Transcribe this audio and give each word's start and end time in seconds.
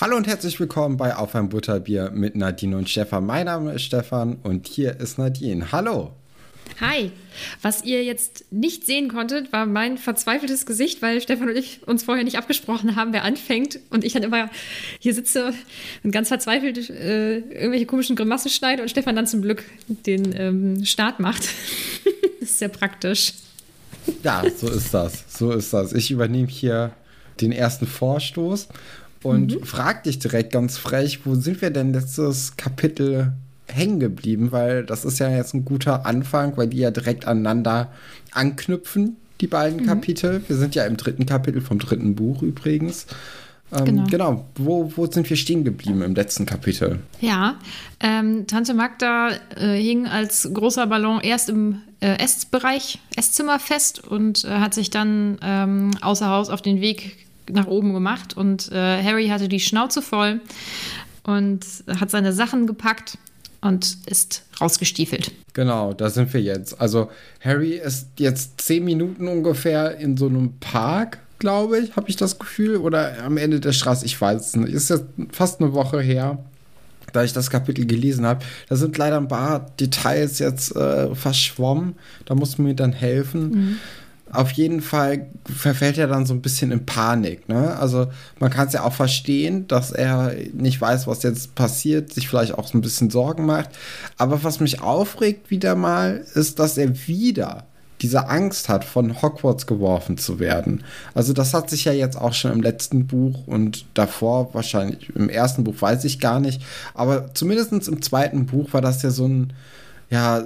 Hallo 0.00 0.16
und 0.16 0.26
herzlich 0.26 0.58
willkommen 0.58 0.96
bei 0.96 1.14
Auf 1.14 1.34
ein 1.34 1.50
Butterbier 1.50 2.10
mit 2.10 2.34
Nadine 2.34 2.78
und 2.78 2.88
Stefan. 2.88 3.26
Mein 3.26 3.44
Name 3.44 3.74
ist 3.74 3.82
Stefan 3.82 4.38
und 4.42 4.66
hier 4.66 4.98
ist 4.98 5.18
Nadine. 5.18 5.72
Hallo. 5.72 6.12
Hi. 6.80 7.12
Was 7.60 7.84
ihr 7.84 8.02
jetzt 8.02 8.46
nicht 8.50 8.86
sehen 8.86 9.10
konntet, 9.10 9.52
war 9.52 9.66
mein 9.66 9.98
verzweifeltes 9.98 10.64
Gesicht, 10.64 11.02
weil 11.02 11.20
Stefan 11.20 11.50
und 11.50 11.56
ich 11.56 11.86
uns 11.86 12.02
vorher 12.02 12.24
nicht 12.24 12.38
abgesprochen 12.38 12.96
haben, 12.96 13.12
wer 13.12 13.24
anfängt. 13.24 13.78
Und 13.90 14.02
ich 14.02 14.14
dann 14.14 14.22
immer 14.22 14.48
hier 15.00 15.12
sitze 15.12 15.52
und 16.02 16.12
ganz 16.12 16.28
verzweifelt 16.28 16.88
äh, 16.88 17.40
irgendwelche 17.40 17.84
komischen 17.84 18.16
Grimassen 18.16 18.50
schneide 18.50 18.80
und 18.80 18.88
Stefan 18.88 19.16
dann 19.16 19.26
zum 19.26 19.42
Glück 19.42 19.64
den 19.86 20.34
ähm, 20.34 20.84
Start 20.86 21.20
macht. 21.20 21.42
das 22.40 22.48
ist 22.48 22.58
sehr 22.58 22.70
praktisch. 22.70 23.34
Ja, 24.22 24.44
so 24.56 24.70
ist 24.70 24.94
das. 24.94 25.24
So 25.28 25.52
ist 25.52 25.74
das. 25.74 25.92
Ich 25.92 26.10
übernehme 26.10 26.48
hier 26.48 26.92
den 27.42 27.52
ersten 27.52 27.86
Vorstoß 27.86 28.68
und 29.22 29.60
mhm. 29.60 29.64
frag 29.64 30.04
dich 30.04 30.18
direkt 30.18 30.52
ganz 30.52 30.78
frech, 30.78 31.20
wo 31.24 31.34
sind 31.34 31.60
wir 31.60 31.70
denn 31.70 31.92
letztes 31.92 32.56
Kapitel 32.56 33.32
hängen 33.66 34.00
geblieben? 34.00 34.52
Weil 34.52 34.84
das 34.84 35.04
ist 35.04 35.18
ja 35.18 35.28
jetzt 35.28 35.54
ein 35.54 35.64
guter 35.64 36.06
Anfang, 36.06 36.56
weil 36.56 36.68
die 36.68 36.78
ja 36.78 36.90
direkt 36.90 37.26
aneinander 37.26 37.90
anknüpfen, 38.32 39.16
die 39.40 39.46
beiden 39.46 39.82
mhm. 39.82 39.86
Kapitel. 39.86 40.42
Wir 40.46 40.56
sind 40.56 40.74
ja 40.74 40.84
im 40.84 40.96
dritten 40.96 41.26
Kapitel 41.26 41.60
vom 41.60 41.78
dritten 41.78 42.14
Buch 42.14 42.42
übrigens. 42.42 43.06
Ähm, 43.72 43.84
genau. 43.84 44.04
genau. 44.10 44.44
Wo, 44.56 44.92
wo 44.96 45.06
sind 45.06 45.28
wir 45.28 45.36
stehen 45.36 45.64
geblieben 45.64 46.02
im 46.02 46.14
letzten 46.14 46.46
Kapitel? 46.46 47.00
Ja, 47.20 47.56
ähm, 48.00 48.46
Tante 48.46 48.74
Magda 48.74 49.30
äh, 49.56 49.76
hing 49.76 50.06
als 50.06 50.50
großer 50.52 50.86
Ballon 50.86 51.20
erst 51.20 51.50
im 51.50 51.82
äh, 52.00 52.18
Essbereich, 52.18 52.98
Esszimmer 53.16 53.58
fest 53.58 54.04
und 54.04 54.44
äh, 54.44 54.48
hat 54.48 54.74
sich 54.74 54.90
dann 54.90 55.38
ähm, 55.42 55.92
außer 56.00 56.28
Haus 56.28 56.48
auf 56.50 56.62
den 56.62 56.80
Weg 56.80 57.16
nach 57.52 57.66
oben 57.66 57.92
gemacht 57.92 58.36
und 58.36 58.70
äh, 58.72 59.02
Harry 59.02 59.28
hatte 59.28 59.48
die 59.48 59.60
Schnauze 59.60 60.02
voll 60.02 60.40
und 61.22 61.64
hat 61.98 62.10
seine 62.10 62.32
Sachen 62.32 62.66
gepackt 62.66 63.18
und 63.60 63.98
ist 64.06 64.44
rausgestiefelt. 64.60 65.32
Genau, 65.52 65.92
da 65.92 66.10
sind 66.10 66.32
wir 66.32 66.40
jetzt. 66.40 66.80
Also 66.80 67.10
Harry 67.40 67.72
ist 67.72 68.08
jetzt 68.18 68.60
zehn 68.60 68.84
Minuten 68.84 69.28
ungefähr 69.28 69.98
in 69.98 70.16
so 70.16 70.26
einem 70.26 70.54
Park, 70.60 71.18
glaube 71.38 71.78
ich, 71.78 71.96
habe 71.96 72.08
ich 72.08 72.16
das 72.16 72.38
Gefühl, 72.38 72.76
oder 72.76 73.22
am 73.24 73.36
Ende 73.36 73.60
der 73.60 73.72
Straße, 73.72 74.04
ich 74.06 74.20
weiß 74.20 74.48
es 74.48 74.56
nicht. 74.56 74.72
Ist 74.72 74.90
jetzt 74.90 75.04
fast 75.32 75.60
eine 75.60 75.72
Woche 75.72 76.00
her 76.00 76.38
da 77.12 77.24
ich 77.24 77.32
das 77.32 77.50
Kapitel 77.50 77.86
gelesen 77.86 78.24
habe. 78.24 78.44
Da 78.68 78.76
sind 78.76 78.96
leider 78.96 79.16
ein 79.16 79.26
paar 79.26 79.66
Details 79.80 80.38
jetzt 80.38 80.76
äh, 80.76 81.12
verschwommen. 81.14 81.96
Da 82.24 82.36
muss 82.36 82.56
man 82.56 82.68
mir 82.68 82.74
dann 82.74 82.92
helfen. 82.92 83.50
Mhm 83.50 83.76
auf 84.32 84.52
jeden 84.52 84.80
Fall 84.80 85.26
verfällt 85.44 85.98
er 85.98 86.06
dann 86.06 86.26
so 86.26 86.34
ein 86.34 86.42
bisschen 86.42 86.70
in 86.70 86.86
Panik. 86.86 87.48
Ne? 87.48 87.76
Also 87.76 88.06
man 88.38 88.50
kann 88.50 88.68
es 88.68 88.72
ja 88.72 88.84
auch 88.84 88.92
verstehen, 88.92 89.66
dass 89.68 89.90
er 89.90 90.34
nicht 90.52 90.80
weiß, 90.80 91.06
was 91.06 91.22
jetzt 91.22 91.54
passiert, 91.54 92.12
sich 92.12 92.28
vielleicht 92.28 92.54
auch 92.54 92.68
so 92.68 92.78
ein 92.78 92.82
bisschen 92.82 93.10
Sorgen 93.10 93.46
macht. 93.46 93.70
Aber 94.16 94.44
was 94.44 94.60
mich 94.60 94.80
aufregt 94.82 95.50
wieder 95.50 95.74
mal, 95.74 96.24
ist, 96.34 96.58
dass 96.58 96.78
er 96.78 97.06
wieder 97.06 97.64
diese 98.02 98.28
Angst 98.28 98.68
hat, 98.68 98.84
von 98.84 99.20
Hogwarts 99.20 99.66
geworfen 99.66 100.16
zu 100.16 100.38
werden. 100.38 100.84
Also 101.12 101.32
das 101.32 101.52
hat 101.52 101.68
sich 101.68 101.84
ja 101.84 101.92
jetzt 101.92 102.16
auch 102.16 102.32
schon 102.32 102.52
im 102.52 102.62
letzten 102.62 103.06
Buch 103.06 103.46
und 103.46 103.84
davor 103.94 104.54
wahrscheinlich 104.54 105.14
im 105.14 105.28
ersten 105.28 105.64
Buch 105.64 105.74
weiß 105.80 106.04
ich 106.04 106.18
gar 106.18 106.40
nicht, 106.40 106.62
aber 106.94 107.34
zumindest 107.34 107.72
im 107.72 108.00
zweiten 108.00 108.46
Buch 108.46 108.72
war 108.72 108.80
das 108.80 109.02
ja 109.02 109.10
so 109.10 109.26
ein 109.26 109.52
ja 110.08 110.44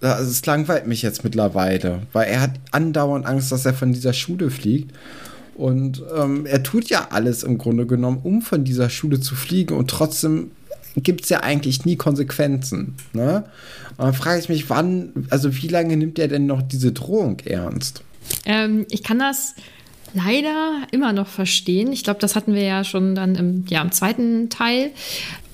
also 0.00 0.30
es 0.30 0.44
langweilt 0.46 0.86
mich 0.86 1.02
jetzt 1.02 1.24
mittlerweile, 1.24 2.02
weil 2.12 2.28
er 2.28 2.40
hat 2.40 2.52
andauernd 2.70 3.26
Angst, 3.26 3.52
dass 3.52 3.66
er 3.66 3.74
von 3.74 3.92
dieser 3.92 4.12
Schule 4.12 4.50
fliegt. 4.50 4.94
Und 5.56 6.02
ähm, 6.16 6.46
er 6.46 6.62
tut 6.62 6.88
ja 6.88 7.08
alles 7.10 7.42
im 7.42 7.58
Grunde 7.58 7.84
genommen, 7.86 8.20
um 8.22 8.42
von 8.42 8.64
dieser 8.64 8.90
Schule 8.90 9.18
zu 9.18 9.34
fliegen. 9.34 9.74
Und 9.74 9.90
trotzdem 9.90 10.52
gibt 10.94 11.24
es 11.24 11.30
ja 11.30 11.40
eigentlich 11.40 11.84
nie 11.84 11.96
Konsequenzen. 11.96 12.94
Ne? 13.12 13.44
Und 13.96 14.04
dann 14.04 14.14
frage 14.14 14.40
ich 14.40 14.48
mich, 14.48 14.70
wann, 14.70 15.26
also 15.30 15.56
wie 15.56 15.68
lange 15.68 15.96
nimmt 15.96 16.18
er 16.18 16.28
denn 16.28 16.46
noch 16.46 16.62
diese 16.62 16.92
Drohung 16.92 17.40
ernst? 17.40 18.02
Ähm, 18.44 18.86
ich 18.90 19.02
kann 19.02 19.18
das 19.18 19.54
leider 20.14 20.82
immer 20.90 21.12
noch 21.12 21.26
verstehen. 21.26 21.92
Ich 21.92 22.04
glaube, 22.04 22.20
das 22.20 22.36
hatten 22.36 22.54
wir 22.54 22.62
ja 22.62 22.84
schon 22.84 23.14
dann 23.14 23.34
im, 23.34 23.64
ja, 23.68 23.82
im 23.82 23.92
zweiten 23.92 24.50
Teil 24.50 24.90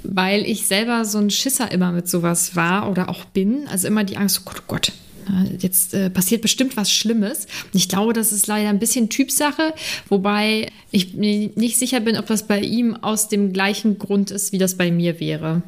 weil 0.04 0.42
ich 0.42 0.66
selber 0.66 1.04
so 1.04 1.18
ein 1.18 1.30
Schisser 1.30 1.70
immer 1.72 1.92
mit 1.92 2.08
sowas 2.08 2.54
war 2.54 2.90
oder 2.90 3.08
auch 3.08 3.24
bin. 3.24 3.66
Also 3.68 3.88
immer 3.88 4.04
die 4.04 4.16
Angst, 4.16 4.42
oh 4.44 4.50
Gott, 4.50 4.62
oh 4.62 4.72
Gott, 4.72 4.92
jetzt 5.58 5.94
äh, 5.94 6.10
passiert 6.10 6.42
bestimmt 6.42 6.76
was 6.76 6.92
Schlimmes. 6.92 7.46
Und 7.64 7.74
ich 7.74 7.88
glaube, 7.88 8.12
das 8.12 8.32
ist 8.32 8.46
leider 8.46 8.68
ein 8.68 8.78
bisschen 8.78 9.08
Typsache, 9.08 9.74
wobei 10.08 10.70
ich 10.90 11.14
mir 11.14 11.50
nicht 11.54 11.78
sicher 11.78 12.00
bin, 12.00 12.16
ob 12.16 12.26
das 12.26 12.46
bei 12.46 12.60
ihm 12.60 12.94
aus 12.94 13.28
dem 13.28 13.52
gleichen 13.52 13.98
Grund 13.98 14.30
ist, 14.30 14.52
wie 14.52 14.58
das 14.58 14.74
bei 14.74 14.90
mir 14.90 15.20
wäre. 15.20 15.62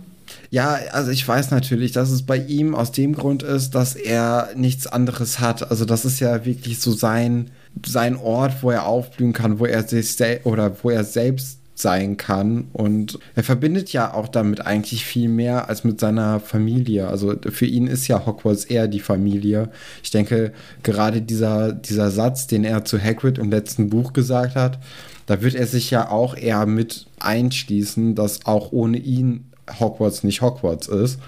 Ja, 0.51 0.79
also 0.93 1.11
ich 1.11 1.27
weiß 1.27 1.51
natürlich, 1.51 1.93
dass 1.93 2.11
es 2.11 2.23
bei 2.23 2.37
ihm 2.37 2.75
aus 2.75 2.93
dem 2.93 3.15
Grund 3.15 3.43
ist, 3.43 3.71
dass 3.71 3.95
er 3.95 4.51
nichts 4.55 4.87
anderes 4.87 5.39
hat. 5.39 5.71
Also 5.71 5.85
das 5.85 6.05
ist 6.05 6.21
ja 6.21 6.45
wirklich 6.45 6.81
so 6.81 6.93
sein, 6.93 7.51
sein 7.85 8.17
Ort, 8.17 8.63
wo 8.63 8.71
er 8.71 8.87
aufblühen 8.87 9.33
kann, 9.33 9.59
wo 9.59 9.67
er 9.67 9.87
sich 9.87 10.17
oder 10.45 10.77
wo 10.83 10.91
er 10.91 11.05
selbst 11.05 11.59
sein 11.77 12.17
kann. 12.17 12.69
Und 12.73 13.19
er 13.35 13.45
verbindet 13.45 13.93
ja 13.93 14.15
auch 14.15 14.29
damit 14.29 14.67
eigentlich 14.67 15.05
viel 15.05 15.29
mehr 15.29 15.69
als 15.69 15.85
mit 15.85 16.01
seiner 16.01 16.41
Familie. 16.41 17.07
Also 17.09 17.35
für 17.51 17.67
ihn 17.67 17.87
ist 17.87 18.09
ja 18.09 18.25
Hogwarts 18.25 18.65
eher 18.65 18.89
die 18.89 19.01
Familie. 19.01 19.69
Ich 20.03 20.11
denke, 20.11 20.53
gerade 20.83 21.21
dieser, 21.21 21.73
dieser 21.73 22.11
Satz, 22.11 22.47
den 22.47 22.65
er 22.65 22.85
zu 22.85 22.99
Hagrid 22.99 23.39
im 23.39 23.51
letzten 23.51 23.91
Buch 23.91 24.15
gesagt 24.15 24.57
hat, 24.57 24.79
da 25.27 25.43
wird 25.43 25.55
er 25.55 25.67
sich 25.67 25.91
ja 25.91 26.11
auch 26.11 26.35
eher 26.35 26.65
mit 26.67 27.07
einschließen, 27.21 28.15
dass 28.15 28.47
auch 28.47 28.73
ohne 28.73 28.97
ihn 28.97 29.45
Hogwarts 29.79 30.25
nicht 30.25 30.41
Hogwarts 30.41 30.89
ist. 30.89 31.19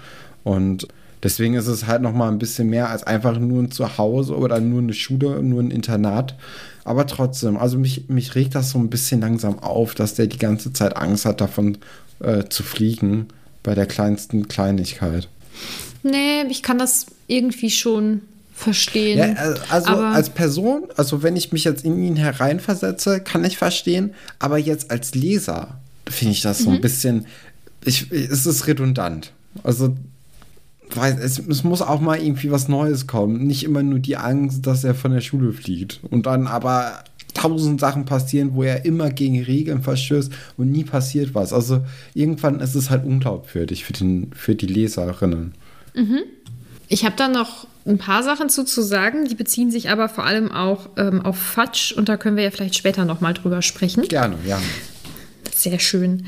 Und 0.43 0.87
deswegen 1.23 1.55
ist 1.55 1.67
es 1.67 1.87
halt 1.87 2.01
noch 2.01 2.13
mal 2.13 2.29
ein 2.29 2.39
bisschen 2.39 2.69
mehr 2.69 2.89
als 2.89 3.03
einfach 3.03 3.37
nur 3.39 3.63
ein 3.63 3.71
Zuhause 3.71 4.35
oder 4.35 4.59
nur 4.59 4.81
eine 4.81 4.93
Schule, 4.93 5.41
nur 5.43 5.61
ein 5.61 5.71
Internat, 5.71 6.35
aber 6.83 7.05
trotzdem, 7.05 7.57
also 7.57 7.77
mich, 7.77 8.09
mich 8.09 8.35
regt 8.35 8.55
das 8.55 8.71
so 8.71 8.79
ein 8.79 8.89
bisschen 8.89 9.21
langsam 9.21 9.59
auf, 9.59 9.95
dass 9.95 10.15
der 10.15 10.27
die 10.27 10.39
ganze 10.39 10.73
Zeit 10.73 10.95
Angst 10.95 11.25
hat, 11.25 11.41
davon 11.41 11.77
äh, 12.19 12.45
zu 12.49 12.63
fliegen 12.63 13.27
bei 13.63 13.75
der 13.75 13.85
kleinsten 13.85 14.47
Kleinigkeit. 14.47 15.27
Nee, 16.03 16.43
ich 16.49 16.63
kann 16.63 16.79
das 16.79 17.07
irgendwie 17.27 17.69
schon 17.69 18.21
verstehen. 18.53 19.19
Ja, 19.19 19.53
also 19.69 19.91
als 19.91 20.29
Person, 20.29 20.83
also 20.97 21.23
wenn 21.23 21.35
ich 21.35 21.51
mich 21.51 21.63
jetzt 21.63 21.85
in 21.85 22.03
ihn 22.03 22.15
hereinversetze, 22.15 23.21
kann 23.21 23.43
ich 23.45 23.57
verstehen, 23.57 24.13
aber 24.37 24.57
jetzt 24.57 24.91
als 24.91 25.15
Leser 25.15 25.79
finde 26.09 26.33
ich 26.33 26.41
das 26.41 26.59
so 26.59 26.69
mhm. 26.69 26.77
ein 26.77 26.81
bisschen, 26.81 27.25
ich, 27.85 28.11
es 28.11 28.45
ist 28.45 28.67
redundant. 28.67 29.31
Also 29.63 29.95
weiß, 30.95 31.17
es, 31.19 31.39
es, 31.39 31.63
muss 31.63 31.81
auch 31.81 32.01
mal 32.01 32.19
irgendwie 32.19 32.51
was 32.51 32.67
Neues 32.67 33.07
kommen. 33.07 33.45
Nicht 33.45 33.63
immer 33.63 33.83
nur 33.83 33.99
die 33.99 34.17
Angst, 34.17 34.65
dass 34.65 34.83
er 34.83 34.95
von 34.95 35.11
der 35.11 35.21
Schule 35.21 35.53
fliegt. 35.53 35.99
Und 36.09 36.25
dann 36.25 36.47
aber 36.47 37.03
tausend 37.33 37.79
Sachen 37.79 38.05
passieren, 38.05 38.51
wo 38.53 38.63
er 38.63 38.85
immer 38.85 39.09
gegen 39.09 39.41
Regeln 39.41 39.81
verstößt 39.81 40.31
und 40.57 40.71
nie 40.71 40.83
passiert 40.83 41.35
was. 41.35 41.53
Also 41.53 41.81
irgendwann 42.13 42.59
ist 42.59 42.75
es 42.75 42.89
halt 42.89 43.05
unglaubwürdig 43.05 43.85
für, 43.85 43.93
den, 43.93 44.31
für 44.33 44.55
die 44.55 44.67
Leserinnen. 44.67 45.53
Mhm. 45.93 46.19
Ich 46.87 47.05
habe 47.05 47.15
da 47.15 47.27
noch 47.27 47.67
ein 47.85 47.97
paar 47.97 48.23
Sachen 48.23 48.49
zu, 48.49 48.65
zu 48.65 48.81
sagen, 48.81 49.27
die 49.27 49.35
beziehen 49.35 49.71
sich 49.71 49.89
aber 49.89 50.09
vor 50.09 50.25
allem 50.25 50.51
auch 50.51 50.89
ähm, 50.97 51.21
auf 51.21 51.37
Fatsch 51.37 51.91
und 51.91 52.09
da 52.09 52.17
können 52.17 52.35
wir 52.35 52.43
ja 52.43 52.51
vielleicht 52.51 52.75
später 52.75 53.05
nochmal 53.05 53.33
drüber 53.33 53.61
sprechen. 53.61 54.07
Gerne, 54.07 54.35
ja. 54.45 54.59
Sehr 55.53 55.79
schön. 55.79 56.25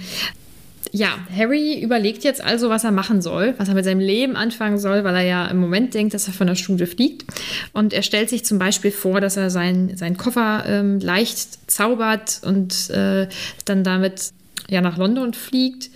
Ja, 0.94 1.18
Harry 1.36 1.82
überlegt 1.82 2.26
jetzt 2.26 2.44
also, 2.44 2.70
was 2.70 2.84
er 2.84 2.92
machen 2.92 3.22
soll, 3.22 3.54
was 3.58 3.70
er 3.70 3.76
mit 3.76 3.86
seinem 3.86 4.02
Leben 4.02 4.36
anfangen 4.36 4.78
soll, 4.78 5.06
weil 5.06 5.16
er 5.16 5.22
ja 5.24 5.48
im 5.48 5.58
Moment 5.58 5.94
denkt, 5.94 6.14
dass 6.14 6.28
er 6.28 6.34
von 6.34 6.48
der 6.48 6.56
Schule 6.56 6.86
fliegt. 6.86 7.26
Und 7.72 7.94
er 7.94 8.02
stellt 8.02 8.30
sich 8.30 8.44
zum 8.44 8.60
Beispiel 8.60 8.92
vor, 8.92 9.22
dass 9.22 9.38
er 9.38 9.50
seinen, 9.50 10.18
Koffer 10.18 10.66
ähm, 10.68 11.00
leicht 11.00 11.72
zaubert 11.72 12.42
und 12.44 12.90
äh, 12.90 13.28
dann 13.64 13.86
damit 13.86 14.32
ja 14.70 14.82
nach 14.82 14.98
London 14.98 15.34
fliegt. 15.34 15.90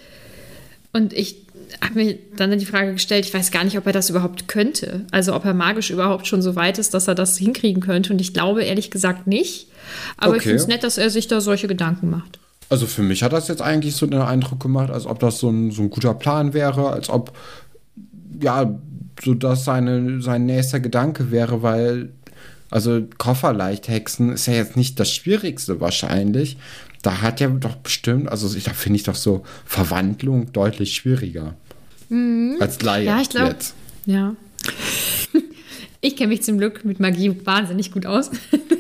Und 0.94 1.12
ich 1.12 1.36
habe 1.82 1.96
mir 1.96 2.18
dann 2.38 2.58
die 2.58 2.66
Frage 2.66 2.94
gestellt, 2.94 3.26
ich 3.26 3.34
weiß 3.34 3.52
gar 3.52 3.66
nicht, 3.66 3.78
ob 3.78 3.86
er 3.86 3.94
das 3.94 4.10
überhaupt 4.10 4.48
könnte. 4.48 5.02
Also 5.12 5.36
ob 5.36 5.44
er 5.44 5.54
magisch 5.54 5.90
überhaupt 5.90 6.26
schon 6.26 6.42
so 6.42 6.56
weit 6.56 6.80
ist, 6.80 6.94
dass 6.94 7.10
er 7.10 7.16
das 7.16 7.38
hinkriegen 7.38 7.82
könnte. 7.82 8.14
Und 8.14 8.22
ich 8.22 8.34
glaube 8.34 8.64
ehrlich 8.64 8.92
gesagt 8.92 9.28
nicht. 9.28 9.68
Aber 10.16 10.30
okay. 10.30 10.38
ich 10.38 10.44
finde 10.44 10.62
es 10.62 10.68
nett, 10.68 10.84
dass 10.84 10.98
er 10.98 11.10
sich 11.10 11.28
da 11.28 11.42
solche 11.42 11.68
Gedanken 11.68 12.10
macht. 12.10 12.40
Also 12.70 12.88
für 12.88 13.04
mich 13.04 13.24
hat 13.24 13.34
das 13.34 13.48
jetzt 13.48 13.62
eigentlich 13.62 13.96
so 13.96 14.06
den 14.08 14.22
Eindruck 14.22 14.60
gemacht, 14.60 14.90
als 14.90 15.06
ob 15.06 15.20
das 15.20 15.40
so 15.40 15.50
ein, 15.50 15.72
so 15.72 15.84
ein 15.84 15.90
guter 15.90 16.14
Plan 16.14 16.54
wäre, 16.54 16.90
als 16.90 17.10
ob, 17.10 17.38
ja, 18.42 18.80
so 19.24 19.34
das 19.34 19.66
seine, 19.66 20.22
sein 20.22 20.46
nächster 20.46 20.80
Gedanke 20.80 21.32
wäre, 21.32 21.62
weil, 21.62 22.10
also 22.70 23.02
Koffer 23.18 23.56
hexen 23.86 24.34
ist 24.34 24.48
ja 24.48 24.54
jetzt 24.54 24.76
nicht 24.76 25.00
das 25.00 25.12
Schwierigste 25.12 25.80
wahrscheinlich. 25.80 26.58
Da 27.02 27.22
hat 27.22 27.40
ja 27.40 27.48
doch 27.50 27.76
bestimmt, 27.76 28.30
also 28.30 28.48
da 28.60 28.74
finde 28.74 28.98
ich 28.98 29.04
doch 29.04 29.16
so 29.16 29.44
Verwandlung 29.66 30.52
deutlich 30.52 30.96
schwieriger. 30.96 31.54
Mhm. 32.10 32.58
Als 32.60 32.82
Laie 32.82 33.06
ja, 33.06 33.22
ich 33.22 33.30
glaube. 33.30 33.56
Ja. 34.06 34.36
Ich 36.02 36.16
kenne 36.16 36.28
mich 36.28 36.44
zum 36.44 36.60
Glück 36.60 36.86
mit 36.86 37.00
Magie 37.00 37.36
wahnsinnig 37.46 37.92
gut 37.92 38.06
aus. 38.06 38.30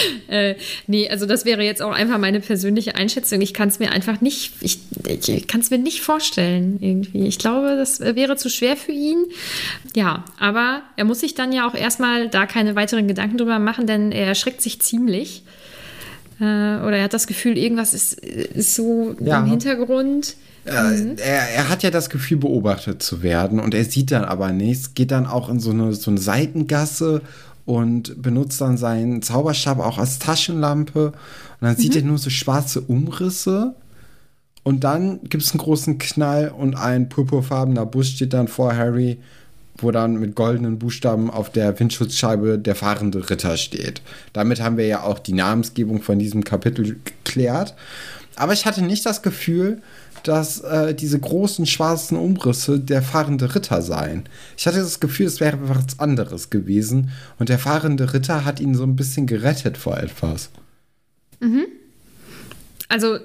äh, 0.28 0.54
nee, 0.86 1.08
also 1.08 1.26
das 1.26 1.44
wäre 1.44 1.62
jetzt 1.62 1.82
auch 1.82 1.92
einfach 1.92 2.18
meine 2.18 2.40
persönliche 2.40 2.94
Einschätzung. 2.94 3.40
Ich 3.40 3.54
kann 3.54 3.68
es 3.68 3.78
mir 3.78 3.92
einfach 3.92 4.20
nicht, 4.20 4.52
ich, 4.60 4.78
ich 5.06 5.46
kann 5.46 5.60
es 5.60 5.70
mir 5.70 5.78
nicht 5.78 6.00
vorstellen 6.00 6.78
irgendwie. 6.80 7.26
Ich 7.26 7.38
glaube, 7.38 7.76
das 7.76 8.00
wäre 8.00 8.36
zu 8.36 8.48
schwer 8.48 8.76
für 8.76 8.92
ihn. 8.92 9.24
Ja, 9.94 10.24
aber 10.38 10.82
er 10.96 11.04
muss 11.04 11.20
sich 11.20 11.34
dann 11.34 11.52
ja 11.52 11.68
auch 11.68 11.74
erstmal 11.74 12.28
da 12.28 12.46
keine 12.46 12.76
weiteren 12.76 13.08
Gedanken 13.08 13.38
drüber 13.38 13.58
machen, 13.58 13.86
denn 13.86 14.12
er 14.12 14.26
erschreckt 14.26 14.62
sich 14.62 14.80
ziemlich. 14.80 15.42
Äh, 16.40 16.44
oder 16.44 16.96
er 16.96 17.04
hat 17.04 17.14
das 17.14 17.26
Gefühl, 17.26 17.58
irgendwas 17.58 17.92
ist, 17.92 18.14
ist 18.14 18.74
so 18.74 19.14
ja. 19.20 19.40
im 19.40 19.46
Hintergrund. 19.46 20.36
Mhm. 20.64 21.16
Er, 21.18 21.48
er, 21.50 21.68
hat 21.68 21.82
ja 21.82 21.90
das 21.90 22.10
Gefühl, 22.10 22.36
beobachtet 22.36 23.02
zu 23.02 23.22
werden 23.22 23.60
und 23.60 23.74
er 23.74 23.84
sieht 23.84 24.10
dann 24.10 24.24
aber 24.24 24.52
nichts, 24.52 24.94
geht 24.94 25.10
dann 25.10 25.26
auch 25.26 25.48
in 25.48 25.58
so 25.58 25.70
eine, 25.70 25.94
so 25.94 26.10
eine 26.10 26.20
Seitengasse 26.20 27.22
und 27.64 28.20
benutzt 28.20 28.60
dann 28.60 28.76
seinen 28.76 29.22
Zauberstab 29.22 29.78
auch 29.78 29.98
als 29.98 30.18
Taschenlampe. 30.18 31.06
Und 31.08 31.14
dann 31.60 31.74
mhm. 31.74 31.80
sieht 31.80 31.96
er 31.96 32.02
nur 32.02 32.18
so 32.18 32.30
schwarze 32.30 32.80
Umrisse. 32.80 33.74
Und 34.62 34.84
dann 34.84 35.20
gibt 35.24 35.42
es 35.42 35.52
einen 35.52 35.60
großen 35.60 35.98
Knall 35.98 36.52
und 36.56 36.76
ein 36.76 37.08
purpurfarbener 37.08 37.86
Bus 37.86 38.08
steht 38.08 38.32
dann 38.34 38.48
vor 38.48 38.76
Harry, 38.76 39.18
wo 39.78 39.90
dann 39.90 40.14
mit 40.14 40.34
goldenen 40.34 40.78
Buchstaben 40.78 41.30
auf 41.30 41.50
der 41.50 41.78
Windschutzscheibe 41.80 42.58
der 42.58 42.74
fahrende 42.74 43.30
Ritter 43.30 43.56
steht. 43.56 44.02
Damit 44.32 44.60
haben 44.60 44.76
wir 44.76 44.86
ja 44.86 45.02
auch 45.02 45.18
die 45.18 45.32
Namensgebung 45.32 46.02
von 46.02 46.18
diesem 46.18 46.44
Kapitel 46.44 47.00
geklärt. 47.04 47.74
Aber 48.36 48.52
ich 48.52 48.66
hatte 48.66 48.82
nicht 48.82 49.06
das 49.06 49.22
Gefühl, 49.22 49.82
dass 50.24 50.60
äh, 50.60 50.94
diese 50.94 51.18
großen 51.18 51.66
schwarzen 51.66 52.16
Umrisse 52.16 52.78
der 52.78 53.02
fahrende 53.02 53.54
Ritter 53.54 53.82
seien. 53.82 54.24
Ich 54.56 54.66
hatte 54.66 54.78
das 54.78 55.00
Gefühl, 55.00 55.26
es 55.26 55.40
wäre 55.40 55.58
was 55.68 55.98
anderes 55.98 56.50
gewesen 56.50 57.10
und 57.38 57.48
der 57.48 57.58
fahrende 57.58 58.12
Ritter 58.12 58.44
hat 58.44 58.60
ihn 58.60 58.74
so 58.74 58.84
ein 58.84 58.96
bisschen 58.96 59.26
gerettet 59.26 59.76
vor 59.76 59.98
etwas. 59.98 60.50
Mhm. 61.40 61.66
Also, 62.88 63.18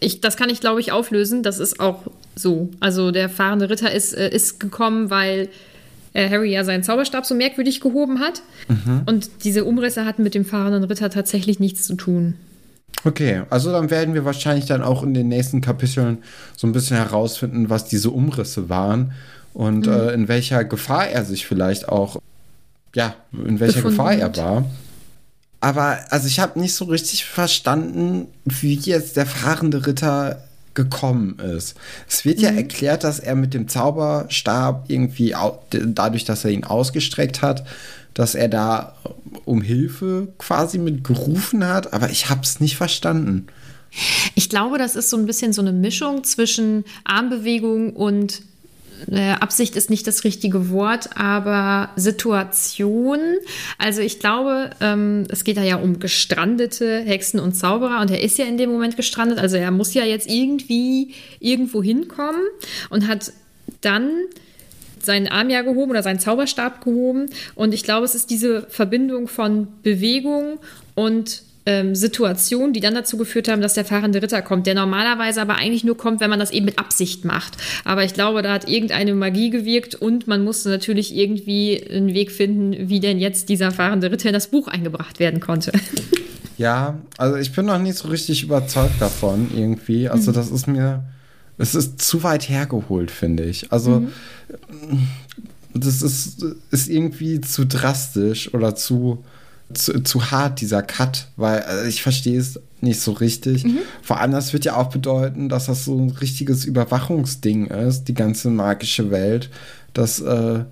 ich, 0.00 0.20
das 0.20 0.36
kann 0.36 0.50
ich, 0.50 0.60
glaube 0.60 0.80
ich, 0.80 0.92
auflösen. 0.92 1.42
Das 1.42 1.58
ist 1.58 1.80
auch 1.80 2.02
so. 2.34 2.70
Also, 2.80 3.10
der 3.10 3.28
fahrende 3.28 3.70
Ritter 3.70 3.92
ist, 3.92 4.14
äh, 4.14 4.28
ist 4.30 4.60
gekommen, 4.60 5.10
weil 5.10 5.48
äh, 6.12 6.28
Harry 6.28 6.52
ja 6.52 6.64
seinen 6.64 6.82
Zauberstab 6.82 7.24
so 7.24 7.34
merkwürdig 7.34 7.80
gehoben 7.80 8.20
hat. 8.20 8.42
Mhm. 8.68 9.02
Und 9.06 9.30
diese 9.44 9.64
Umrisse 9.64 10.04
hatten 10.04 10.22
mit 10.22 10.34
dem 10.34 10.44
fahrenden 10.44 10.84
Ritter 10.84 11.10
tatsächlich 11.10 11.60
nichts 11.60 11.84
zu 11.86 11.94
tun. 11.94 12.34
Okay, 13.04 13.42
also 13.48 13.72
dann 13.72 13.90
werden 13.90 14.14
wir 14.14 14.24
wahrscheinlich 14.24 14.66
dann 14.66 14.82
auch 14.82 15.02
in 15.02 15.14
den 15.14 15.28
nächsten 15.28 15.60
Kapiteln 15.60 16.18
so 16.56 16.66
ein 16.66 16.72
bisschen 16.72 16.96
herausfinden, 16.96 17.70
was 17.70 17.86
diese 17.86 18.10
Umrisse 18.10 18.68
waren 18.68 19.12
und 19.54 19.86
mhm. 19.86 19.92
äh, 19.92 20.12
in 20.12 20.28
welcher 20.28 20.64
Gefahr 20.64 21.08
er 21.08 21.24
sich 21.24 21.46
vielleicht 21.46 21.88
auch, 21.88 22.20
ja, 22.94 23.14
in 23.32 23.58
welcher 23.58 23.82
Gefunden 23.82 23.96
Gefahr 23.96 24.14
er 24.14 24.36
war. 24.36 24.64
Aber 25.60 25.98
also 26.10 26.26
ich 26.26 26.40
habe 26.40 26.58
nicht 26.58 26.74
so 26.74 26.86
richtig 26.86 27.24
verstanden, 27.24 28.28
wie 28.44 28.74
jetzt 28.74 29.16
der 29.16 29.26
fahrende 29.26 29.86
Ritter 29.86 30.42
gekommen 30.74 31.38
ist. 31.38 31.76
Es 32.08 32.24
wird 32.24 32.38
mhm. 32.38 32.44
ja 32.44 32.50
erklärt, 32.50 33.04
dass 33.04 33.18
er 33.18 33.34
mit 33.34 33.54
dem 33.54 33.68
Zauberstab 33.68 34.84
irgendwie, 34.88 35.34
dadurch, 35.70 36.24
dass 36.24 36.44
er 36.44 36.50
ihn 36.50 36.64
ausgestreckt 36.64 37.42
hat, 37.42 37.66
dass 38.14 38.34
er 38.34 38.48
da 38.48 38.96
um 39.44 39.62
Hilfe 39.62 40.28
quasi 40.38 40.78
mit 40.78 41.04
gerufen 41.04 41.66
hat, 41.66 41.92
aber 41.92 42.10
ich 42.10 42.28
habe 42.28 42.42
es 42.42 42.60
nicht 42.60 42.76
verstanden. 42.76 43.46
Ich 44.34 44.48
glaube, 44.48 44.78
das 44.78 44.96
ist 44.96 45.10
so 45.10 45.16
ein 45.16 45.26
bisschen 45.26 45.52
so 45.52 45.62
eine 45.62 45.72
Mischung 45.72 46.22
zwischen 46.24 46.84
Armbewegung 47.04 47.94
und 47.94 48.42
äh, 49.10 49.32
Absicht 49.32 49.76
ist 49.76 49.90
nicht 49.90 50.06
das 50.06 50.24
richtige 50.24 50.70
Wort, 50.70 51.16
aber 51.16 51.90
Situation. 51.96 53.20
Also 53.78 54.00
ich 54.00 54.18
glaube, 54.20 54.70
ähm, 54.80 55.26
es 55.30 55.44
geht 55.44 55.56
da 55.56 55.62
ja 55.62 55.76
um 55.76 55.98
gestrandete 55.98 57.00
Hexen 57.00 57.40
und 57.40 57.54
Zauberer 57.54 58.00
und 58.00 58.10
er 58.10 58.20
ist 58.20 58.38
ja 58.38 58.44
in 58.44 58.58
dem 58.58 58.70
Moment 58.70 58.96
gestrandet. 58.96 59.38
Also 59.38 59.56
er 59.56 59.70
muss 59.70 59.94
ja 59.94 60.04
jetzt 60.04 60.28
irgendwie 60.28 61.14
irgendwo 61.40 61.82
hinkommen 61.82 62.42
und 62.90 63.08
hat 63.08 63.32
dann 63.80 64.10
seinen 65.02 65.28
Arm 65.28 65.50
ja 65.50 65.62
gehoben 65.62 65.90
oder 65.90 66.02
seinen 66.02 66.18
Zauberstab 66.18 66.84
gehoben. 66.84 67.26
Und 67.54 67.74
ich 67.74 67.82
glaube, 67.82 68.04
es 68.04 68.14
ist 68.14 68.30
diese 68.30 68.62
Verbindung 68.68 69.28
von 69.28 69.68
Bewegung 69.82 70.58
und 70.94 71.42
ähm, 71.66 71.94
Situation, 71.94 72.72
die 72.72 72.80
dann 72.80 72.94
dazu 72.94 73.16
geführt 73.16 73.48
haben, 73.48 73.60
dass 73.60 73.74
der 73.74 73.84
fahrende 73.84 74.22
Ritter 74.22 74.42
kommt, 74.42 74.66
der 74.66 74.74
normalerweise 74.74 75.42
aber 75.42 75.56
eigentlich 75.56 75.84
nur 75.84 75.96
kommt, 75.96 76.20
wenn 76.20 76.30
man 76.30 76.40
das 76.40 76.50
eben 76.50 76.64
mit 76.64 76.78
Absicht 76.78 77.24
macht. 77.24 77.56
Aber 77.84 78.04
ich 78.04 78.14
glaube, 78.14 78.42
da 78.42 78.52
hat 78.52 78.68
irgendeine 78.68 79.14
Magie 79.14 79.50
gewirkt 79.50 79.94
und 79.94 80.26
man 80.26 80.42
musste 80.42 80.70
natürlich 80.70 81.14
irgendwie 81.14 81.82
einen 81.90 82.14
Weg 82.14 82.32
finden, 82.32 82.88
wie 82.88 83.00
denn 83.00 83.18
jetzt 83.18 83.48
dieser 83.48 83.70
fahrende 83.70 84.10
Ritter 84.10 84.28
in 84.30 84.32
das 84.32 84.48
Buch 84.48 84.68
eingebracht 84.68 85.20
werden 85.20 85.40
konnte. 85.40 85.72
Ja, 86.56 86.98
also 87.16 87.36
ich 87.36 87.52
bin 87.52 87.64
noch 87.64 87.78
nicht 87.78 87.96
so 87.96 88.08
richtig 88.08 88.42
überzeugt 88.42 89.00
davon 89.00 89.50
irgendwie. 89.56 90.10
Also 90.10 90.30
mhm. 90.30 90.34
das 90.34 90.50
ist 90.50 90.66
mir 90.66 91.02
es 91.60 91.74
ist 91.74 92.00
zu 92.00 92.22
weit 92.22 92.48
hergeholt, 92.48 93.10
finde 93.10 93.44
ich. 93.44 93.70
Also, 93.70 94.00
mhm. 94.00 95.08
das 95.74 96.00
ist, 96.00 96.42
ist 96.70 96.88
irgendwie 96.88 97.40
zu 97.42 97.66
drastisch 97.66 98.54
oder 98.54 98.74
zu, 98.74 99.22
zu, 99.74 100.02
zu 100.02 100.30
hart, 100.30 100.62
dieser 100.62 100.82
Cut, 100.82 101.28
weil 101.36 101.60
also 101.62 101.86
ich 101.86 102.02
verstehe 102.02 102.38
es 102.38 102.58
nicht 102.80 103.00
so 103.00 103.12
richtig. 103.12 103.64
Mhm. 103.64 103.78
Vor 104.00 104.20
allem, 104.20 104.32
das 104.32 104.54
wird 104.54 104.64
ja 104.64 104.76
auch 104.76 104.88
bedeuten, 104.88 105.50
dass 105.50 105.66
das 105.66 105.84
so 105.84 105.98
ein 105.98 106.10
richtiges 106.10 106.64
Überwachungsding 106.64 107.66
ist, 107.66 108.04
die 108.04 108.14
ganze 108.14 108.48
magische 108.48 109.10
Welt, 109.10 109.50
dass, 109.92 110.18
äh, 110.20 110.64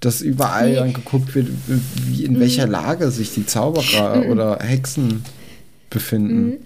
dass 0.00 0.20
überall 0.20 0.68
nee. 0.68 0.76
dann 0.76 0.92
geguckt 0.92 1.34
wird, 1.34 1.48
wie 2.06 2.24
in 2.26 2.34
mhm. 2.34 2.40
welcher 2.40 2.66
Lage 2.66 3.10
sich 3.10 3.32
die 3.32 3.46
Zauberer 3.46 4.16
mhm. 4.16 4.30
oder 4.30 4.58
Hexen 4.60 5.24
befinden. 5.88 6.58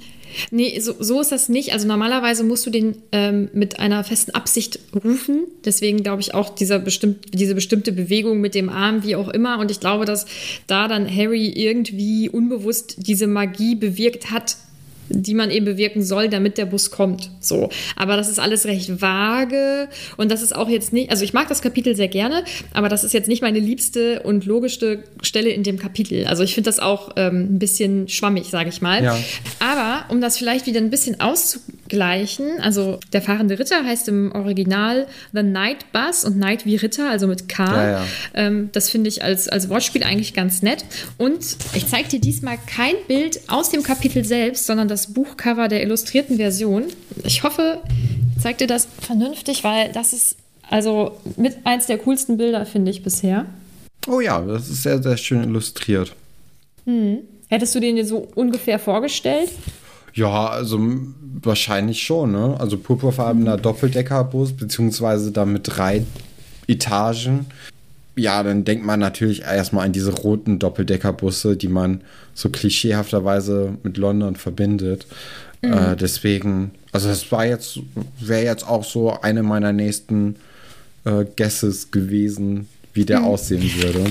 Nee, 0.50 0.78
so, 0.81 0.94
so 0.98 1.20
ist 1.20 1.32
das 1.32 1.48
nicht. 1.48 1.72
Also 1.72 1.86
normalerweise 1.86 2.44
musst 2.44 2.66
du 2.66 2.70
den 2.70 2.96
ähm, 3.12 3.48
mit 3.52 3.78
einer 3.78 4.04
festen 4.04 4.32
Absicht 4.32 4.78
rufen. 5.04 5.46
Deswegen 5.64 6.02
glaube 6.02 6.22
ich 6.22 6.34
auch 6.34 6.54
dieser 6.54 6.78
bestimmt, 6.78 7.34
diese 7.34 7.54
bestimmte 7.54 7.92
Bewegung 7.92 8.40
mit 8.40 8.54
dem 8.54 8.69
Arm, 8.69 9.04
wie 9.04 9.16
auch 9.16 9.28
immer. 9.28 9.58
Und 9.58 9.70
ich 9.70 9.81
glaube, 9.81 10.04
dass 10.04 10.26
da 10.66 10.88
dann 10.88 11.08
Harry 11.08 11.48
irgendwie 11.48 12.28
unbewusst 12.28 12.96
diese 13.06 13.26
Magie 13.26 13.75
bewirkt 13.75 14.31
hat, 14.31 14.56
die 15.08 15.34
man 15.34 15.50
eben 15.50 15.64
bewirken 15.64 16.02
soll, 16.02 16.28
damit 16.28 16.58
der 16.58 16.66
Bus 16.66 16.90
kommt. 16.90 17.30
So. 17.40 17.68
Aber 17.96 18.16
das 18.16 18.28
ist 18.28 18.38
alles 18.38 18.66
recht 18.66 19.00
vage 19.00 19.88
und 20.16 20.30
das 20.30 20.42
ist 20.42 20.54
auch 20.54 20.68
jetzt 20.68 20.92
nicht, 20.92 21.10
also 21.10 21.24
ich 21.24 21.32
mag 21.32 21.48
das 21.48 21.62
Kapitel 21.62 21.94
sehr 21.96 22.08
gerne, 22.08 22.44
aber 22.72 22.88
das 22.88 23.05
ist 23.05 23.12
jetzt 23.12 23.29
nicht 23.29 23.43
meine 23.43 23.58
liebste 23.58 24.22
und 24.22 24.46
logischste 24.46 25.05
Stelle 25.22 25.50
in 25.50 25.62
dem 25.62 25.79
Kapitel. 25.79 26.26
Also 26.26 26.43
ich 26.43 26.55
finde 26.55 26.69
das 26.69 26.79
auch 26.79 27.12
ähm, 27.17 27.55
ein 27.55 27.58
bisschen 27.58 28.08
schwammig, 28.08 28.46
sage 28.46 28.69
ich 28.69 28.81
mal. 28.81 29.02
Ja. 29.02 29.19
Aber 29.60 30.12
um 30.12 30.20
das 30.20 30.38
vielleicht 30.38 30.67
wieder 30.67 30.81
ein 30.81 30.90
bisschen 30.90 31.20
auszugleichen, 31.20 32.60
also 32.60 32.98
der 33.12 33.22
fahrende 33.22 33.58
Ritter 33.58 33.84
heißt 33.84 34.08
im 34.08 34.32
Original 34.32 35.06
The 35.32 35.43
Night 35.43 35.93
Bus 35.93 36.24
und 36.24 36.38
Night 36.38 36.64
wie 36.67 36.76
Ritter, 36.76 37.10
also 37.10 37.26
mit 37.26 37.48
K. 37.48 37.64
Ja, 37.64 37.90
ja. 37.90 38.05
Ähm, 38.34 38.70
das 38.72 38.90
finde 38.90 39.08
ich 39.08 39.22
als, 39.22 39.48
als 39.48 39.69
Wortspiel 39.69 40.02
eigentlich 40.02 40.34
ganz 40.34 40.62
nett. 40.62 40.84
Und 41.19 41.56
ich 41.74 41.86
zeige 41.88 42.08
dir 42.08 42.20
diesmal 42.20 42.58
kein 42.67 42.94
Bild 43.08 43.40
aus 43.48 43.70
dem 43.70 43.82
Kapitel 43.82 44.24
selbst, 44.24 44.67
sondern 44.67 44.88
das 44.88 44.94
Buchcover 45.13 45.69
der 45.69 45.82
illustrierten 45.82 46.36
Version. 46.36 46.84
Ich 47.24 47.43
hoffe, 47.43 47.81
ich 48.36 48.43
zeige 48.43 48.58
dir 48.58 48.67
das 48.67 48.89
vernünftig, 49.01 49.65
weil 49.65 49.93
das 49.93 50.13
ist 50.13 50.36
also 50.70 51.19
mit 51.36 51.58
eins 51.65 51.86
der 51.86 51.98
coolsten 51.98 52.36
Bilder, 52.36 52.65
finde 52.67 52.91
ich 52.91 53.03
bisher. 53.03 53.46
Oh 54.08 54.20
ja, 54.20 54.41
das 54.41 54.69
ist 54.69 54.82
sehr, 54.82 55.03
sehr 55.03 55.17
schön 55.17 55.43
illustriert. 55.43 56.15
Hm. 56.84 57.19
Hättest 57.48 57.74
du 57.74 57.81
den 57.81 57.96
dir 57.96 58.06
so 58.06 58.29
ungefähr 58.34 58.79
vorgestellt? 58.79 59.51
Ja, 60.15 60.48
also 60.48 60.81
wahrscheinlich 61.43 62.03
schon, 62.03 62.32
ne? 62.32 62.56
Also 62.58 62.79
purpurfarbener. 62.79 63.56
Doppeldeckerbus, 63.56 64.53
beziehungsweise 64.53 65.32
da 65.32 65.44
mit 65.44 65.63
drei 65.65 66.05
Etagen 66.67 67.46
ja, 68.16 68.42
dann 68.42 68.64
denkt 68.64 68.84
man 68.84 69.00
natürlich 69.00 69.42
erstmal 69.42 69.86
an 69.86 69.92
diese 69.92 70.12
roten 70.12 70.58
Doppeldeckerbusse, 70.58 71.56
die 71.56 71.68
man 71.68 72.02
so 72.34 72.48
klischeehafterweise 72.48 73.76
mit 73.82 73.96
London 73.96 74.36
verbindet. 74.36 75.06
Mhm. 75.62 75.72
Äh, 75.72 75.96
deswegen, 75.96 76.72
also 76.92 77.08
das 77.08 77.30
war 77.32 77.46
jetzt, 77.46 77.80
wäre 78.20 78.44
jetzt 78.44 78.66
auch 78.66 78.84
so 78.84 79.20
eine 79.20 79.42
meiner 79.42 79.72
nächsten 79.72 80.36
äh, 81.04 81.24
Guesses 81.36 81.90
gewesen, 81.90 82.68
wie 82.92 83.04
der 83.04 83.20
mhm. 83.20 83.26
aussehen 83.26 83.70
würde. 83.82 84.04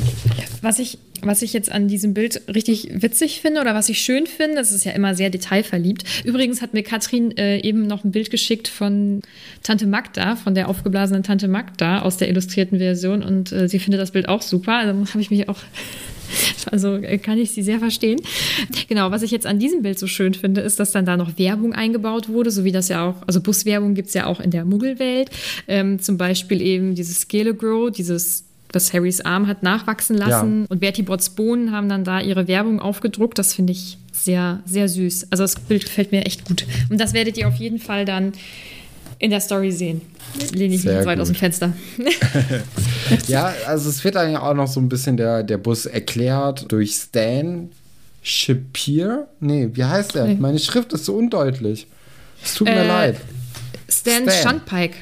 Was 0.61 0.79
ich 0.79 0.97
was 1.25 1.41
ich 1.41 1.53
jetzt 1.53 1.71
an 1.71 1.87
diesem 1.87 2.13
Bild 2.13 2.41
richtig 2.53 2.89
witzig 2.93 3.41
finde 3.41 3.61
oder 3.61 3.73
was 3.73 3.89
ich 3.89 3.99
schön 4.01 4.27
finde, 4.27 4.55
das 4.55 4.71
ist 4.71 4.85
ja 4.85 4.91
immer 4.91 5.15
sehr 5.15 5.29
detailverliebt. 5.29 6.03
Übrigens 6.23 6.61
hat 6.61 6.73
mir 6.73 6.83
Katrin 6.83 7.35
äh, 7.37 7.59
eben 7.59 7.87
noch 7.87 8.03
ein 8.03 8.11
Bild 8.11 8.29
geschickt 8.29 8.67
von 8.67 9.21
Tante 9.63 9.87
Magda, 9.87 10.35
von 10.35 10.55
der 10.55 10.69
aufgeblasenen 10.69 11.23
Tante 11.23 11.47
Magda 11.47 12.01
aus 12.01 12.17
der 12.17 12.29
illustrierten 12.29 12.77
Version 12.77 13.23
und 13.23 13.51
äh, 13.51 13.67
sie 13.67 13.79
findet 13.79 14.01
das 14.01 14.11
Bild 14.11 14.27
auch 14.27 14.41
super. 14.41 14.73
Also 14.73 14.93
habe 14.93 15.21
ich 15.21 15.31
mich 15.31 15.49
auch 15.49 15.59
also 16.71 16.95
äh, 16.95 17.17
kann 17.17 17.37
ich 17.37 17.51
sie 17.51 17.63
sehr 17.63 17.79
verstehen. 17.79 18.19
Genau, 18.87 19.11
was 19.11 19.21
ich 19.21 19.31
jetzt 19.31 19.45
an 19.45 19.59
diesem 19.59 19.81
Bild 19.81 19.99
so 19.99 20.07
schön 20.07 20.33
finde, 20.33 20.61
ist, 20.61 20.79
dass 20.79 20.91
dann 20.91 21.05
da 21.05 21.17
noch 21.17 21.37
Werbung 21.37 21.73
eingebaut 21.73 22.29
wurde, 22.29 22.51
so 22.51 22.63
wie 22.63 22.71
das 22.71 22.89
ja 22.89 23.07
auch, 23.07 23.15
also 23.27 23.41
Buswerbung 23.41 23.93
gibt 23.93 24.09
es 24.09 24.13
ja 24.13 24.25
auch 24.25 24.39
in 24.39 24.51
der 24.51 24.65
Muggelwelt. 24.65 25.29
Ähm, 25.67 25.99
zum 25.99 26.17
Beispiel 26.17 26.61
eben 26.61 26.95
dieses 26.95 27.21
Scale 27.21 27.53
Grow, 27.53 27.91
dieses 27.91 28.45
das 28.73 28.91
Harrys 28.91 29.21
Arm 29.21 29.47
hat 29.47 29.63
nachwachsen 29.63 30.17
lassen. 30.17 30.61
Ja. 30.61 30.65
Und 30.67 30.79
Bertie 30.79 31.03
Botts 31.03 31.29
Bohnen 31.29 31.71
haben 31.71 31.87
dann 31.87 32.03
da 32.03 32.19
ihre 32.19 32.47
Werbung 32.47 32.79
aufgedruckt. 32.79 33.37
Das 33.37 33.53
finde 33.53 33.71
ich 33.71 33.97
sehr, 34.11 34.61
sehr 34.65 34.89
süß. 34.89 35.27
Also 35.29 35.43
das 35.43 35.55
Bild 35.55 35.85
gefällt 35.85 36.11
mir 36.11 36.25
echt 36.25 36.43
gut. 36.43 36.65
Und 36.89 36.99
das 36.99 37.13
werdet 37.13 37.37
ihr 37.37 37.47
auf 37.47 37.55
jeden 37.55 37.79
Fall 37.79 38.03
dann 38.03 38.33
in 39.19 39.29
der 39.29 39.39
Story 39.39 39.71
sehen. 39.71 40.01
Lehne 40.53 40.73
ich 40.75 40.83
mich 40.83 40.91
jetzt 40.91 41.05
weit 41.05 41.19
aus 41.19 41.27
dem 41.27 41.35
Fenster. 41.35 41.73
ja, 43.27 43.53
also 43.67 43.89
es 43.89 44.03
wird 44.03 44.15
dann 44.15 44.31
ja 44.31 44.41
auch 44.41 44.55
noch 44.55 44.67
so 44.67 44.79
ein 44.79 44.89
bisschen 44.89 45.17
der, 45.17 45.43
der 45.43 45.59
Bus 45.59 45.85
erklärt 45.85 46.71
durch 46.71 46.93
Stan 46.93 47.69
Shapir. 48.23 49.27
Nee, 49.39 49.69
wie 49.73 49.83
heißt 49.83 50.15
er? 50.15 50.33
Meine 50.35 50.57
Schrift 50.57 50.93
ist 50.93 51.05
so 51.05 51.15
undeutlich. 51.15 51.85
Es 52.43 52.55
tut 52.55 52.67
mir 52.67 52.73
äh, 52.73 52.87
leid. 52.87 53.17
Stan, 53.87 54.27
Stan. 54.27 54.59
Shunpike. 54.59 54.95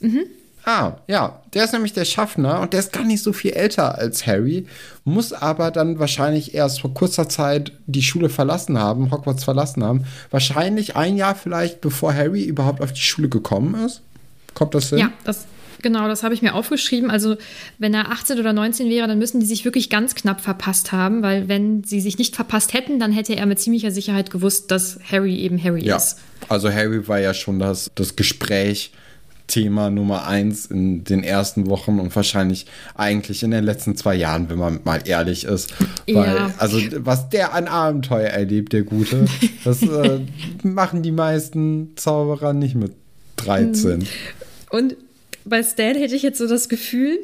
Mhm. 0.00 0.24
Ah, 0.64 0.96
ja, 1.06 1.40
der 1.54 1.64
ist 1.64 1.72
nämlich 1.72 1.94
der 1.94 2.04
Schaffner 2.04 2.60
und 2.60 2.72
der 2.72 2.80
ist 2.80 2.92
gar 2.92 3.04
nicht 3.04 3.22
so 3.22 3.32
viel 3.32 3.52
älter 3.52 3.96
als 3.96 4.26
Harry, 4.26 4.66
muss 5.04 5.32
aber 5.32 5.70
dann 5.70 5.98
wahrscheinlich 5.98 6.54
erst 6.54 6.82
vor 6.82 6.92
kurzer 6.92 7.28
Zeit 7.28 7.72
die 7.86 8.02
Schule 8.02 8.28
verlassen 8.28 8.78
haben, 8.78 9.10
Hogwarts 9.10 9.44
verlassen 9.44 9.82
haben. 9.82 10.04
Wahrscheinlich 10.30 10.96
ein 10.96 11.16
Jahr 11.16 11.34
vielleicht, 11.34 11.80
bevor 11.80 12.14
Harry 12.14 12.44
überhaupt 12.44 12.82
auf 12.82 12.92
die 12.92 13.00
Schule 13.00 13.28
gekommen 13.28 13.74
ist. 13.86 14.02
Kommt 14.52 14.74
das 14.74 14.90
hin? 14.90 14.98
Ja, 14.98 15.12
das, 15.24 15.46
genau, 15.80 16.08
das 16.08 16.22
habe 16.22 16.34
ich 16.34 16.42
mir 16.42 16.54
aufgeschrieben. 16.54 17.10
Also, 17.10 17.36
wenn 17.78 17.94
er 17.94 18.10
18 18.10 18.38
oder 18.38 18.52
19 18.52 18.90
wäre, 18.90 19.08
dann 19.08 19.18
müssen 19.18 19.40
die 19.40 19.46
sich 19.46 19.64
wirklich 19.64 19.88
ganz 19.88 20.14
knapp 20.14 20.42
verpasst 20.42 20.92
haben, 20.92 21.22
weil 21.22 21.48
wenn 21.48 21.84
sie 21.84 22.00
sich 22.00 22.18
nicht 22.18 22.36
verpasst 22.36 22.74
hätten, 22.74 22.98
dann 22.98 23.12
hätte 23.12 23.34
er 23.34 23.46
mit 23.46 23.60
ziemlicher 23.60 23.90
Sicherheit 23.90 24.30
gewusst, 24.30 24.70
dass 24.70 24.98
Harry 25.10 25.36
eben 25.36 25.62
Harry 25.62 25.84
ja. 25.84 25.96
ist. 25.96 26.18
Also, 26.48 26.70
Harry 26.70 27.08
war 27.08 27.18
ja 27.18 27.32
schon 27.32 27.58
das, 27.58 27.90
das 27.94 28.14
Gespräch 28.14 28.92
Thema 29.50 29.90
Nummer 29.90 30.26
eins 30.26 30.66
in 30.66 31.04
den 31.04 31.22
ersten 31.22 31.68
Wochen 31.68 32.00
und 32.00 32.16
wahrscheinlich 32.16 32.66
eigentlich 32.94 33.42
in 33.42 33.50
den 33.50 33.64
letzten 33.64 33.96
zwei 33.96 34.14
Jahren, 34.14 34.48
wenn 34.48 34.58
man 34.58 34.80
mal 34.84 35.02
ehrlich 35.04 35.44
ist. 35.44 35.74
Weil, 36.10 36.34
ja. 36.34 36.54
also, 36.56 36.78
was 36.98 37.28
der 37.28 37.52
an 37.52 37.68
Abenteuer 37.68 38.28
erlebt, 38.28 38.72
der 38.72 38.82
Gute, 38.82 39.26
das 39.64 39.82
äh, 39.82 40.20
machen 40.62 41.02
die 41.02 41.12
meisten 41.12 41.92
Zauberer 41.96 42.54
nicht 42.54 42.76
mit 42.76 42.92
13. 43.36 44.06
Und 44.70 44.96
bei 45.44 45.62
Stan 45.62 45.96
hätte 45.96 46.14
ich 46.14 46.22
jetzt 46.22 46.38
so 46.38 46.46
das 46.46 46.68
Gefühl, 46.68 47.18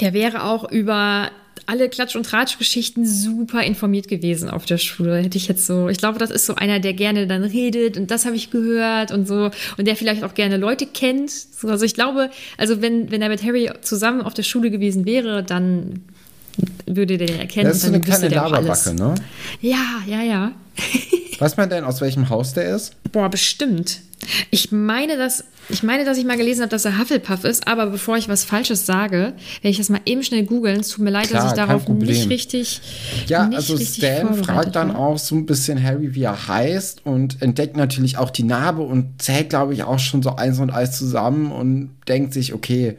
der 0.00 0.12
wäre 0.12 0.44
auch 0.44 0.70
über 0.70 1.30
alle 1.66 1.88
Klatsch- 1.88 2.16
und 2.16 2.24
Tratsch-Geschichten 2.24 3.06
super 3.06 3.62
informiert 3.62 4.08
gewesen 4.08 4.48
auf 4.50 4.64
der 4.64 4.78
Schule. 4.78 5.16
Hätte 5.18 5.38
ich 5.38 5.48
jetzt 5.48 5.66
so, 5.66 5.88
ich 5.88 5.98
glaube, 5.98 6.18
das 6.18 6.30
ist 6.30 6.46
so 6.46 6.54
einer, 6.54 6.80
der 6.80 6.92
gerne 6.94 7.26
dann 7.26 7.44
redet 7.44 7.96
und 7.96 8.10
das 8.10 8.26
habe 8.26 8.36
ich 8.36 8.50
gehört 8.50 9.12
und 9.12 9.26
so 9.26 9.50
und 9.76 9.86
der 9.86 9.96
vielleicht 9.96 10.24
auch 10.24 10.34
gerne 10.34 10.56
Leute 10.56 10.86
kennt. 10.86 11.30
So, 11.30 11.68
also 11.68 11.84
ich 11.84 11.94
glaube, 11.94 12.30
also 12.58 12.82
wenn, 12.82 13.10
wenn 13.10 13.22
er 13.22 13.28
mit 13.28 13.42
Harry 13.42 13.70
zusammen 13.82 14.22
auf 14.22 14.34
der 14.34 14.42
Schule 14.42 14.70
gewesen 14.70 15.04
wäre, 15.04 15.42
dann 15.42 16.02
würde 16.86 17.18
der 17.18 17.26
den 17.26 17.40
erkennen. 17.40 17.66
Das 17.66 17.78
ist 17.78 17.82
so 17.82 17.88
eine 17.88 18.00
kleine 18.00 18.28
Laberbacke, 18.28 18.94
ne? 18.94 19.14
Ja, 19.60 20.02
ja, 20.06 20.22
ja. 20.22 20.52
Weiß 21.38 21.56
man 21.56 21.68
denn, 21.68 21.84
aus 21.84 22.00
welchem 22.00 22.28
Haus 22.28 22.54
der 22.54 22.74
ist? 22.74 22.94
Boah, 23.12 23.28
bestimmt. 23.28 24.00
Ich 24.50 24.72
meine, 24.72 25.16
dass 25.16 25.44
ich 25.70 25.82
meine, 25.82 26.04
dass 26.04 26.18
ich 26.18 26.24
mal 26.24 26.36
gelesen 26.36 26.62
habe, 26.62 26.70
dass 26.70 26.84
er 26.84 26.98
Hufflepuff 26.98 27.44
ist, 27.44 27.66
aber 27.66 27.86
bevor 27.86 28.16
ich 28.16 28.28
was 28.28 28.44
Falsches 28.44 28.84
sage, 28.84 29.16
werde 29.62 29.68
ich 29.68 29.78
das 29.78 29.88
mal 29.88 30.00
eben 30.04 30.22
schnell 30.22 30.44
googeln. 30.44 30.80
Es 30.80 30.88
tut 30.88 31.04
mir 31.04 31.10
leid, 31.10 31.28
Klar, 31.28 31.42
dass 31.42 31.52
ich 31.52 31.56
darauf 31.56 31.88
nicht 31.88 32.28
richtig. 32.28 32.80
Ja, 33.26 33.46
nicht 33.46 33.56
also 33.56 33.74
richtig 33.74 34.04
Stan 34.04 34.34
fragt 34.34 34.76
dann 34.76 34.94
auch 34.94 35.18
so 35.18 35.34
ein 35.34 35.46
bisschen 35.46 35.82
Harry, 35.82 36.14
wie 36.14 36.22
er 36.22 36.48
heißt 36.48 37.06
und 37.06 37.40
entdeckt 37.40 37.76
natürlich 37.76 38.18
auch 38.18 38.30
die 38.30 38.42
Narbe 38.42 38.82
und 38.82 39.22
zählt, 39.22 39.50
glaube 39.50 39.72
ich, 39.72 39.84
auch 39.84 39.98
schon 39.98 40.22
so 40.22 40.36
eins 40.36 40.58
und 40.58 40.70
eins 40.70 40.98
zusammen 40.98 41.50
und 41.50 41.96
denkt 42.08 42.34
sich, 42.34 42.52
okay, 42.52 42.96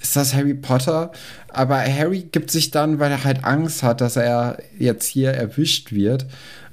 ist 0.00 0.16
das 0.16 0.34
Harry 0.34 0.54
Potter? 0.54 1.12
Aber 1.48 1.78
Harry 1.80 2.28
gibt 2.32 2.50
sich 2.50 2.70
dann, 2.70 2.98
weil 2.98 3.10
er 3.10 3.24
halt 3.24 3.44
Angst 3.44 3.82
hat, 3.82 4.00
dass 4.00 4.16
er 4.16 4.58
jetzt 4.78 5.06
hier 5.06 5.30
erwischt 5.30 5.92
wird, 5.92 6.26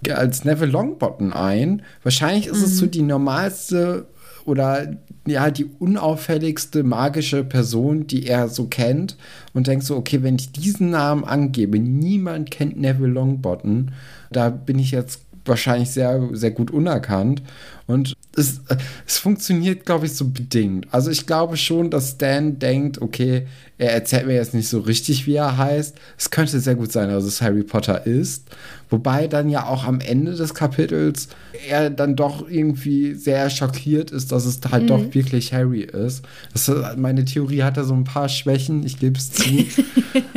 als 0.10 0.46
Neville 0.46 0.72
Longbottom 0.72 1.34
ein. 1.34 1.82
Wahrscheinlich 2.04 2.48
ist 2.48 2.60
mhm. 2.60 2.64
es 2.64 2.78
so 2.78 2.86
die 2.86 3.02
normalste 3.02 4.08
oder 4.46 4.96
ja, 5.28 5.52
die 5.52 5.66
unauffälligste 5.66 6.84
magische 6.84 7.44
Person, 7.44 8.08
die 8.08 8.28
er 8.28 8.48
so 8.48 8.68
kennt 8.68 9.18
und 9.54 9.68
denkt 9.68 9.84
so, 9.84 9.98
okay, 9.98 10.24
wenn 10.24 10.36
ich 10.36 10.54
diesen 10.54 10.90
Namen 10.90 11.26
angebe, 11.26 11.80
niemand 11.80 12.50
kennt 12.50 12.80
Neville 12.80 13.12
Longbottom, 13.12 13.90
da 14.32 14.50
bin 14.50 14.80
ich 14.80 14.92
jetzt 14.92 15.22
wahrscheinlich 15.44 15.90
sehr, 15.90 16.30
sehr 16.32 16.52
gut 16.52 16.72
unerkannt. 16.72 17.42
Und 17.88 18.16
es, 18.36 18.60
es 19.08 19.18
funktioniert, 19.18 19.86
glaube 19.86 20.06
ich, 20.06 20.14
so 20.14 20.28
bedingt. 20.28 20.88
Also 20.92 21.10
ich 21.10 21.26
glaube 21.26 21.56
schon, 21.58 21.90
dass 21.90 22.12
Stan 22.12 22.60
denkt, 22.60 23.02
okay, 23.02 23.48
er 23.78 23.94
erzählt 23.94 24.28
mir 24.28 24.36
jetzt 24.36 24.54
nicht 24.54 24.68
so 24.68 24.80
richtig, 24.80 25.26
wie 25.26 25.36
er 25.36 25.58
heißt. 25.58 25.96
Es 26.18 26.30
könnte 26.30 26.60
sehr 26.60 26.76
gut 26.76 26.92
sein, 26.92 27.10
dass 27.10 27.24
es 27.24 27.42
Harry 27.42 27.64
Potter 27.64 28.06
ist. 28.06 28.50
Wobei 28.90 29.28
dann 29.28 29.50
ja 29.50 29.66
auch 29.66 29.86
am 29.86 30.00
Ende 30.00 30.34
des 30.34 30.54
Kapitels 30.54 31.28
er 31.68 31.90
dann 31.90 32.16
doch 32.16 32.48
irgendwie 32.50 33.16
sehr 33.16 33.50
schockiert 33.50 34.12
ist, 34.12 34.32
dass 34.32 34.46
es 34.46 34.60
halt 34.72 34.84
mhm. 34.84 34.88
doch 34.88 35.14
wirklich 35.14 35.54
Harry 35.54 35.82
ist. 35.82 36.24
Das, 36.54 36.72
meine 36.96 37.26
Theorie 37.26 37.64
hatte 37.64 37.84
so 37.84 37.94
ein 37.94 38.04
paar 38.04 38.30
Schwächen, 38.30 38.86
ich 38.86 39.00
gebe 39.00 39.18
es 39.18 39.32
zu. 39.32 39.44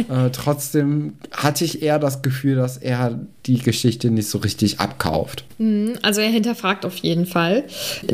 äh, 0.08 0.30
trotzdem 0.32 1.14
hatte 1.30 1.64
ich 1.64 1.82
eher 1.82 1.98
das 1.98 2.22
Gefühl, 2.22 2.56
dass 2.56 2.76
er 2.76 3.20
die 3.46 3.58
Geschichte 3.58 4.10
nicht 4.10 4.28
so 4.28 4.38
richtig 4.38 4.80
abkauft. 4.80 5.44
Mhm, 5.58 5.94
also 6.02 6.20
er 6.20 6.30
hinterfragt 6.30 6.84
auf 6.84 6.96
jeden 6.96 7.26
Fall. 7.26 7.64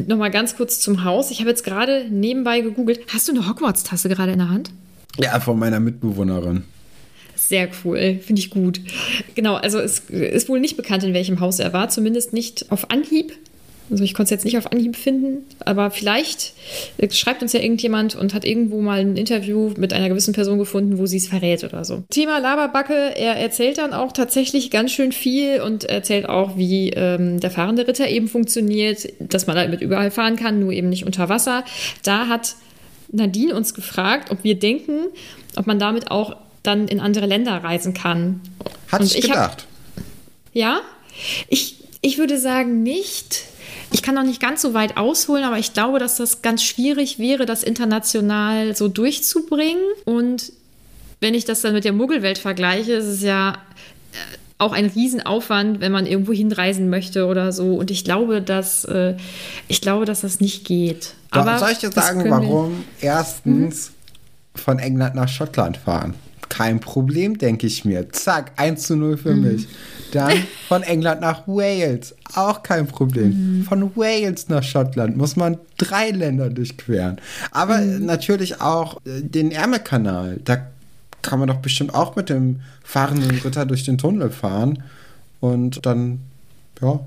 Nochmal 0.06 0.30
ganz 0.30 0.56
kurz 0.56 0.80
zum 0.80 1.04
Haus. 1.04 1.30
Ich 1.30 1.40
habe 1.40 1.50
jetzt 1.50 1.64
gerade 1.64 2.06
nebenbei 2.10 2.60
gegoogelt. 2.60 3.00
Hast 3.12 3.28
du 3.28 3.32
eine 3.32 3.48
Hogwarts-Tasse 3.48 4.08
gerade 4.08 4.32
in 4.32 4.38
der 4.38 4.50
Hand? 4.50 4.70
Ja, 5.18 5.40
von 5.40 5.58
meiner 5.58 5.80
Mitbewohnerin. 5.80 6.64
Sehr 7.36 7.68
cool, 7.84 8.18
finde 8.20 8.40
ich 8.40 8.50
gut. 8.50 8.80
Genau, 9.34 9.54
also 9.54 9.78
es 9.78 10.00
ist 10.10 10.48
wohl 10.48 10.58
nicht 10.58 10.76
bekannt, 10.76 11.04
in 11.04 11.14
welchem 11.14 11.40
Haus 11.40 11.58
er 11.58 11.72
war, 11.72 11.88
zumindest 11.88 12.32
nicht 12.32 12.72
auf 12.72 12.90
Anhieb. 12.90 13.32
Also 13.88 14.02
ich 14.02 14.14
konnte 14.14 14.24
es 14.24 14.30
jetzt 14.30 14.44
nicht 14.44 14.58
auf 14.58 14.72
Anhieb 14.72 14.96
finden, 14.96 15.44
aber 15.64 15.92
vielleicht 15.92 16.54
schreibt 17.10 17.42
uns 17.42 17.52
ja 17.52 17.60
irgendjemand 17.60 18.16
und 18.16 18.34
hat 18.34 18.44
irgendwo 18.44 18.80
mal 18.80 18.98
ein 18.98 19.16
Interview 19.16 19.72
mit 19.76 19.92
einer 19.92 20.08
gewissen 20.08 20.34
Person 20.34 20.58
gefunden, 20.58 20.98
wo 20.98 21.06
sie 21.06 21.18
es 21.18 21.28
verrät 21.28 21.62
oder 21.62 21.84
so. 21.84 22.02
Thema 22.10 22.38
Laberbacke, 22.38 23.16
er 23.16 23.36
erzählt 23.36 23.78
dann 23.78 23.92
auch 23.92 24.10
tatsächlich 24.10 24.72
ganz 24.72 24.90
schön 24.90 25.12
viel 25.12 25.60
und 25.60 25.84
erzählt 25.84 26.28
auch, 26.28 26.56
wie 26.56 26.90
ähm, 26.90 27.38
der 27.38 27.52
fahrende 27.52 27.86
Ritter 27.86 28.08
eben 28.08 28.26
funktioniert, 28.26 29.08
dass 29.20 29.46
man 29.46 29.54
damit 29.54 29.82
überall 29.82 30.10
fahren 30.10 30.34
kann, 30.34 30.58
nur 30.58 30.72
eben 30.72 30.88
nicht 30.88 31.06
unter 31.06 31.28
Wasser. 31.28 31.64
Da 32.02 32.26
hat 32.26 32.56
Nadine 33.12 33.54
uns 33.54 33.72
gefragt, 33.72 34.32
ob 34.32 34.42
wir 34.42 34.58
denken, 34.58 35.06
ob 35.54 35.68
man 35.68 35.78
damit 35.78 36.10
auch 36.10 36.34
dann 36.66 36.88
in 36.88 37.00
andere 37.00 37.26
Länder 37.26 37.62
reisen 37.62 37.94
kann. 37.94 38.40
Hat 38.90 39.02
ich 39.02 39.20
gedacht. 39.20 39.66
Hab, 39.96 40.04
ja, 40.52 40.80
ich, 41.48 41.84
ich 42.00 42.18
würde 42.18 42.38
sagen 42.38 42.82
nicht. 42.82 43.42
Ich 43.92 44.02
kann 44.02 44.14
noch 44.14 44.24
nicht 44.24 44.40
ganz 44.40 44.62
so 44.62 44.74
weit 44.74 44.96
ausholen, 44.96 45.44
aber 45.44 45.58
ich 45.58 45.72
glaube, 45.72 45.98
dass 45.98 46.16
das 46.16 46.42
ganz 46.42 46.62
schwierig 46.62 47.18
wäre, 47.18 47.46
das 47.46 47.62
international 47.62 48.74
so 48.74 48.88
durchzubringen. 48.88 49.82
Und 50.04 50.52
wenn 51.20 51.34
ich 51.34 51.44
das 51.44 51.60
dann 51.60 51.72
mit 51.72 51.84
der 51.84 51.92
Muggelwelt 51.92 52.38
vergleiche, 52.38 52.92
ist 52.94 53.06
es 53.06 53.22
ja 53.22 53.52
äh, 53.52 54.16
auch 54.58 54.72
ein 54.72 54.86
Riesenaufwand, 54.86 55.80
wenn 55.80 55.92
man 55.92 56.06
irgendwo 56.06 56.32
hinreisen 56.32 56.88
möchte 56.90 57.26
oder 57.26 57.52
so. 57.52 57.74
Und 57.74 57.90
ich 57.90 58.04
glaube, 58.04 58.42
dass 58.42 58.84
äh, 58.84 59.16
ich 59.68 59.80
glaube, 59.80 60.04
dass 60.04 60.22
das 60.22 60.40
nicht 60.40 60.64
geht. 60.64 61.14
Aber 61.30 61.58
soll 61.58 61.70
ich 61.72 61.78
dir 61.78 61.92
sagen, 61.92 62.28
warum? 62.30 62.84
Erstens 63.00 63.90
mhm. 63.90 64.58
von 64.58 64.78
England 64.78 65.14
nach 65.14 65.28
Schottland 65.28 65.76
fahren. 65.76 66.14
Kein 66.48 66.80
Problem, 66.80 67.38
denke 67.38 67.66
ich 67.66 67.84
mir. 67.84 68.10
Zack, 68.10 68.52
1 68.56 68.82
zu 68.82 68.96
0 68.96 69.16
für 69.16 69.34
mhm. 69.34 69.42
mich. 69.42 69.68
Dann 70.12 70.32
von 70.68 70.82
England 70.82 71.20
nach 71.20 71.46
Wales. 71.46 72.14
Auch 72.34 72.62
kein 72.62 72.86
Problem. 72.86 73.58
Mhm. 73.58 73.64
Von 73.64 73.96
Wales 73.96 74.48
nach 74.48 74.62
Schottland 74.62 75.16
muss 75.16 75.36
man 75.36 75.58
drei 75.78 76.10
Länder 76.10 76.48
durchqueren. 76.48 77.20
Aber 77.50 77.78
mhm. 77.78 78.06
natürlich 78.06 78.60
auch 78.60 78.98
äh, 79.04 79.22
den 79.22 79.50
Ärmelkanal. 79.50 80.38
Da 80.44 80.66
kann 81.22 81.40
man 81.40 81.48
doch 81.48 81.56
bestimmt 81.56 81.94
auch 81.94 82.16
mit 82.16 82.28
dem 82.28 82.60
fahrenden 82.84 83.38
Ritter 83.40 83.66
durch 83.66 83.84
den 83.84 83.98
Tunnel 83.98 84.30
fahren. 84.30 84.82
Und 85.40 85.84
dann, 85.84 86.20
ja, 86.80 87.00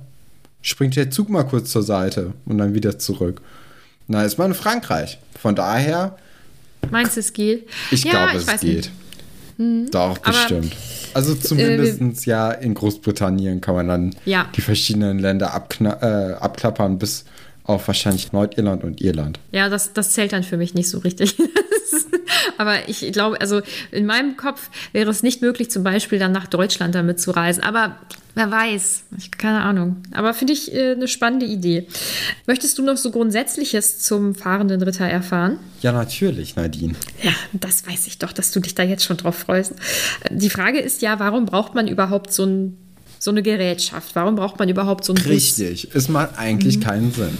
springt 0.61 0.95
der 0.95 1.09
Zug 1.09 1.29
mal 1.29 1.43
kurz 1.43 1.71
zur 1.71 1.83
Seite 1.83 2.33
und 2.45 2.57
dann 2.57 2.73
wieder 2.73 2.99
zurück. 2.99 3.41
Na, 4.07 4.23
ist 4.23 4.37
man 4.37 4.51
in 4.51 4.55
Frankreich. 4.55 5.19
Von 5.39 5.55
daher. 5.55 6.17
Meinst 6.91 7.15
du, 7.15 7.19
es 7.21 7.31
geht? 7.31 7.67
Ich 7.91 8.03
ja, 8.03 8.11
glaube, 8.11 8.37
es 8.37 8.61
geht. 8.61 8.75
Nicht. 8.75 8.91
Mhm. 9.59 9.91
Doch, 9.91 10.17
bestimmt. 10.19 10.73
also 11.13 11.35
zumindest 11.35 11.99
äh, 12.01 12.29
ja 12.29 12.49
in 12.49 12.73
Großbritannien 12.73 13.59
kann 13.59 13.75
man 13.75 13.87
dann 13.89 14.15
ja. 14.23 14.47
die 14.55 14.61
verschiedenen 14.61 15.19
Länder 15.19 15.53
äh, 15.81 16.33
abklappern 16.33 16.97
bis 16.97 17.25
auf 17.69 17.87
wahrscheinlich 17.87 18.31
Nordirland 18.31 18.83
und 18.83 19.01
Irland. 19.01 19.39
Ja, 19.51 19.69
das, 19.69 19.93
das 19.93 20.11
zählt 20.11 20.33
dann 20.33 20.43
für 20.43 20.57
mich 20.57 20.73
nicht 20.73 20.89
so 20.89 20.99
richtig. 20.99 21.35
Aber 22.57 22.89
ich 22.89 23.11
glaube, 23.11 23.39
also 23.39 23.61
in 23.91 24.05
meinem 24.05 24.35
Kopf 24.35 24.69
wäre 24.91 25.09
es 25.09 25.23
nicht 25.23 25.41
möglich, 25.41 25.71
zum 25.71 25.83
Beispiel 25.83 26.19
dann 26.19 26.31
nach 26.31 26.47
Deutschland 26.47 26.95
damit 26.95 27.19
zu 27.19 27.31
reisen. 27.31 27.63
Aber 27.63 27.95
Wer 28.35 28.51
weiß. 28.51 29.03
Ich, 29.17 29.31
keine 29.31 29.61
Ahnung. 29.61 29.97
Aber 30.13 30.33
finde 30.33 30.53
ich 30.53 30.73
äh, 30.73 30.91
eine 30.91 31.07
spannende 31.07 31.45
Idee. 31.45 31.87
Möchtest 32.47 32.77
du 32.77 32.83
noch 32.83 32.95
so 32.95 33.11
Grundsätzliches 33.11 33.99
zum 33.99 34.35
fahrenden 34.35 34.81
Ritter 34.81 35.05
erfahren? 35.05 35.57
Ja, 35.81 35.91
natürlich, 35.91 36.55
Nadine. 36.55 36.93
Ja, 37.21 37.33
das 37.53 37.85
weiß 37.85 38.07
ich 38.07 38.17
doch, 38.19 38.31
dass 38.31 38.51
du 38.51 38.59
dich 38.61 38.75
da 38.75 38.83
jetzt 38.83 39.03
schon 39.03 39.17
drauf 39.17 39.35
freust. 39.35 39.73
Die 40.29 40.49
Frage 40.49 40.79
ist 40.79 41.01
ja, 41.01 41.19
warum 41.19 41.47
braucht 41.47 41.75
man 41.75 41.87
überhaupt 41.87 42.31
so, 42.31 42.45
ein, 42.45 42.77
so 43.17 43.31
eine 43.31 43.41
Gerätschaft? 43.41 44.15
Warum 44.15 44.35
braucht 44.35 44.57
man 44.59 44.69
überhaupt 44.69 45.03
so 45.03 45.13
einen 45.13 45.25
Richtig. 45.25 45.89
Bus? 45.89 45.95
Es 45.95 46.07
macht 46.07 46.37
eigentlich 46.37 46.77
mhm. 46.77 46.83
keinen 46.83 47.11
Sinn. 47.11 47.37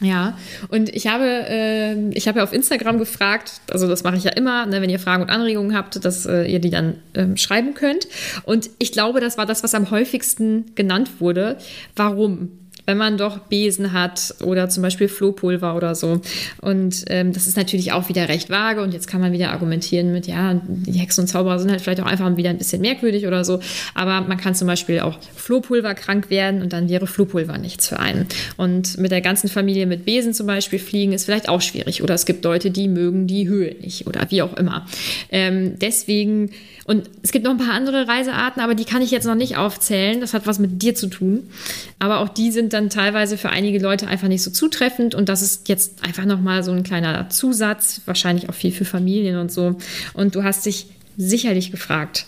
Ja, 0.00 0.38
und 0.68 0.94
ich 0.94 1.08
habe, 1.08 1.24
äh, 1.24 2.10
ich 2.10 2.28
habe 2.28 2.38
ja 2.38 2.44
auf 2.44 2.52
Instagram 2.52 2.98
gefragt, 2.98 3.60
also 3.70 3.88
das 3.88 4.04
mache 4.04 4.16
ich 4.16 4.24
ja 4.24 4.30
immer, 4.30 4.64
ne, 4.66 4.80
wenn 4.80 4.90
ihr 4.90 5.00
Fragen 5.00 5.22
und 5.22 5.30
Anregungen 5.30 5.76
habt, 5.76 6.04
dass 6.04 6.24
äh, 6.24 6.44
ihr 6.44 6.60
die 6.60 6.70
dann 6.70 6.98
ähm, 7.14 7.36
schreiben 7.36 7.74
könnt. 7.74 8.06
Und 8.44 8.70
ich 8.78 8.92
glaube, 8.92 9.20
das 9.20 9.38
war 9.38 9.46
das, 9.46 9.64
was 9.64 9.74
am 9.74 9.90
häufigsten 9.90 10.66
genannt 10.76 11.20
wurde. 11.20 11.58
Warum? 11.96 12.50
Wenn 12.88 12.96
man 12.96 13.18
doch 13.18 13.36
Besen 13.36 13.92
hat 13.92 14.34
oder 14.42 14.70
zum 14.70 14.82
Beispiel 14.82 15.08
Flohpulver 15.08 15.76
oder 15.76 15.94
so. 15.94 16.22
Und 16.62 17.04
ähm, 17.08 17.34
das 17.34 17.46
ist 17.46 17.58
natürlich 17.58 17.92
auch 17.92 18.08
wieder 18.08 18.30
recht 18.30 18.48
vage 18.48 18.80
und 18.80 18.94
jetzt 18.94 19.06
kann 19.06 19.20
man 19.20 19.30
wieder 19.30 19.50
argumentieren 19.50 20.10
mit, 20.10 20.26
ja, 20.26 20.58
die 20.66 20.98
Hexen 20.98 21.24
und 21.24 21.28
Zauberer 21.28 21.58
sind 21.58 21.70
halt 21.70 21.82
vielleicht 21.82 22.00
auch 22.00 22.06
einfach 22.06 22.34
wieder 22.38 22.48
ein 22.48 22.56
bisschen 22.56 22.80
merkwürdig 22.80 23.26
oder 23.26 23.44
so. 23.44 23.60
Aber 23.92 24.22
man 24.22 24.38
kann 24.38 24.54
zum 24.54 24.66
Beispiel 24.66 25.00
auch 25.00 25.18
Flohpulver 25.36 25.94
krank 25.94 26.30
werden 26.30 26.62
und 26.62 26.72
dann 26.72 26.88
wäre 26.88 27.06
Flohpulver 27.06 27.58
nichts 27.58 27.88
für 27.88 27.98
einen. 27.98 28.26
Und 28.56 28.96
mit 28.96 29.10
der 29.10 29.20
ganzen 29.20 29.48
Familie 29.48 29.84
mit 29.84 30.06
Besen 30.06 30.32
zum 30.32 30.46
Beispiel 30.46 30.78
fliegen 30.78 31.12
ist 31.12 31.26
vielleicht 31.26 31.50
auch 31.50 31.60
schwierig. 31.60 32.02
Oder 32.02 32.14
es 32.14 32.24
gibt 32.24 32.42
Leute, 32.42 32.70
die 32.70 32.88
mögen 32.88 33.26
die 33.26 33.48
Höhe 33.48 33.76
nicht 33.82 34.06
oder 34.06 34.30
wie 34.30 34.40
auch 34.40 34.56
immer. 34.56 34.86
Ähm, 35.30 35.78
deswegen, 35.78 36.52
und 36.86 37.10
es 37.22 37.32
gibt 37.32 37.44
noch 37.44 37.52
ein 37.52 37.58
paar 37.58 37.74
andere 37.74 38.08
Reisearten, 38.08 38.62
aber 38.62 38.74
die 38.74 38.86
kann 38.86 39.02
ich 39.02 39.10
jetzt 39.10 39.26
noch 39.26 39.34
nicht 39.34 39.58
aufzählen. 39.58 40.22
Das 40.22 40.32
hat 40.32 40.46
was 40.46 40.58
mit 40.58 40.80
dir 40.80 40.94
zu 40.94 41.08
tun. 41.08 41.50
Aber 41.98 42.20
auch 42.20 42.30
die 42.30 42.50
sind 42.50 42.72
dann 42.72 42.77
dann 42.78 42.90
teilweise 42.90 43.36
für 43.36 43.50
einige 43.50 43.78
Leute 43.78 44.06
einfach 44.06 44.28
nicht 44.28 44.42
so 44.42 44.50
zutreffend 44.50 45.14
und 45.14 45.28
das 45.28 45.42
ist 45.42 45.68
jetzt 45.68 46.04
einfach 46.04 46.24
nochmal 46.24 46.62
so 46.62 46.70
ein 46.70 46.84
kleiner 46.84 47.28
Zusatz, 47.28 48.02
wahrscheinlich 48.06 48.48
auch 48.48 48.54
viel 48.54 48.72
für 48.72 48.84
Familien 48.84 49.38
und 49.38 49.50
so. 49.50 49.76
Und 50.14 50.34
du 50.34 50.44
hast 50.44 50.64
dich 50.64 50.86
sicherlich 51.16 51.70
gefragt, 51.72 52.26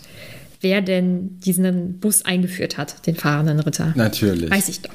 wer 0.59 0.81
denn 0.81 1.39
diesen 1.39 1.99
Bus 1.99 2.25
eingeführt 2.25 2.77
hat, 2.77 3.07
den 3.07 3.15
fahrenden 3.15 3.59
Ritter. 3.61 3.93
Natürlich. 3.95 4.51
Weiß 4.51 4.67
ich 4.69 4.81
doch. 4.81 4.91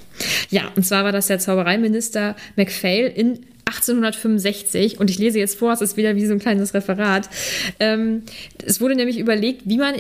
Ja, 0.50 0.70
und 0.76 0.84
zwar 0.84 1.04
war 1.04 1.12
das 1.12 1.26
der 1.26 1.38
Zaubereiminister 1.38 2.36
MacPhail 2.56 3.06
in 3.06 3.40
1865 3.66 5.00
und 5.00 5.10
ich 5.10 5.18
lese 5.18 5.40
jetzt 5.40 5.58
vor, 5.58 5.72
es 5.72 5.80
ist 5.80 5.96
wieder 5.96 6.14
wie 6.14 6.24
so 6.24 6.32
ein 6.32 6.38
kleines 6.38 6.72
Referat. 6.72 7.28
Ähm, 7.80 8.22
es 8.64 8.80
wurde 8.80 8.94
nämlich 8.94 9.18
überlegt, 9.18 9.62
wie 9.64 9.76
man 9.76 9.94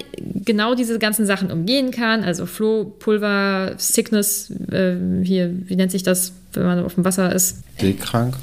genau 0.44 0.76
diese 0.76 0.98
ganzen 1.00 1.26
Sachen 1.26 1.50
umgehen 1.50 1.90
kann, 1.90 2.22
also 2.22 2.46
Floh, 2.46 2.84
Pulver, 2.84 3.74
Sickness, 3.76 4.52
äh, 4.70 4.94
hier, 5.24 5.52
wie 5.66 5.74
nennt 5.74 5.90
sich 5.90 6.04
das, 6.04 6.32
wenn 6.52 6.64
man 6.64 6.84
auf 6.84 6.94
dem 6.94 7.04
Wasser 7.04 7.34
ist? 7.34 7.58
Seekrank. 7.80 8.36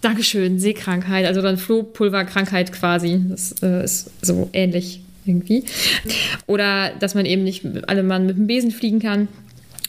Dankeschön, 0.00 0.58
Seekrankheit, 0.58 1.26
also 1.26 1.42
dann 1.42 1.58
Flohpulverkrankheit 1.58 2.72
quasi. 2.72 3.20
Das 3.28 3.54
äh, 3.62 3.84
ist 3.84 4.10
so 4.22 4.48
ähnlich 4.52 5.00
irgendwie. 5.26 5.64
Oder 6.46 6.90
dass 7.00 7.14
man 7.14 7.26
eben 7.26 7.42
nicht 7.42 7.66
alle 7.86 8.02
Mann 8.02 8.26
mit 8.26 8.36
dem 8.36 8.46
Besen 8.46 8.70
fliegen 8.70 9.00
kann. 9.00 9.28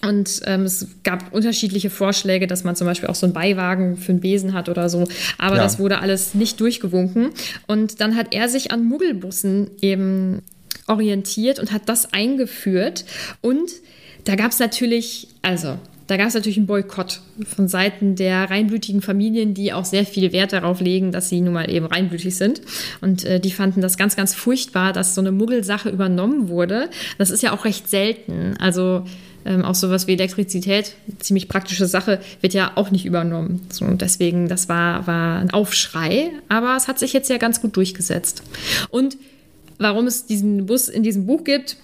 Und 0.01 0.41
ähm, 0.45 0.61
es 0.61 0.87
gab 1.03 1.33
unterschiedliche 1.33 1.89
Vorschläge, 1.89 2.47
dass 2.47 2.63
man 2.63 2.75
zum 2.75 2.85
Beispiel 2.85 3.09
auch 3.09 3.15
so 3.15 3.25
einen 3.25 3.33
Beiwagen 3.33 3.97
für 3.97 4.11
einen 4.11 4.21
Besen 4.21 4.53
hat 4.53 4.69
oder 4.69 4.89
so. 4.89 5.07
Aber 5.37 5.55
ja. 5.55 5.63
das 5.63 5.79
wurde 5.79 5.99
alles 5.99 6.33
nicht 6.35 6.59
durchgewunken. 6.59 7.29
Und 7.67 8.01
dann 8.01 8.15
hat 8.15 8.33
er 8.33 8.49
sich 8.49 8.71
an 8.71 8.85
Muggelbussen 8.85 9.71
eben 9.81 10.41
orientiert 10.87 11.59
und 11.59 11.71
hat 11.71 11.89
das 11.89 12.13
eingeführt. 12.13 13.05
Und 13.41 13.71
da 14.25 14.35
gab 14.35 14.51
es 14.51 14.59
natürlich, 14.59 15.29
also 15.41 15.79
da 16.07 16.17
gab 16.17 16.27
es 16.27 16.35
natürlich 16.35 16.57
einen 16.57 16.67
Boykott 16.67 17.21
von 17.43 17.67
Seiten 17.67 18.15
der 18.15 18.49
reinblütigen 18.49 19.01
Familien, 19.01 19.55
die 19.55 19.73
auch 19.73 19.85
sehr 19.85 20.05
viel 20.05 20.31
Wert 20.31 20.53
darauf 20.53 20.81
legen, 20.81 21.11
dass 21.11 21.29
sie 21.29 21.41
nun 21.41 21.53
mal 21.53 21.69
eben 21.69 21.85
reinblütig 21.87 22.35
sind. 22.35 22.61
Und 23.01 23.23
äh, 23.25 23.39
die 23.39 23.51
fanden 23.51 23.81
das 23.81 23.97
ganz, 23.97 24.15
ganz 24.15 24.35
furchtbar, 24.35 24.93
dass 24.93 25.15
so 25.15 25.21
eine 25.21 25.31
Muggelsache 25.31 25.89
übernommen 25.89 26.47
wurde. 26.47 26.89
Das 27.17 27.31
ist 27.31 27.41
ja 27.41 27.53
auch 27.53 27.65
recht 27.65 27.89
selten. 27.89 28.55
Also 28.59 29.05
ähm, 29.45 29.63
auch 29.63 29.75
sowas 29.75 30.07
wie 30.07 30.13
Elektrizität, 30.13 30.95
ziemlich 31.19 31.47
praktische 31.47 31.85
Sache, 31.85 32.19
wird 32.41 32.53
ja 32.53 32.71
auch 32.75 32.91
nicht 32.91 33.05
übernommen. 33.05 33.61
So, 33.69 33.85
deswegen, 33.85 34.47
das 34.47 34.69
war, 34.69 35.07
war 35.07 35.39
ein 35.39 35.51
Aufschrei, 35.51 36.31
aber 36.49 36.75
es 36.75 36.87
hat 36.87 36.99
sich 36.99 37.13
jetzt 37.13 37.29
ja 37.29 37.37
ganz 37.37 37.61
gut 37.61 37.75
durchgesetzt. 37.77 38.43
Und 38.89 39.17
warum 39.77 40.07
es 40.07 40.25
diesen 40.25 40.65
Bus 40.65 40.89
in 40.89 41.03
diesem 41.03 41.25
Buch 41.25 41.43
gibt, 41.43 41.77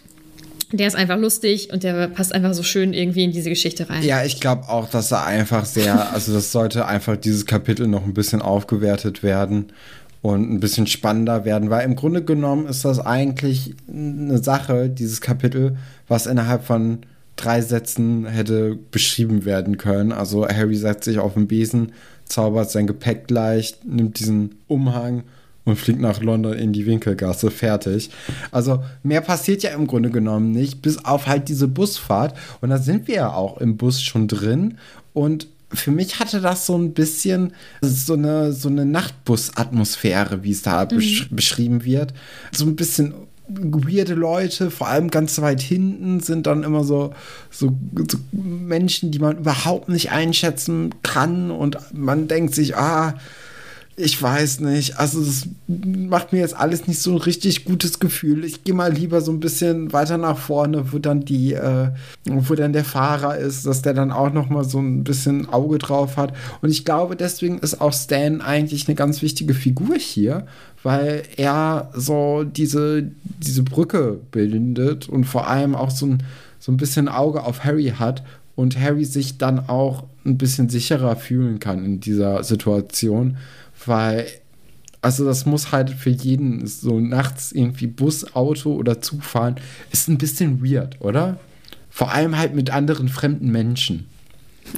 der 0.72 0.88
ist 0.88 0.96
einfach 0.96 1.18
lustig 1.18 1.70
und 1.72 1.84
der 1.84 2.08
passt 2.08 2.34
einfach 2.34 2.54
so 2.54 2.64
schön 2.64 2.94
irgendwie 2.94 3.26
in 3.26 3.32
diese 3.32 3.50
Geschichte 3.50 3.90
rein. 3.90 4.04
Ja, 4.04 4.24
ich 4.24 4.40
glaube 4.40 4.70
auch, 4.70 4.90
dass 4.90 5.12
er 5.12 5.26
einfach 5.26 5.66
sehr, 5.66 6.14
also 6.14 6.34
das 6.34 6.52
sollte 6.52 6.86
einfach 6.86 7.18
dieses 7.18 7.46
Kapitel 7.46 7.88
noch 7.88 8.06
ein 8.06 8.14
bisschen 8.14 8.42
aufgewertet 8.42 9.22
werden 9.22 9.74
und 10.22 10.50
ein 10.50 10.60
bisschen 10.60 10.88
spannender 10.88 11.46
werden, 11.46 11.70
weil 11.70 11.84
im 11.84 11.96
Grunde 11.96 12.24
genommen 12.24 12.68
ist 12.68 12.86
das 12.86 13.00
eigentlich 13.00 13.76
eine 13.90 14.38
Sache, 14.38 14.90
dieses 14.90 15.20
Kapitel, 15.20 15.78
was 16.08 16.26
innerhalb 16.26 16.64
von 16.64 17.00
drei 17.44 17.62
Sätzen 17.62 18.26
hätte 18.26 18.78
beschrieben 18.92 19.46
werden 19.46 19.78
können. 19.78 20.12
Also 20.12 20.48
Harry 20.48 20.76
setzt 20.76 21.06
sich 21.06 21.20
auf 21.20 21.34
den 21.34 21.48
Besen, 21.48 21.94
zaubert 22.26 22.72
sein 22.72 22.88
Gepäck 22.88 23.30
leicht, 23.30 23.86
nimmt 23.86 24.20
diesen 24.20 24.56
Umhang 24.68 25.24
und 25.66 25.78
fliegt 25.78 26.00
nach 26.00 26.22
London 26.22 26.54
in 26.54 26.74
die 26.74 26.86
Winkelgasse. 26.86 27.52
Fertig. 27.52 28.10
Also 28.52 28.84
mehr 29.04 29.22
passiert 29.22 29.64
ja 29.64 29.72
im 29.72 29.88
Grunde 29.88 30.10
genommen 30.10 30.52
nicht, 30.52 30.82
bis 30.82 31.04
auf 31.04 31.28
halt 31.28 31.50
diese 31.50 31.68
Busfahrt. 31.68 32.36
Und 32.62 32.70
da 32.70 32.78
sind 32.78 33.08
wir 33.08 33.16
ja 33.16 33.34
auch 33.34 33.58
im 33.60 33.78
Bus 33.78 34.02
schon 34.02 34.28
drin. 34.28 34.78
Und 35.14 35.48
für 35.74 35.92
mich 35.92 36.20
hatte 36.20 36.42
das 36.42 36.66
so 36.66 36.78
ein 36.78 36.94
bisschen 36.94 37.54
so 37.82 38.14
eine, 38.14 38.54
so 38.54 38.70
eine 38.70 38.86
Nachtbus-Atmosphäre, 38.86 40.44
wie 40.44 40.52
es 40.52 40.64
da 40.64 40.84
mhm. 40.84 40.88
besch 40.90 41.30
beschrieben 41.32 41.86
wird. 41.86 42.14
So 42.52 42.66
ein 42.66 42.76
bisschen 42.76 43.14
weirde 43.58 44.14
Leute, 44.14 44.72
vor 44.72 44.88
allem 44.88 45.10
ganz 45.10 45.40
weit 45.42 45.62
hinten, 45.62 46.20
sind 46.20 46.48
dann 46.48 46.64
immer 46.64 46.84
so, 46.84 47.14
so, 47.50 47.78
so, 48.10 48.18
Menschen, 48.32 49.12
die 49.12 49.20
man 49.20 49.38
überhaupt 49.38 49.90
nicht 49.90 50.12
einschätzen 50.12 50.96
kann. 51.04 51.52
Und 51.52 51.78
man 51.94 52.28
denkt 52.28 52.56
sich, 52.56 52.76
ah, 52.76 53.16
ich 54.02 54.22
weiß 54.22 54.60
nicht, 54.62 54.98
also 54.98 55.24
das 55.24 55.48
macht 55.68 56.34
mir 56.34 56.40
jetzt 56.40 56.56
alles 56.56 56.88
nicht 56.88 57.00
so 57.00 57.12
ein 57.12 57.18
richtig 57.18 57.66
gutes 57.66 58.00
Gefühl. 58.00 58.44
Ich 58.44 58.64
gehe 58.64 58.74
mal 58.74 58.92
lieber 58.92 59.22
so 59.22 59.32
ein 59.32 59.40
bisschen 59.40 59.94
weiter 59.94 60.18
nach 60.18 60.38
vorne, 60.38 60.92
wo 60.92 61.00
dann 61.00 61.24
die, 61.24 61.54
äh, 61.54 61.90
wo 62.26 62.56
dann 62.56 62.74
der 62.74 62.84
Fahrer 62.84 63.38
ist, 63.38 63.66
dass 63.66 63.82
der 63.82 63.94
dann 63.94 64.12
auch 64.12 64.34
noch 64.34 64.50
mal 64.50 64.64
so 64.64 64.80
ein 64.80 65.04
bisschen 65.04 65.48
Auge 65.50 65.78
drauf 65.78 66.18
hat. 66.18 66.34
Und 66.62 66.70
ich 66.70 66.84
glaube, 66.84 67.16
deswegen 67.16 67.60
ist 67.60 67.80
auch 67.80 67.94
Stan 67.94 68.42
eigentlich 68.42 68.88
eine 68.88 68.96
ganz 68.96 69.22
wichtige 69.22 69.54
Figur 69.54 69.96
hier, 69.96 70.48
weil 70.84 71.24
er 71.38 71.92
so 71.94 72.44
diese, 72.44 73.04
diese 73.24 73.64
Brücke 73.64 74.20
bildet 74.32 75.08
und 75.08 75.26
vor 75.26 75.48
allem 75.48 75.76
auch 75.76 75.92
so 75.92 76.08
ein, 76.08 76.24
so 76.60 76.72
ein 76.72 76.78
bisschen 76.78 77.08
Auge 77.08 77.44
auf 77.44 77.64
Harry 77.64 77.94
hat 77.98 78.24
und 78.56 78.80
Harry 78.80 79.06
sich 79.06 79.38
dann 79.38 79.70
auch 79.70 80.04
ein 80.26 80.38
bisschen 80.38 80.70
sicherer 80.70 81.16
fühlen 81.16 81.60
kann 81.60 81.84
in 81.84 82.00
dieser 82.00 82.44
Situation, 82.44 83.38
weil 83.86 84.28
also 85.02 85.26
das 85.26 85.46
muss 85.46 85.72
halt 85.72 85.90
für 85.90 86.12
jeden 86.12 86.66
so 86.68 87.00
nachts 87.00 87.52
irgendwie 87.52 87.88
Bus, 87.88 88.36
Auto 88.36 88.74
oder 88.74 89.02
Zug 89.02 89.24
fahren, 89.24 89.56
ist 89.92 90.08
ein 90.08 90.20
bisschen 90.20 90.64
weird, 90.64 91.02
oder? 91.02 91.40
Vor 91.90 92.12
allem 92.12 92.38
halt 92.38 92.54
mit 92.54 92.70
anderen 92.70 93.10
fremden 93.10 93.52
Menschen. 93.52 94.06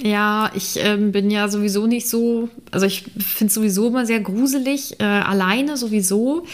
Ja, 0.01 0.49
ich 0.55 0.77
ähm, 0.77 1.11
bin 1.11 1.29
ja 1.29 1.49
sowieso 1.49 1.87
nicht 1.87 2.09
so, 2.09 2.49
also 2.71 2.85
ich 2.85 3.03
finde 3.19 3.49
es 3.49 3.53
sowieso 3.53 3.89
immer 3.89 4.05
sehr 4.05 4.21
gruselig, 4.21 4.99
äh, 4.99 5.03
alleine 5.03 5.75
sowieso. 5.75 6.45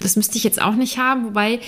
Das 0.00 0.14
müsste 0.14 0.38
ich 0.38 0.44
jetzt 0.44 0.62
auch 0.62 0.76
nicht 0.76 0.96
haben, 0.96 1.24
wobei 1.26 1.58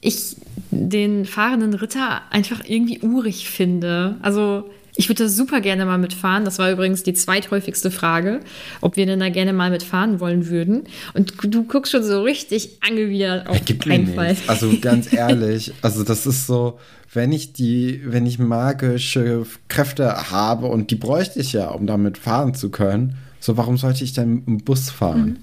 ich 0.00 0.36
den 0.70 1.26
fahrenden 1.26 1.74
Ritter 1.74 2.22
einfach 2.30 2.62
irgendwie 2.66 3.00
urig 3.00 3.50
finde. 3.50 4.16
Also 4.22 4.70
ich 5.00 5.08
würde 5.08 5.24
da 5.24 5.28
super 5.30 5.62
gerne 5.62 5.86
mal 5.86 5.96
mitfahren. 5.96 6.44
Das 6.44 6.58
war 6.58 6.70
übrigens 6.70 7.02
die 7.02 7.14
zweithäufigste 7.14 7.90
Frage, 7.90 8.40
ob 8.82 8.96
wir 8.96 9.06
denn 9.06 9.18
da 9.18 9.30
gerne 9.30 9.54
mal 9.54 9.70
mitfahren 9.70 10.20
wollen 10.20 10.50
würden. 10.50 10.82
Und 11.14 11.32
du 11.42 11.64
guckst 11.64 11.92
schon 11.92 12.04
so 12.04 12.22
richtig 12.22 12.76
angewidert 12.86 13.46
auf 13.48 13.64
Gibt 13.64 13.86
keinen 13.86 14.14
Fall. 14.14 14.36
Also 14.46 14.70
ganz 14.78 15.10
ehrlich, 15.10 15.72
also 15.80 16.04
das 16.04 16.26
ist 16.26 16.46
so, 16.46 16.78
wenn 17.14 17.32
ich 17.32 17.54
die, 17.54 18.02
wenn 18.04 18.26
ich 18.26 18.38
magische 18.38 19.46
Kräfte 19.68 20.30
habe 20.30 20.66
und 20.66 20.90
die 20.90 20.96
bräuchte 20.96 21.40
ich 21.40 21.54
ja, 21.54 21.68
um 21.68 21.86
damit 21.86 22.18
fahren 22.18 22.52
zu 22.52 22.68
können, 22.68 23.16
so 23.40 23.56
warum 23.56 23.78
sollte 23.78 24.04
ich 24.04 24.12
dann 24.12 24.42
im 24.46 24.58
Bus 24.58 24.90
fahren? 24.90 25.38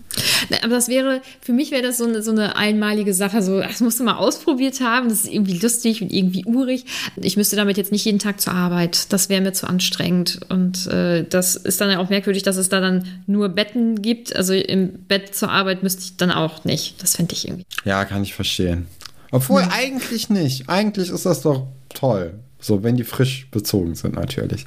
Mhm. 0.50 0.56
Aber 0.64 0.76
das 0.76 0.88
wäre, 0.88 1.22
für 1.42 1.52
mich 1.52 1.72
wäre 1.72 1.82
das 1.82 1.98
so 1.98 2.06
eine, 2.06 2.22
so 2.22 2.32
eine 2.32 2.56
einmalige 2.56 3.14
Sache, 3.14 3.42
so, 3.42 3.60
das 3.60 3.82
musst 3.82 4.00
du 4.00 4.04
mal 4.04 4.18
ausprobiert 4.18 4.82
haben, 4.82 5.10
das 5.10 5.24
ist 5.24 5.34
irgendwie 5.34 5.58
lustig 5.58 6.02
und 6.02 6.14
irgendwie 6.14 6.46
urig. 6.46 6.86
Ich 7.18 7.38
müsste 7.38 7.56
damit 7.56 7.78
jetzt 7.78 7.92
nicht 7.92 8.06
jeden 8.06 8.20
Tag 8.20 8.40
zur 8.40 8.54
Arbeit, 8.54 9.12
das 9.12 9.30
wäre 9.30 9.42
mir 9.42 9.54
zu 9.54 9.68
anstrengend. 9.68 10.40
Und 10.50 10.88
äh, 10.88 11.26
das 11.28 11.56
ist 11.56 11.82
dann 11.82 11.90
ja 11.90 12.00
auch 12.00 12.10
merkwürdig, 12.10 12.44
dass 12.44 12.58
es 12.58 12.70
da 12.70 12.80
dann 12.80 13.04
nur 13.26 13.50
Betten 13.50 14.02
gibt. 14.02 14.36
Also 14.36 14.54
im 14.54 14.94
Bett 15.08 15.36
zur 15.36 15.50
Arbeit 15.50 15.82
müsste 15.82 16.04
ich 16.04 16.18
dann 16.18 16.32
auch 16.32 16.66
nicht. 16.66 17.02
Das 17.02 17.16
fände 17.16 17.34
ich 17.34 17.48
irgendwie. 17.48 17.66
Ja, 17.84 18.06
kann 18.06 18.22
ich 18.22 18.36
verstehen. 18.36 18.86
Obwohl, 19.32 19.64
mhm. 19.64 19.72
eigentlich 19.72 20.30
nicht. 20.30 20.70
Eigentlich 20.70 21.10
ist 21.10 21.26
das 21.26 21.42
doch 21.42 21.68
toll. 21.90 22.34
So, 22.60 22.84
wenn 22.84 22.96
die 22.96 23.04
frisch 23.04 23.48
bezogen 23.52 23.96
sind, 23.96 24.16
natürlich. 24.16 24.66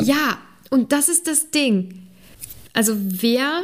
Ja, 0.00 0.38
und 0.70 0.92
das 0.92 1.08
ist 1.08 1.26
das 1.26 1.50
Ding. 1.50 2.09
Also, 2.72 2.94
wer 2.96 3.62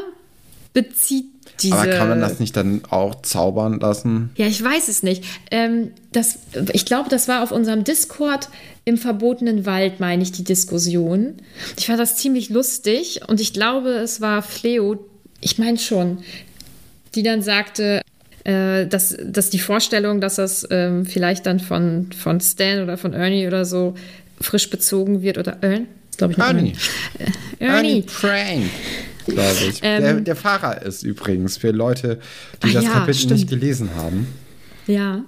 bezieht 0.72 1.26
diese. 1.62 1.74
Aber 1.74 1.90
kann 1.90 2.08
man 2.08 2.20
das 2.20 2.38
nicht 2.38 2.56
dann 2.56 2.82
auch 2.90 3.22
zaubern 3.22 3.80
lassen? 3.80 4.30
Ja, 4.36 4.46
ich 4.46 4.62
weiß 4.62 4.88
es 4.88 5.02
nicht. 5.02 5.24
Ähm, 5.50 5.92
das, 6.12 6.38
ich 6.72 6.84
glaube, 6.84 7.08
das 7.08 7.28
war 7.28 7.42
auf 7.42 7.52
unserem 7.52 7.84
Discord 7.84 8.48
im 8.84 8.98
verbotenen 8.98 9.66
Wald, 9.66 10.00
meine 10.00 10.22
ich, 10.22 10.32
die 10.32 10.44
Diskussion. 10.44 11.34
Ich 11.78 11.86
fand 11.86 11.98
das 11.98 12.16
ziemlich 12.16 12.50
lustig 12.50 13.20
und 13.26 13.40
ich 13.40 13.52
glaube, 13.52 13.90
es 13.90 14.20
war 14.20 14.42
Fleo, 14.42 14.98
ich 15.40 15.58
meine 15.58 15.78
schon, 15.78 16.18
die 17.14 17.22
dann 17.22 17.42
sagte, 17.42 18.02
äh, 18.44 18.86
dass, 18.86 19.16
dass 19.24 19.50
die 19.50 19.58
Vorstellung, 19.58 20.20
dass 20.20 20.36
das 20.36 20.66
ähm, 20.70 21.04
vielleicht 21.04 21.46
dann 21.46 21.58
von, 21.58 22.10
von 22.12 22.40
Stan 22.40 22.82
oder 22.82 22.96
von 22.96 23.12
Ernie 23.12 23.46
oder 23.46 23.64
so 23.64 23.94
frisch 24.40 24.70
bezogen 24.70 25.22
wird 25.22 25.38
oder 25.38 25.58
Ern, 25.62 25.88
glaube 26.16 26.34
ich. 26.34 26.38
Ernie. 26.38 26.72
Äh, 27.18 27.64
Ernie. 27.64 27.88
Ernie 27.88 28.02
Prank, 28.02 28.70
glaube 29.26 29.56
ich. 29.68 29.80
Ähm, 29.82 30.02
der, 30.02 30.20
der 30.20 30.36
Fahrer 30.36 30.82
ist 30.82 31.02
übrigens 31.02 31.56
für 31.56 31.70
Leute, 31.70 32.20
die 32.62 32.70
Ah 32.70 32.72
das 32.74 32.84
ja, 32.84 32.90
Kapitel 32.90 33.14
stimmt. 33.14 33.32
nicht 33.32 33.48
gelesen 33.48 33.90
haben. 33.96 34.26
Ja, 34.86 35.24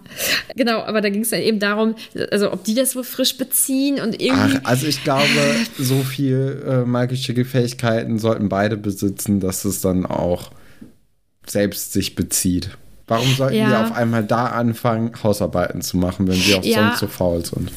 genau, 0.55 0.83
aber 0.83 1.01
da 1.01 1.09
ging 1.09 1.23
es 1.23 1.31
dann 1.31 1.41
eben 1.41 1.59
darum, 1.59 1.97
also 2.31 2.53
ob 2.53 2.63
die 2.63 2.75
das 2.75 2.95
wohl 2.95 3.03
frisch 3.03 3.37
beziehen 3.37 4.01
und 4.01 4.21
irgendwie. 4.23 4.59
Ach, 4.63 4.71
also 4.71 4.87
ich 4.87 5.03
glaube, 5.03 5.25
so 5.77 6.05
viel 6.05 6.63
äh, 6.65 6.85
magische 6.85 7.45
Fähigkeiten 7.45 8.19
sollten 8.19 8.49
beide 8.49 8.77
besitzen, 8.77 9.41
dass 9.41 9.65
es 9.65 9.81
dann 9.81 10.07
auch 10.07 10.53
selbst 11.45 11.93
sich 11.93 12.15
bezieht. 12.15 12.71
Warum 13.09 13.27
sollten 13.35 13.57
Ja. 13.57 13.71
wir 13.71 13.81
auf 13.81 13.93
einmal 13.97 14.23
da 14.23 14.47
anfangen, 14.47 15.11
Hausarbeiten 15.23 15.81
zu 15.81 15.97
machen, 15.97 16.29
wenn 16.29 16.37
wir 16.47 16.59
auch 16.59 16.65
Ja. 16.65 16.89
sonst 16.89 17.01
so 17.01 17.07
faul 17.09 17.45
sind? 17.45 17.71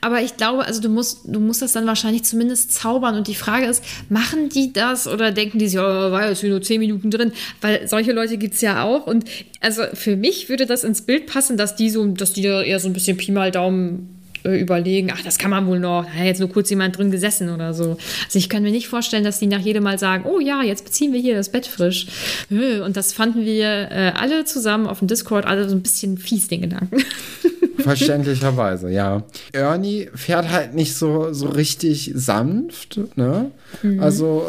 Aber 0.00 0.22
ich 0.22 0.36
glaube, 0.36 0.64
also 0.64 0.80
du 0.80 0.88
musst, 0.88 1.20
du 1.24 1.38
musst 1.38 1.60
das 1.62 1.72
dann 1.72 1.86
wahrscheinlich 1.86 2.24
zumindest 2.24 2.72
zaubern. 2.74 3.14
Und 3.14 3.28
die 3.28 3.34
Frage 3.34 3.66
ist, 3.66 3.84
machen 4.08 4.48
die 4.48 4.72
das 4.72 5.06
oder 5.06 5.30
denken 5.32 5.58
die 5.58 5.68
sich, 5.68 5.78
oh, 5.78 5.82
war 5.82 6.28
jetzt 6.28 6.42
nur 6.42 6.62
zehn 6.62 6.80
Minuten 6.80 7.10
drin? 7.10 7.32
Weil 7.60 7.86
solche 7.88 8.12
Leute 8.12 8.38
gibt 8.38 8.54
es 8.54 8.60
ja 8.62 8.82
auch. 8.84 9.06
Und 9.06 9.24
also 9.60 9.82
für 9.94 10.16
mich 10.16 10.48
würde 10.48 10.64
das 10.66 10.84
ins 10.84 11.02
Bild 11.02 11.26
passen, 11.26 11.56
dass 11.56 11.76
die 11.76 11.90
so, 11.90 12.06
dass 12.06 12.32
die 12.32 12.42
da 12.42 12.62
eher 12.62 12.80
so 12.80 12.88
ein 12.88 12.92
bisschen 12.94 13.16
Pi 13.18 13.32
mal 13.32 13.50
Daumen 13.50 14.16
überlegen, 14.44 15.10
ach, 15.12 15.22
das 15.22 15.38
kann 15.38 15.50
man 15.50 15.66
wohl 15.66 15.78
noch, 15.78 16.04
da 16.04 16.12
hat 16.12 16.24
jetzt 16.24 16.40
nur 16.40 16.48
kurz 16.48 16.70
jemand 16.70 16.96
drin 16.96 17.10
gesessen 17.10 17.50
oder 17.50 17.74
so. 17.74 17.96
Also 18.24 18.38
ich 18.38 18.48
kann 18.48 18.62
mir 18.62 18.70
nicht 18.70 18.88
vorstellen, 18.88 19.24
dass 19.24 19.38
die 19.38 19.46
nach 19.46 19.60
jedem 19.60 19.82
Mal 19.82 19.98
sagen, 19.98 20.24
oh 20.26 20.40
ja, 20.40 20.62
jetzt 20.62 20.84
beziehen 20.84 21.12
wir 21.12 21.20
hier 21.20 21.34
das 21.34 21.50
Bett 21.50 21.66
frisch. 21.66 22.06
Äh, 22.50 22.80
Und 22.80 22.96
das 22.96 23.12
fanden 23.12 23.44
wir 23.44 23.90
äh, 23.90 24.12
alle 24.16 24.44
zusammen 24.44 24.86
auf 24.86 25.00
dem 25.00 25.08
Discord, 25.08 25.46
alle 25.46 25.68
so 25.68 25.74
ein 25.74 25.82
bisschen 25.82 26.18
fies, 26.18 26.48
den 26.48 26.62
Gedanken. 26.62 27.02
Verständlicherweise, 27.78 28.90
ja. 28.90 29.22
Ernie 29.52 30.08
fährt 30.14 30.50
halt 30.50 30.74
nicht 30.74 30.94
so, 30.94 31.32
so 31.32 31.48
richtig 31.48 32.12
sanft, 32.14 33.00
ne? 33.16 33.50
Also 33.98 34.44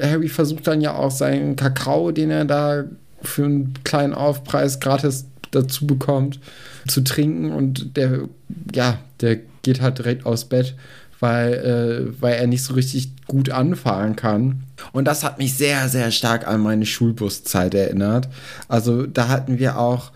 äh, 0.00 0.06
Harry 0.06 0.28
versucht 0.28 0.66
dann 0.66 0.80
ja 0.80 0.94
auch 0.94 1.10
seinen 1.10 1.56
Kakao, 1.56 2.12
den 2.12 2.30
er 2.30 2.44
da 2.44 2.84
für 3.22 3.44
einen 3.44 3.74
kleinen 3.84 4.14
Aufpreis 4.14 4.78
gratis 4.80 5.26
dazu 5.50 5.86
bekommt, 5.86 6.38
zu 6.86 7.02
trinken 7.02 7.50
und 7.52 7.96
der, 7.96 8.28
ja, 8.74 8.98
der 9.20 9.38
geht 9.62 9.80
halt 9.80 9.98
direkt 9.98 10.26
aus 10.26 10.44
Bett, 10.46 10.74
weil, 11.20 11.54
äh, 11.54 12.20
weil 12.20 12.34
er 12.34 12.46
nicht 12.46 12.62
so 12.62 12.74
richtig 12.74 13.10
gut 13.26 13.50
anfahren 13.50 14.16
kann. 14.16 14.64
Und 14.92 15.06
das 15.06 15.24
hat 15.24 15.38
mich 15.38 15.54
sehr, 15.54 15.88
sehr 15.88 16.10
stark 16.10 16.46
an 16.46 16.60
meine 16.60 16.86
Schulbuszeit 16.86 17.74
erinnert. 17.74 18.28
Also 18.68 19.06
da 19.06 19.28
hatten 19.28 19.58
wir 19.58 19.78
auch 19.78 20.12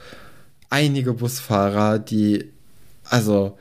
einige 0.68 1.14
Busfahrer, 1.14 1.98
die, 1.98 2.50
also, 3.04 3.58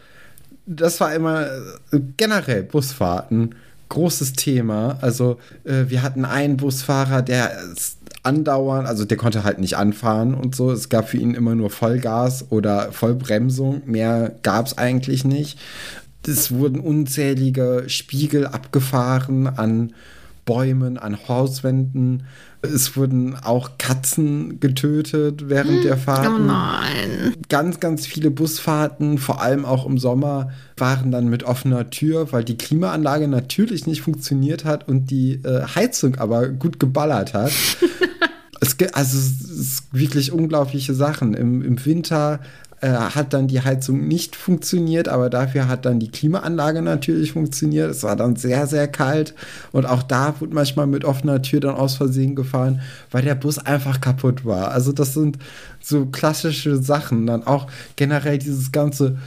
das 0.65 0.99
war 0.99 1.13
immer 1.15 1.47
äh, 1.91 1.99
generell 2.17 2.63
Busfahrten, 2.63 3.55
großes 3.89 4.33
Thema. 4.33 4.97
Also, 5.01 5.39
äh, 5.63 5.85
wir 5.87 6.01
hatten 6.01 6.25
einen 6.25 6.57
Busfahrer, 6.57 7.21
der 7.21 7.51
andauernd, 8.23 8.87
also 8.87 9.05
der 9.05 9.17
konnte 9.17 9.43
halt 9.43 9.59
nicht 9.59 9.77
anfahren 9.77 10.33
und 10.33 10.55
so. 10.55 10.71
Es 10.71 10.89
gab 10.89 11.09
für 11.09 11.17
ihn 11.17 11.33
immer 11.33 11.55
nur 11.55 11.69
Vollgas 11.69 12.45
oder 12.49 12.91
Vollbremsung. 12.91 13.81
Mehr 13.85 14.35
gab 14.43 14.67
es 14.67 14.77
eigentlich 14.77 15.25
nicht. 15.25 15.59
Es 16.27 16.51
wurden 16.51 16.79
unzählige 16.79 17.85
Spiegel 17.87 18.45
abgefahren 18.45 19.47
an 19.47 19.93
Bäumen, 20.49 20.97
an 20.97 21.15
Hauswänden. 21.27 22.23
Es 22.63 22.97
wurden 22.97 23.35
auch 23.35 23.77
Katzen 23.77 24.59
getötet 24.59 25.47
während 25.47 25.83
der 25.83 25.95
Fahrten 25.95 26.47
nein. 26.47 27.35
ganz, 27.49 27.79
ganz 27.79 28.07
viele 28.07 28.31
Busfahrten, 28.31 29.19
vor 29.19 29.43
allem 29.43 29.63
auch 29.63 29.85
im 29.85 29.99
Sommer, 29.99 30.49
waren 30.75 31.11
dann 31.11 31.27
mit 31.27 31.43
offener 31.43 31.91
Tür, 31.91 32.31
weil 32.31 32.43
die 32.43 32.57
Klimaanlage 32.57 33.27
natürlich 33.27 33.85
nicht 33.85 34.01
funktioniert 34.01 34.65
hat 34.65 34.87
und 34.87 35.11
die 35.11 35.33
äh, 35.43 35.67
Heizung 35.75 36.15
aber 36.15 36.47
gut 36.49 36.79
geballert 36.79 37.35
hat. 37.35 37.51
es 38.59 38.77
gibt, 38.77 38.95
also 38.95 39.19
es 39.19 39.83
wirklich 39.91 40.31
unglaubliche 40.31 40.95
Sachen. 40.95 41.35
Im, 41.35 41.61
im 41.61 41.85
Winter 41.85 42.39
äh, 42.81 42.89
hat 42.89 43.33
dann 43.33 43.47
die 43.47 43.61
Heizung 43.61 44.07
nicht 44.07 44.35
funktioniert, 44.35 45.07
aber 45.07 45.29
dafür 45.29 45.67
hat 45.67 45.85
dann 45.85 45.99
die 45.99 46.11
Klimaanlage 46.11 46.81
natürlich 46.81 47.33
funktioniert. 47.33 47.91
Es 47.91 48.03
war 48.03 48.15
dann 48.15 48.35
sehr, 48.35 48.67
sehr 48.67 48.87
kalt 48.87 49.33
und 49.71 49.85
auch 49.85 50.03
da 50.03 50.35
wurde 50.39 50.53
manchmal 50.53 50.87
mit 50.87 51.05
offener 51.05 51.41
Tür 51.41 51.59
dann 51.59 51.75
aus 51.75 51.95
Versehen 51.95 52.35
gefahren, 52.35 52.81
weil 53.11 53.23
der 53.23 53.35
Bus 53.35 53.57
einfach 53.59 53.99
kaputt 53.99 54.45
war. 54.45 54.71
Also 54.71 54.91
das 54.91 55.13
sind 55.13 55.37
so 55.81 56.05
klassische 56.05 56.77
Sachen. 56.77 57.25
Dann 57.27 57.43
auch 57.43 57.67
generell 57.95 58.37
dieses 58.37 58.71
ganze, 58.71 59.17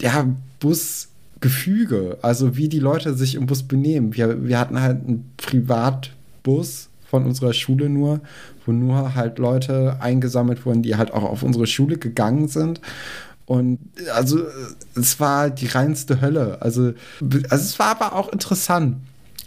ja, 0.00 0.26
Busgefüge, 0.60 2.18
also 2.22 2.56
wie 2.56 2.68
die 2.68 2.78
Leute 2.78 3.14
sich 3.14 3.34
im 3.34 3.46
Bus 3.46 3.64
benehmen. 3.64 4.14
Wir, 4.14 4.44
wir 4.46 4.58
hatten 4.58 4.80
halt 4.80 5.04
einen 5.04 5.30
Privatbus 5.36 6.88
von 7.06 7.26
unserer 7.26 7.52
Schule 7.52 7.88
nur, 7.88 8.20
wo 8.66 8.72
nur 8.72 9.14
halt 9.14 9.38
Leute 9.38 9.96
eingesammelt 10.00 10.64
wurden, 10.66 10.82
die 10.82 10.96
halt 10.96 11.12
auch 11.12 11.22
auf 11.22 11.42
unsere 11.42 11.66
Schule 11.66 11.98
gegangen 11.98 12.48
sind. 12.48 12.80
Und 13.46 13.78
also 14.14 14.42
es 14.96 15.20
war 15.20 15.50
die 15.50 15.66
reinste 15.66 16.20
Hölle. 16.20 16.58
Also, 16.60 16.94
also 17.20 17.64
es 17.64 17.78
war 17.78 17.88
aber 17.88 18.14
auch 18.14 18.32
interessant. 18.32 18.96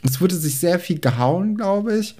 Es 0.03 0.21
wurde 0.21 0.35
sich 0.35 0.59
sehr 0.59 0.79
viel 0.79 0.99
gehauen, 0.99 1.55
glaube 1.55 1.97
ich. 1.97 2.15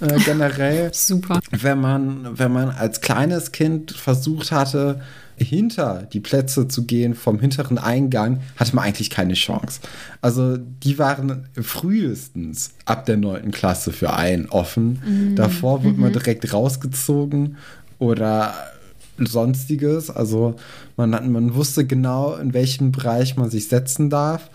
Äh, 0.00 0.18
generell, 0.24 0.90
Super. 0.94 1.40
wenn 1.50 1.80
man, 1.80 2.38
wenn 2.38 2.52
man 2.52 2.70
als 2.70 3.00
kleines 3.00 3.52
Kind 3.52 3.92
versucht 3.92 4.52
hatte, 4.52 5.00
hinter 5.42 6.08
die 6.12 6.20
Plätze 6.20 6.68
zu 6.68 6.84
gehen 6.84 7.14
vom 7.14 7.38
hinteren 7.40 7.78
Eingang, 7.78 8.40
hatte 8.56 8.74
man 8.76 8.84
eigentlich 8.84 9.10
keine 9.10 9.34
Chance. 9.34 9.80
Also 10.20 10.56
die 10.56 10.98
waren 10.98 11.48
frühestens 11.60 12.70
ab 12.84 13.06
der 13.06 13.16
9. 13.16 13.50
Klasse 13.50 13.92
für 13.92 14.12
einen 14.14 14.48
offen. 14.48 15.34
Davor 15.36 15.84
wurde 15.84 15.98
man 16.00 16.12
direkt 16.12 16.52
rausgezogen 16.52 17.56
oder 17.98 18.54
sonstiges. 19.18 20.10
Also 20.10 20.56
man, 20.96 21.14
hat- 21.14 21.26
man 21.26 21.54
wusste 21.54 21.86
genau, 21.86 22.34
in 22.36 22.54
welchem 22.54 22.92
Bereich 22.92 23.36
man 23.36 23.50
sich 23.50 23.68
setzen 23.68 24.10
darf. 24.10 24.50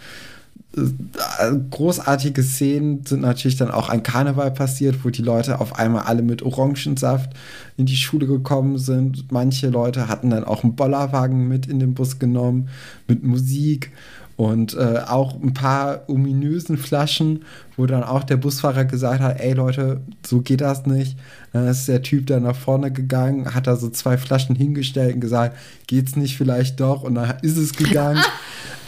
Äh, 0.76 1.56
Großartige 1.72 2.44
Szenen 2.44 3.06
sind 3.06 3.22
natürlich 3.22 3.58
dann 3.58 3.72
auch 3.72 3.90
an 3.90 4.04
Karneval 4.04 4.52
passiert, 4.52 5.04
wo 5.04 5.10
die 5.10 5.22
Leute 5.22 5.60
auf 5.60 5.78
einmal 5.80 6.04
alle 6.04 6.22
mit 6.22 6.44
Orangensaft 6.44 7.32
in 7.78 7.86
die 7.86 7.96
Schule 7.96 8.28
gekommen 8.28 8.78
sind. 8.78 9.32
Manche 9.32 9.70
Leute 9.70 10.08
hatten 10.08 10.30
dann 10.30 10.44
auch 10.44 10.64
einen 10.64 10.76
Bollerwagen 10.76 11.48
mit 11.48 11.68
in 11.68 11.80
den 11.80 11.94
Bus 11.94 12.20
genommen, 12.20 12.70
mit 13.08 13.24
Musik 13.24 13.92
und 14.36 14.76
äh, 14.76 15.00
auch 15.08 15.42
ein 15.42 15.56
paar 15.56 16.08
ominösen 16.08 16.78
Flaschen, 16.78 17.44
wo 17.76 17.88
dann 17.88 18.04
auch 18.04 18.24
der 18.24 18.38
Busfahrer 18.38 18.86
gesagt 18.86 19.20
hat, 19.20 19.40
ey 19.40 19.54
Leute, 19.54 20.02
so 20.24 20.42
geht 20.42 20.62
das 20.62 20.86
nicht. 20.86 21.18
Dann 21.54 21.68
ist 21.68 21.88
der 21.88 22.04
Typ 22.04 22.28
da 22.28 22.40
nach 22.40 22.56
vorne 22.56 22.92
gegangen, 22.92 23.56
hat 23.56 23.66
da 23.66 23.76
so 23.76 23.90
zwei 23.90 24.16
Flaschen 24.16 24.56
hingestellt 24.56 25.16
und 25.16 25.22
gesagt, 25.22 25.58
geht's 25.88 26.16
nicht 26.16 26.38
vielleicht 26.38 26.80
doch? 26.80 27.02
Und 27.02 27.16
dann 27.16 27.34
ist 27.42 27.58
es 27.58 27.74
gegangen. 27.74 28.22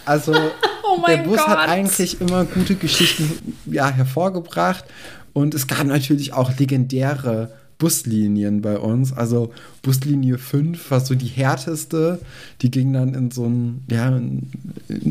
Also 0.06 0.34
Oh 1.04 1.08
der 1.08 1.18
Bus 1.18 1.40
hat 1.40 1.58
Gott. 1.58 1.70
eigentlich 1.70 2.22
immer 2.22 2.46
gute 2.46 2.76
Geschichten 2.76 3.56
ja, 3.66 3.90
hervorgebracht. 3.90 4.86
Und 5.34 5.54
es 5.54 5.68
gab 5.68 5.86
natürlich 5.86 6.34
auch 6.34 6.58
legendäre 6.58 7.52
Buslinien 7.78 8.62
bei 8.62 8.78
uns. 8.78 9.14
Also 9.14 9.54
Buslinie 9.82 10.38
5 10.38 10.92
war 10.92 11.00
so 11.00 11.16
die 11.16 11.28
härteste. 11.28 12.20
Die 12.62 12.70
ging 12.70 12.94
dann 12.94 13.14
in 13.16 13.32
so 13.32 13.46
einen, 13.46 13.86
ja, 13.90 14.08
einen 14.08 14.52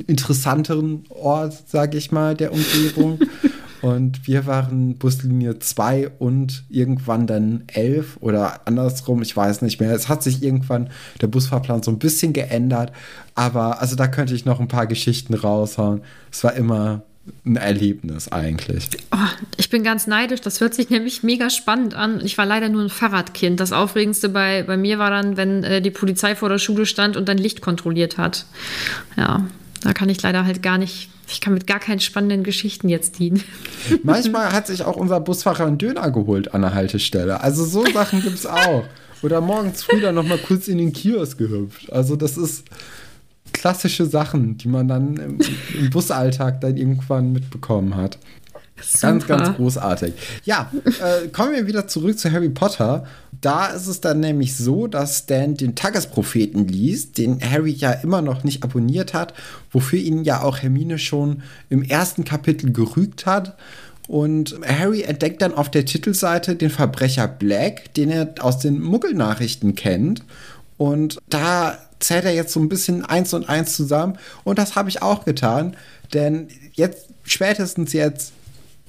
interessanteren 0.07 1.05
Ort, 1.09 1.65
sag 1.67 1.95
ich 1.95 2.13
mal, 2.13 2.35
der 2.35 2.53
Umgebung. 2.53 3.19
Und 3.83 4.27
wir 4.27 4.47
waren 4.47 4.97
Buslinie 4.97 5.59
2 5.59 6.11
und 6.19 6.65
irgendwann 6.69 7.27
dann 7.27 7.65
11 7.69 8.19
oder 8.21 8.67
andersrum, 8.67 9.23
ich 9.23 9.37
weiß 9.37 9.63
nicht 9.63 9.81
mehr. 9.81 9.93
Es 9.93 10.09
hat 10.09 10.23
sich 10.23 10.43
irgendwann 10.43 10.91
der 11.21 11.29
Busfahrplan 11.29 11.83
so 11.83 11.91
ein 11.91 11.99
bisschen 11.99 12.33
geändert, 12.33 12.93
aber 13.35 13.81
also 13.81 13.97
da 13.97 14.09
könnte 14.09 14.35
ich 14.35 14.45
noch 14.45 14.61
ein 14.61 14.69
paar 14.69 14.87
Geschichten 14.87 15.35
raushauen. 15.35 16.03
Es 16.31 16.43
war 16.45 16.55
immer 16.55 17.03
ein 17.45 17.57
Erlebnis 17.57 18.29
eigentlich. 18.29 18.89
Oh, 19.13 19.17
ich 19.57 19.71
bin 19.71 19.83
ganz 19.83 20.07
neidisch. 20.07 20.41
Das 20.41 20.61
hört 20.61 20.75
sich 20.75 20.91
nämlich 20.91 21.23
mega 21.23 21.51
spannend 21.51 21.95
an. 21.95 22.21
Ich 22.25 22.39
war 22.39 22.47
leider 22.47 22.69
nur 22.69 22.83
ein 22.83 22.89
Fahrradkind. 22.89 23.61
Das 23.61 23.73
Aufregendste 23.73 24.29
bei, 24.29 24.63
bei 24.63 24.77
mir 24.77 24.99
war 24.99 25.11
dann, 25.11 25.37
wenn 25.37 25.65
äh, 25.65 25.83
die 25.83 25.91
Polizei 25.91 26.35
vor 26.35 26.49
der 26.49 26.59
Schule 26.59 26.87
stand 26.87 27.17
und 27.17 27.29
dann 27.29 27.39
Licht 27.39 27.61
kontrolliert 27.61 28.19
hat. 28.19 28.47
Ja, 29.17 29.47
Da 29.83 29.93
kann 29.93 30.09
ich 30.09 30.23
leider 30.23 30.45
halt 30.45 30.63
gar 30.63 30.79
nicht, 30.79 31.11
ich 31.31 31.41
kann 31.41 31.55
mit 31.55 31.67
gar 31.67 31.79
keinen 31.79 32.01
spannenden 32.01 32.43
Geschichten 32.43 32.89
jetzt 32.89 33.19
dienen. 33.19 33.43
Manchmal 34.03 34.53
hat 34.53 34.67
sich 34.67 34.83
auch 34.83 34.97
unser 34.97 35.21
Busfahrer 35.21 35.67
einen 35.67 35.79
Döner 35.79 36.11
geholt 36.11 36.55
an 36.55 36.63
der 36.63 36.75
Haltestelle. 36.75 37.43
Also 37.43 37.65
so 37.65 37.85
Sachen 37.87 38.23
gibt 38.23 38.37
es 38.37 38.47
auch. 38.47 38.85
Oder 39.23 39.41
morgens 39.41 39.83
früh 39.83 40.01
dann 40.01 40.15
nochmal 40.15 40.39
kurz 40.39 40.69
in 40.69 40.79
den 40.79 40.93
Kiosk 40.93 41.39
gehüpft. 41.39 41.93
Also 41.93 42.17
das 42.17 42.37
ist 42.37 42.65
klassische 43.53 44.07
Sachen, 44.07 44.57
die 44.59 44.69
man 44.69 44.89
dann 44.89 45.17
im, 45.17 45.39
im 45.79 45.91
Busalltag 45.91 46.61
dann 46.61 46.77
irgendwann 46.77 47.33
mitbekommen 47.33 47.97
hat. 47.97 48.19
Super. 48.83 49.13
Ganz, 49.13 49.27
ganz 49.27 49.57
großartig. 49.57 50.15
Ja, 50.45 50.71
äh, 50.85 51.29
kommen 51.29 51.53
wir 51.53 51.67
wieder 51.67 51.87
zurück 51.87 52.19
zu 52.19 52.31
Harry 52.33 52.49
Potter. 52.49 53.05
Da 53.41 53.67
ist 53.67 53.87
es 53.87 54.01
dann 54.01 54.21
nämlich 54.21 54.57
so, 54.57 54.87
dass 54.87 55.19
Stan 55.19 55.55
den 55.55 55.75
Tagespropheten 55.75 56.67
liest, 56.67 57.19
den 57.19 57.41
Harry 57.41 57.71
ja 57.71 57.93
immer 57.93 58.23
noch 58.23 58.45
nicht 58.45 58.65
abonniert 58.65 59.15
hat, 59.15 59.35
wofür 59.71 59.99
ihn 59.99 60.25
ja 60.25 60.43
auch 60.43 60.59
Hermine 60.59 60.99
schon 60.99 61.43
im 61.71 61.83
ersten 61.83 62.25
Kapitel 62.25 62.73
gerügt 62.73 63.27
hat. 63.27 63.57
Und 64.09 64.59
Harry 64.67 65.03
entdeckt 65.03 65.43
dann 65.43 65.55
auf 65.55 65.71
der 65.71 65.85
Titelseite 65.85 66.57
den 66.57 66.71
Verbrecher 66.71 67.29
Black, 67.29 67.93
den 67.95 68.11
er 68.11 68.35
aus 68.41 68.59
den 68.59 68.81
Muggelnachrichten 68.81 69.75
kennt. 69.75 70.25
Und 70.79 71.19
da 71.29 71.79
zählt 72.01 72.25
er 72.25 72.35
jetzt 72.35 72.53
so 72.53 72.61
ein 72.61 72.69
bisschen 72.69 73.05
eins 73.05 73.35
und 73.35 73.49
eins 73.49 73.77
zusammen. 73.77 74.19
Und 74.45 74.59
das 74.59 74.77
habe 74.77 74.89
ich 74.89 75.03
auch 75.03 75.25
getan, 75.25 75.77
denn 76.15 76.49
jetzt, 76.73 77.09
spätestens 77.25 77.93
jetzt, 77.93 78.33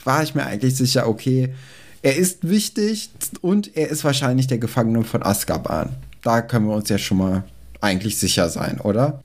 war 0.03 0.23
ich 0.23 0.35
mir 0.35 0.45
eigentlich 0.45 0.75
sicher, 0.75 1.07
okay, 1.07 1.53
er 2.01 2.15
ist 2.15 2.47
wichtig 2.47 3.09
und 3.41 3.75
er 3.75 3.89
ist 3.89 4.03
wahrscheinlich 4.03 4.47
der 4.47 4.57
Gefangene 4.57 5.03
von 5.03 5.23
Azkaban. 5.23 5.89
Da 6.21 6.41
können 6.41 6.67
wir 6.67 6.75
uns 6.75 6.89
ja 6.89 6.97
schon 6.97 7.17
mal 7.17 7.43
eigentlich 7.81 8.17
sicher 8.17 8.49
sein, 8.49 8.79
oder? 8.79 9.21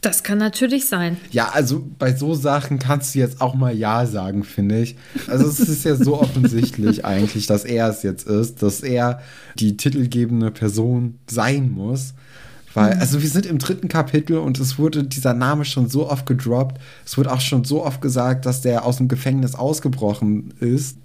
Das 0.00 0.22
kann 0.22 0.38
natürlich 0.38 0.86
sein. 0.86 1.16
Ja, 1.32 1.48
also 1.48 1.84
bei 1.98 2.14
so 2.14 2.34
Sachen 2.34 2.78
kannst 2.78 3.14
du 3.14 3.18
jetzt 3.18 3.40
auch 3.40 3.54
mal 3.54 3.76
Ja 3.76 4.06
sagen, 4.06 4.44
finde 4.44 4.80
ich. 4.80 4.96
Also 5.26 5.48
es 5.48 5.58
ist 5.58 5.84
ja 5.84 5.96
so 5.96 6.14
offensichtlich 6.20 7.04
eigentlich, 7.04 7.46
dass 7.46 7.64
er 7.64 7.88
es 7.88 8.02
jetzt 8.02 8.26
ist, 8.26 8.62
dass 8.62 8.82
er 8.82 9.20
die 9.58 9.76
titelgebende 9.76 10.50
Person 10.50 11.18
sein 11.26 11.72
muss. 11.72 12.14
Weil, 12.76 12.94
mhm. 12.94 13.00
also 13.00 13.22
wir 13.22 13.28
sind 13.30 13.46
im 13.46 13.58
dritten 13.58 13.88
Kapitel 13.88 14.36
und 14.36 14.60
es 14.60 14.78
wurde 14.78 15.02
dieser 15.02 15.32
Name 15.32 15.64
schon 15.64 15.88
so 15.88 16.10
oft 16.10 16.26
gedroppt. 16.26 16.78
Es 17.06 17.16
wurde 17.16 17.32
auch 17.32 17.40
schon 17.40 17.64
so 17.64 17.82
oft 17.82 18.02
gesagt, 18.02 18.44
dass 18.44 18.60
der 18.60 18.84
aus 18.84 18.98
dem 18.98 19.08
Gefängnis 19.08 19.54
ausgebrochen 19.54 20.52
ist. 20.60 20.98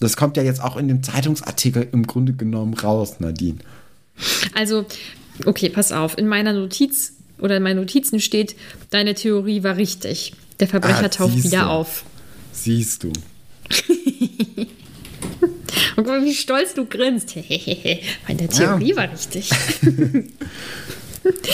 Das 0.00 0.16
kommt 0.16 0.36
ja 0.36 0.42
jetzt 0.42 0.60
auch 0.60 0.76
in 0.76 0.88
dem 0.88 1.04
Zeitungsartikel 1.04 1.86
im 1.92 2.08
Grunde 2.08 2.32
genommen 2.32 2.74
raus, 2.74 3.20
Nadine. 3.20 3.58
Also, 4.52 4.84
okay, 5.46 5.68
pass 5.68 5.92
auf. 5.92 6.18
In 6.18 6.26
meiner 6.26 6.52
Notiz 6.52 7.12
oder 7.38 7.58
in 7.58 7.62
meinen 7.62 7.78
Notizen 7.78 8.18
steht, 8.18 8.56
deine 8.90 9.14
Theorie 9.14 9.62
war 9.62 9.76
richtig. 9.76 10.32
Der 10.58 10.66
Verbrecher 10.66 11.04
ah, 11.04 11.08
taucht 11.08 11.44
wieder 11.44 11.60
du. 11.60 11.70
auf. 11.70 12.04
Siehst 12.50 13.04
du. 13.04 13.12
Und 15.94 16.04
guck 16.04 16.06
mal, 16.06 16.24
wie 16.24 16.34
stolz 16.34 16.74
du 16.74 16.84
grinst. 16.84 17.36
Meine 18.26 18.48
Theorie 18.48 18.90
ja. 18.90 18.96
war 18.96 19.12
richtig. 19.12 19.50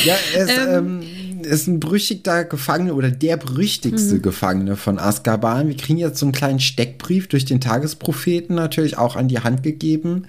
Ja, 0.04 0.16
er 0.34 0.44
ist, 0.44 0.58
ähm, 0.68 1.02
ähm, 1.02 1.40
ist 1.42 1.66
ein 1.66 1.80
berüchtigter 1.80 2.44
Gefangener 2.44 2.94
oder 2.94 3.10
der 3.10 3.36
berüchtigste 3.36 4.16
mhm. 4.16 4.22
Gefangene 4.22 4.76
von 4.76 4.98
Azkaban. 4.98 5.68
Wir 5.68 5.76
kriegen 5.76 5.98
jetzt 5.98 6.18
so 6.18 6.26
einen 6.26 6.32
kleinen 6.32 6.60
Steckbrief 6.60 7.28
durch 7.28 7.44
den 7.44 7.60
Tagespropheten 7.60 8.54
natürlich 8.54 8.98
auch 8.98 9.16
an 9.16 9.28
die 9.28 9.40
Hand 9.40 9.62
gegeben. 9.62 10.26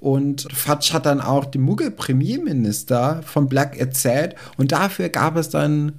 Und 0.00 0.48
Fatsch 0.52 0.92
hat 0.92 1.06
dann 1.06 1.20
auch 1.20 1.44
dem 1.44 1.62
Muggel-Premierminister 1.62 3.22
von 3.24 3.48
Black 3.48 3.78
erzählt. 3.78 4.34
Und 4.56 4.72
dafür 4.72 5.08
gab 5.08 5.36
es 5.36 5.48
dann 5.48 5.92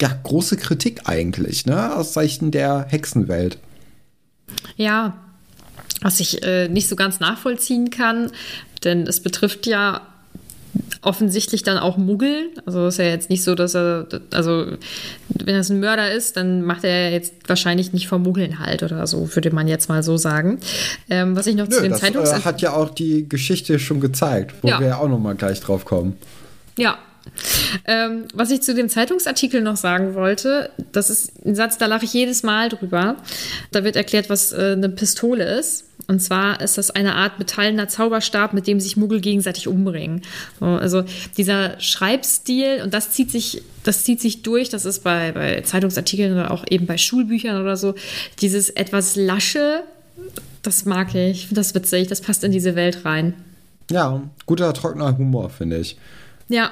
ja, 0.00 0.16
große 0.22 0.56
Kritik 0.56 1.02
eigentlich, 1.06 1.66
ne? 1.66 1.96
Aus 1.96 2.12
Zeichen 2.12 2.52
der 2.52 2.86
Hexenwelt. 2.88 3.58
Ja, 4.76 5.18
was 6.00 6.20
ich 6.20 6.44
äh, 6.44 6.68
nicht 6.68 6.88
so 6.88 6.94
ganz 6.94 7.18
nachvollziehen 7.18 7.90
kann, 7.90 8.30
denn 8.84 9.08
es 9.08 9.20
betrifft 9.20 9.66
ja 9.66 10.02
offensichtlich 11.02 11.62
dann 11.62 11.78
auch 11.78 11.96
Muggel. 11.96 12.50
Also 12.66 12.86
ist 12.86 12.98
ja 12.98 13.06
jetzt 13.06 13.30
nicht 13.30 13.44
so, 13.44 13.54
dass 13.54 13.74
er, 13.74 14.06
also 14.32 14.66
wenn 15.28 15.54
das 15.54 15.70
ein 15.70 15.80
Mörder 15.80 16.12
ist, 16.12 16.36
dann 16.36 16.62
macht 16.62 16.84
er 16.84 17.10
jetzt 17.10 17.34
wahrscheinlich 17.46 17.92
nicht 17.92 18.08
vom 18.08 18.22
Muggeln 18.22 18.58
halt 18.58 18.82
oder 18.82 19.06
so, 19.06 19.34
würde 19.34 19.50
man 19.50 19.68
jetzt 19.68 19.88
mal 19.88 20.02
so 20.02 20.16
sagen. 20.16 20.58
Ähm, 21.08 21.36
was 21.36 21.46
ich 21.46 21.56
noch 21.56 21.68
Nö, 21.68 21.76
zu 21.76 21.82
dem 21.82 21.92
das 21.92 22.00
Zeitungs 22.00 22.30
äh, 22.30 22.40
hat 22.40 22.60
ja 22.60 22.72
auch 22.74 22.90
die 22.90 23.28
Geschichte 23.28 23.78
schon 23.78 24.00
gezeigt, 24.00 24.54
wo 24.62 24.68
ja. 24.68 24.80
wir 24.80 24.88
ja 24.88 24.98
auch 24.98 25.08
noch 25.08 25.20
mal 25.20 25.34
gleich 25.34 25.60
drauf 25.60 25.84
kommen. 25.84 26.16
Ja, 26.76 26.98
ähm, 27.84 28.24
was 28.34 28.50
ich 28.50 28.62
zu 28.62 28.74
dem 28.74 28.88
Zeitungsartikel 28.88 29.60
noch 29.60 29.76
sagen 29.76 30.14
wollte, 30.14 30.70
das 30.92 31.10
ist 31.10 31.44
ein 31.44 31.54
Satz, 31.54 31.78
da 31.78 31.86
lache 31.86 32.04
ich 32.04 32.12
jedes 32.12 32.42
Mal 32.42 32.68
drüber. 32.68 33.16
Da 33.72 33.84
wird 33.84 33.96
erklärt, 33.96 34.30
was 34.30 34.52
äh, 34.52 34.72
eine 34.72 34.88
Pistole 34.88 35.44
ist. 35.58 35.84
Und 36.06 36.20
zwar 36.20 36.60
ist 36.60 36.78
das 36.78 36.90
eine 36.90 37.16
Art 37.16 37.38
metallener 37.38 37.88
Zauberstab, 37.88 38.54
mit 38.54 38.66
dem 38.66 38.80
sich 38.80 38.96
Muggel 38.96 39.20
gegenseitig 39.20 39.68
umbringen. 39.68 40.22
So, 40.58 40.66
also 40.66 41.04
dieser 41.36 41.78
Schreibstil, 41.80 42.80
und 42.82 42.94
das 42.94 43.10
zieht 43.10 43.30
sich, 43.30 43.62
das 43.84 44.04
zieht 44.04 44.20
sich 44.20 44.42
durch, 44.42 44.70
das 44.70 44.86
ist 44.86 45.04
bei, 45.04 45.32
bei 45.32 45.60
Zeitungsartikeln 45.60 46.32
oder 46.32 46.50
auch 46.50 46.64
eben 46.70 46.86
bei 46.86 46.96
Schulbüchern 46.96 47.60
oder 47.60 47.76
so, 47.76 47.94
dieses 48.40 48.70
etwas 48.70 49.16
lasche, 49.16 49.82
das 50.62 50.86
mag 50.86 51.14
ich, 51.14 51.30
ich 51.30 51.46
finde 51.48 51.60
das 51.60 51.74
witzig, 51.74 52.08
das 52.08 52.20
passt 52.20 52.42
in 52.42 52.52
diese 52.52 52.74
Welt 52.74 53.04
rein. 53.04 53.34
Ja, 53.90 54.22
guter 54.46 54.72
trockener 54.72 55.16
Humor, 55.16 55.50
finde 55.50 55.78
ich. 55.78 55.96
Ja, 56.48 56.70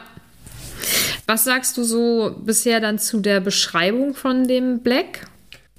was 1.26 1.44
sagst 1.44 1.76
du 1.76 1.84
so 1.84 2.36
bisher 2.44 2.80
dann 2.80 2.98
zu 2.98 3.20
der 3.20 3.40
Beschreibung 3.40 4.14
von 4.14 4.46
dem 4.46 4.80
Black? 4.80 5.26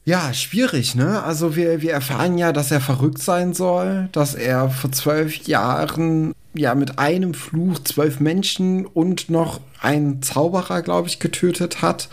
Ja, 0.06 0.34
schwierig, 0.34 0.96
ne? 0.96 1.22
Also 1.24 1.58
wir, 1.58 1.82
wir 1.82 1.92
erfahren 1.92 2.38
ja, 2.38 2.54
dass 2.54 2.72
er 2.72 2.80
verrückt 2.80 3.22
sein 3.22 3.54
soll, 3.54 4.08
dass 4.14 4.36
er 4.36 4.70
vor 4.70 4.92
zwölf 4.94 5.36
Jahren 5.48 6.34
ja 6.54 6.76
mit 6.76 6.98
einem 6.98 7.34
Fluch 7.34 7.80
zwölf 7.80 8.22
Menschen 8.22 8.86
und 8.86 9.30
noch 9.30 9.60
einen 9.82 10.22
Zauberer, 10.22 10.82
glaube 10.82 11.10
ich, 11.10 11.20
getötet 11.20 11.82
hat. 11.82 12.08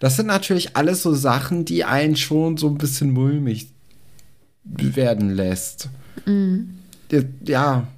Das 0.00 0.16
sind 0.16 0.26
natürlich 0.26 0.76
alles 0.76 1.02
so 1.02 1.12
Sachen, 1.12 1.64
die 1.64 1.84
einen 1.84 2.16
schon 2.16 2.56
so 2.56 2.68
ein 2.68 2.78
bisschen 2.78 3.12
mulmig 3.12 3.68
werden 4.64 5.30
lässt. 5.30 5.88
Mhm. 6.24 6.78
Ja, 7.44 7.88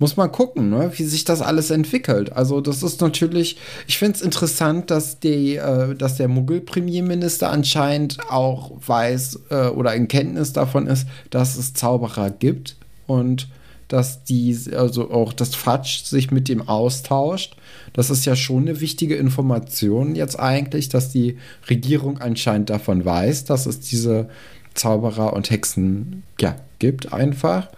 muss 0.00 0.16
man 0.16 0.32
gucken, 0.32 0.70
ne, 0.70 0.90
wie 0.96 1.04
sich 1.04 1.24
das 1.24 1.42
alles 1.42 1.70
entwickelt. 1.70 2.32
Also 2.32 2.62
das 2.62 2.82
ist 2.82 3.02
natürlich, 3.02 3.58
ich 3.86 3.98
finde 3.98 4.16
es 4.16 4.22
interessant, 4.22 4.90
dass, 4.90 5.20
die, 5.20 5.56
äh, 5.56 5.94
dass 5.94 6.16
der 6.16 6.26
Muggel-Premierminister 6.26 7.50
anscheinend 7.50 8.18
auch 8.30 8.72
weiß 8.84 9.40
äh, 9.50 9.66
oder 9.68 9.94
in 9.94 10.08
Kenntnis 10.08 10.54
davon 10.54 10.86
ist, 10.86 11.06
dass 11.28 11.56
es 11.56 11.74
Zauberer 11.74 12.30
gibt 12.30 12.76
und 13.06 13.48
dass 13.88 14.24
die, 14.24 14.56
also 14.74 15.10
auch 15.10 15.34
das 15.34 15.54
Fatsch 15.54 16.04
sich 16.04 16.30
mit 16.30 16.48
dem 16.48 16.66
austauscht. 16.66 17.56
Das 17.92 18.08
ist 18.08 18.24
ja 18.24 18.36
schon 18.36 18.68
eine 18.68 18.80
wichtige 18.80 19.16
Information 19.16 20.14
jetzt 20.14 20.40
eigentlich, 20.40 20.88
dass 20.88 21.10
die 21.10 21.36
Regierung 21.68 22.18
anscheinend 22.18 22.70
davon 22.70 23.04
weiß, 23.04 23.44
dass 23.44 23.66
es 23.66 23.80
diese 23.80 24.30
Zauberer 24.72 25.34
und 25.34 25.50
Hexen 25.50 26.22
ja, 26.40 26.56
gibt 26.78 27.12
einfach. 27.12 27.68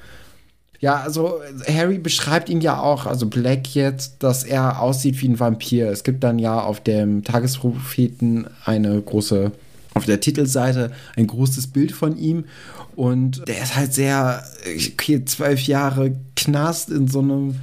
Ja, 0.83 0.97
also 0.97 1.41
Harry 1.69 1.99
beschreibt 1.99 2.49
ihn 2.49 2.61
ja 2.61 2.81
auch, 2.81 3.07
also 3.07 3.27
Black 3.27 3.73
jetzt, 3.77 4.17
dass 4.19 4.43
er 4.43 4.83
aussieht 4.83 5.23
wie 5.23 5.29
ein 5.29 5.39
Vampir. 5.39 5.89
Es 5.89 6.03
gibt 6.03 6.25
dann 6.25 6.41
ja 6.41 6.61
auf 6.61 6.81
dem 6.81 7.23
Tagespropheten 7.23 8.49
eine 8.65 9.01
große, 9.01 9.53
auf 9.95 10.07
der 10.07 10.19
Titelseite 10.19 10.91
ein 11.15 11.29
großes 11.29 11.69
Bild 11.69 11.93
von 11.93 12.19
ihm. 12.19 12.47
Und 12.97 13.47
der 13.47 13.63
ist 13.63 13.77
halt 13.77 13.95
sehr, 13.95 14.43
okay, 14.93 15.25
zwölf 15.25 15.63
Jahre 15.69 16.17
Knast 16.35 16.91
in 16.91 17.07
so 17.07 17.21
einem, 17.21 17.61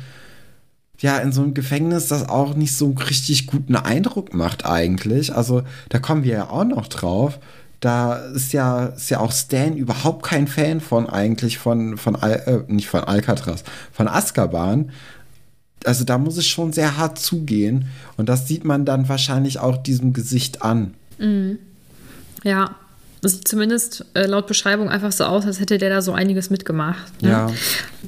ja, 0.99 1.17
in 1.17 1.34
so 1.34 1.41
einem 1.41 1.53
Gefängnis, 1.53 2.08
das 2.08 2.29
auch 2.29 2.55
nicht 2.55 2.73
so 2.73 2.91
richtig 2.91 3.47
guten 3.47 3.75
Eindruck 3.75 4.34
macht 4.34 4.65
eigentlich. 4.65 5.36
Also 5.36 5.63
da 5.89 5.99
kommen 5.99 6.23
wir 6.23 6.34
ja 6.34 6.49
auch 6.49 6.63
noch 6.63 6.88
drauf 6.88 7.38
da 7.79 8.15
ist 8.15 8.53
ja, 8.53 8.87
ist 8.87 9.09
ja 9.09 9.19
auch 9.19 9.31
Stan 9.31 9.75
überhaupt 9.75 10.23
kein 10.23 10.47
Fan 10.47 10.81
von 10.81 11.09
eigentlich 11.09 11.57
von, 11.57 11.97
von 11.97 12.15
äh, 12.15 12.59
nicht 12.67 12.89
von 12.89 13.03
Alcatraz, 13.03 13.63
von 13.91 14.07
Azkaban. 14.07 14.91
Also 15.85 16.03
da 16.03 16.17
muss 16.17 16.37
es 16.37 16.45
schon 16.45 16.73
sehr 16.73 16.97
hart 16.97 17.19
zugehen. 17.19 17.87
Und 18.17 18.27
das 18.27 18.47
sieht 18.47 18.65
man 18.65 18.83
dann 18.83 19.07
wahrscheinlich 19.07 19.59
auch 19.59 19.77
diesem 19.77 20.11
Gesicht 20.11 20.61
an. 20.61 20.93
Mhm. 21.19 21.57
Ja, 22.43 22.75
das 23.21 23.33
sieht 23.33 23.47
zumindest 23.47 24.05
äh, 24.13 24.25
laut 24.25 24.47
Beschreibung 24.47 24.89
einfach 24.89 25.11
so 25.11 25.25
aus, 25.25 25.45
als 25.45 25.59
hätte 25.59 25.77
der 25.77 25.89
da 25.89 26.01
so 26.01 26.13
einiges 26.13 26.49
mitgemacht. 26.49 27.21
Ne? 27.21 27.29
Ja. 27.29 27.51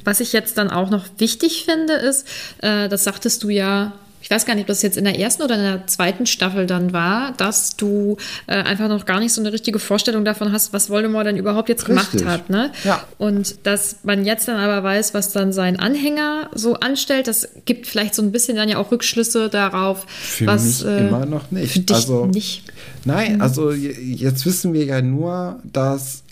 Was 0.03 0.19
ich 0.19 0.33
jetzt 0.33 0.57
dann 0.57 0.69
auch 0.69 0.89
noch 0.89 1.05
wichtig 1.17 1.65
finde, 1.65 1.93
ist, 1.93 2.27
äh, 2.59 2.89
das 2.89 3.03
sagtest 3.03 3.43
du 3.43 3.49
ja 3.49 3.93
ich 4.31 4.35
weiß 4.35 4.45
gar 4.45 4.55
nicht, 4.55 4.63
ob 4.63 4.67
das 4.67 4.81
jetzt 4.81 4.95
in 4.95 5.03
der 5.03 5.19
ersten 5.19 5.43
oder 5.43 5.55
in 5.55 5.61
der 5.61 5.87
zweiten 5.87 6.25
Staffel 6.25 6.65
dann 6.65 6.93
war, 6.93 7.33
dass 7.33 7.75
du 7.75 8.15
äh, 8.47 8.53
einfach 8.53 8.87
noch 8.87 9.03
gar 9.03 9.19
nicht 9.19 9.33
so 9.33 9.41
eine 9.41 9.51
richtige 9.51 9.77
Vorstellung 9.77 10.23
davon 10.23 10.53
hast, 10.53 10.71
was 10.71 10.89
Voldemort 10.89 11.27
denn 11.27 11.35
überhaupt 11.35 11.67
jetzt 11.67 11.89
Richtig. 11.89 12.21
gemacht 12.21 12.25
hat. 12.25 12.49
Ne? 12.49 12.71
Ja. 12.85 13.03
Und 13.17 13.67
dass 13.67 13.97
man 14.03 14.23
jetzt 14.23 14.47
dann 14.47 14.55
aber 14.55 14.85
weiß, 14.85 15.13
was 15.13 15.33
dann 15.33 15.51
sein 15.51 15.77
Anhänger 15.77 16.49
so 16.55 16.75
anstellt, 16.75 17.27
das 17.27 17.49
gibt 17.65 17.87
vielleicht 17.87 18.15
so 18.15 18.21
ein 18.21 18.31
bisschen 18.31 18.55
dann 18.55 18.69
ja 18.69 18.77
auch 18.77 18.89
Rückschlüsse 18.93 19.49
darauf, 19.49 20.05
für 20.07 20.47
was. 20.47 20.63
Mich 20.63 20.85
äh, 20.85 21.07
immer 21.09 21.25
noch 21.25 21.51
nicht. 21.51 21.73
Für 21.73 21.79
dich 21.79 21.95
also, 21.97 22.25
nicht. 22.27 22.63
Nein, 23.03 23.35
mhm. 23.35 23.41
also 23.41 23.73
jetzt 23.73 24.45
wissen 24.45 24.71
wir 24.71 24.85
ja 24.85 25.01
nur, 25.01 25.59
dass 25.65 26.23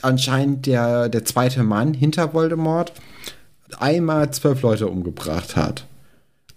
anscheinend 0.00 0.64
der, 0.64 1.10
der 1.10 1.26
zweite 1.26 1.64
Mann 1.64 1.92
hinter 1.92 2.32
Voldemort 2.32 2.94
einmal 3.78 4.30
zwölf 4.30 4.62
Leute 4.62 4.86
umgebracht 4.86 5.54
hat. 5.54 5.84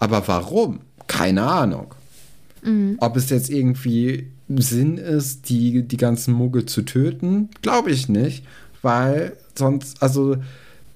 Aber 0.05 0.27
warum? 0.27 0.81
Keine 1.07 1.41
Ahnung. 1.41 1.95
Mhm. 2.63 2.97
Ob 2.99 3.17
es 3.17 3.31
jetzt 3.31 3.49
irgendwie 3.49 4.27
Sinn 4.47 4.99
ist, 4.99 5.49
die, 5.49 5.81
die 5.81 5.97
ganzen 5.97 6.35
Muggel 6.35 6.67
zu 6.67 6.83
töten, 6.83 7.49
glaube 7.63 7.89
ich 7.89 8.07
nicht. 8.07 8.45
Weil 8.83 9.35
sonst, 9.55 10.03
also 10.03 10.37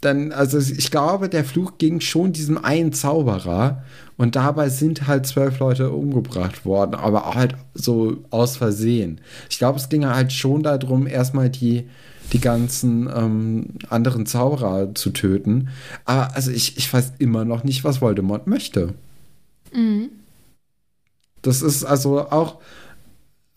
dann, 0.01 0.31
also 0.31 0.59
ich 0.59 0.91
glaube, 0.91 1.27
der 1.27 1.43
Fluch 1.43 1.79
ging 1.79 2.01
schon 2.01 2.33
diesem 2.33 2.63
einen 2.63 2.93
Zauberer 2.93 3.83
und 4.15 4.35
dabei 4.35 4.69
sind 4.69 5.07
halt 5.07 5.25
zwölf 5.25 5.57
Leute 5.57 5.89
umgebracht 5.89 6.63
worden, 6.65 6.93
aber 6.93 7.33
halt 7.33 7.55
so 7.73 8.17
aus 8.29 8.57
Versehen. 8.57 9.19
Ich 9.49 9.57
glaube, 9.57 9.79
es 9.79 9.89
ging 9.89 10.05
halt 10.05 10.31
schon 10.31 10.61
darum, 10.61 11.07
erstmal 11.07 11.49
die, 11.49 11.89
die 12.33 12.41
ganzen 12.41 13.09
ähm, 13.13 13.65
anderen 13.89 14.25
Zauberer 14.25 14.93
zu 14.95 15.09
töten. 15.11 15.69
Aber 16.05 16.35
also 16.35 16.51
ich, 16.51 16.77
ich 16.77 16.91
weiß 16.91 17.13
immer 17.19 17.45
noch 17.45 17.63
nicht, 17.63 17.83
was 17.83 18.01
Voldemort 18.01 18.47
möchte. 18.47 18.93
Mhm. 19.73 20.09
Das 21.41 21.61
ist 21.61 21.83
also 21.83 22.19
auch, 22.19 22.57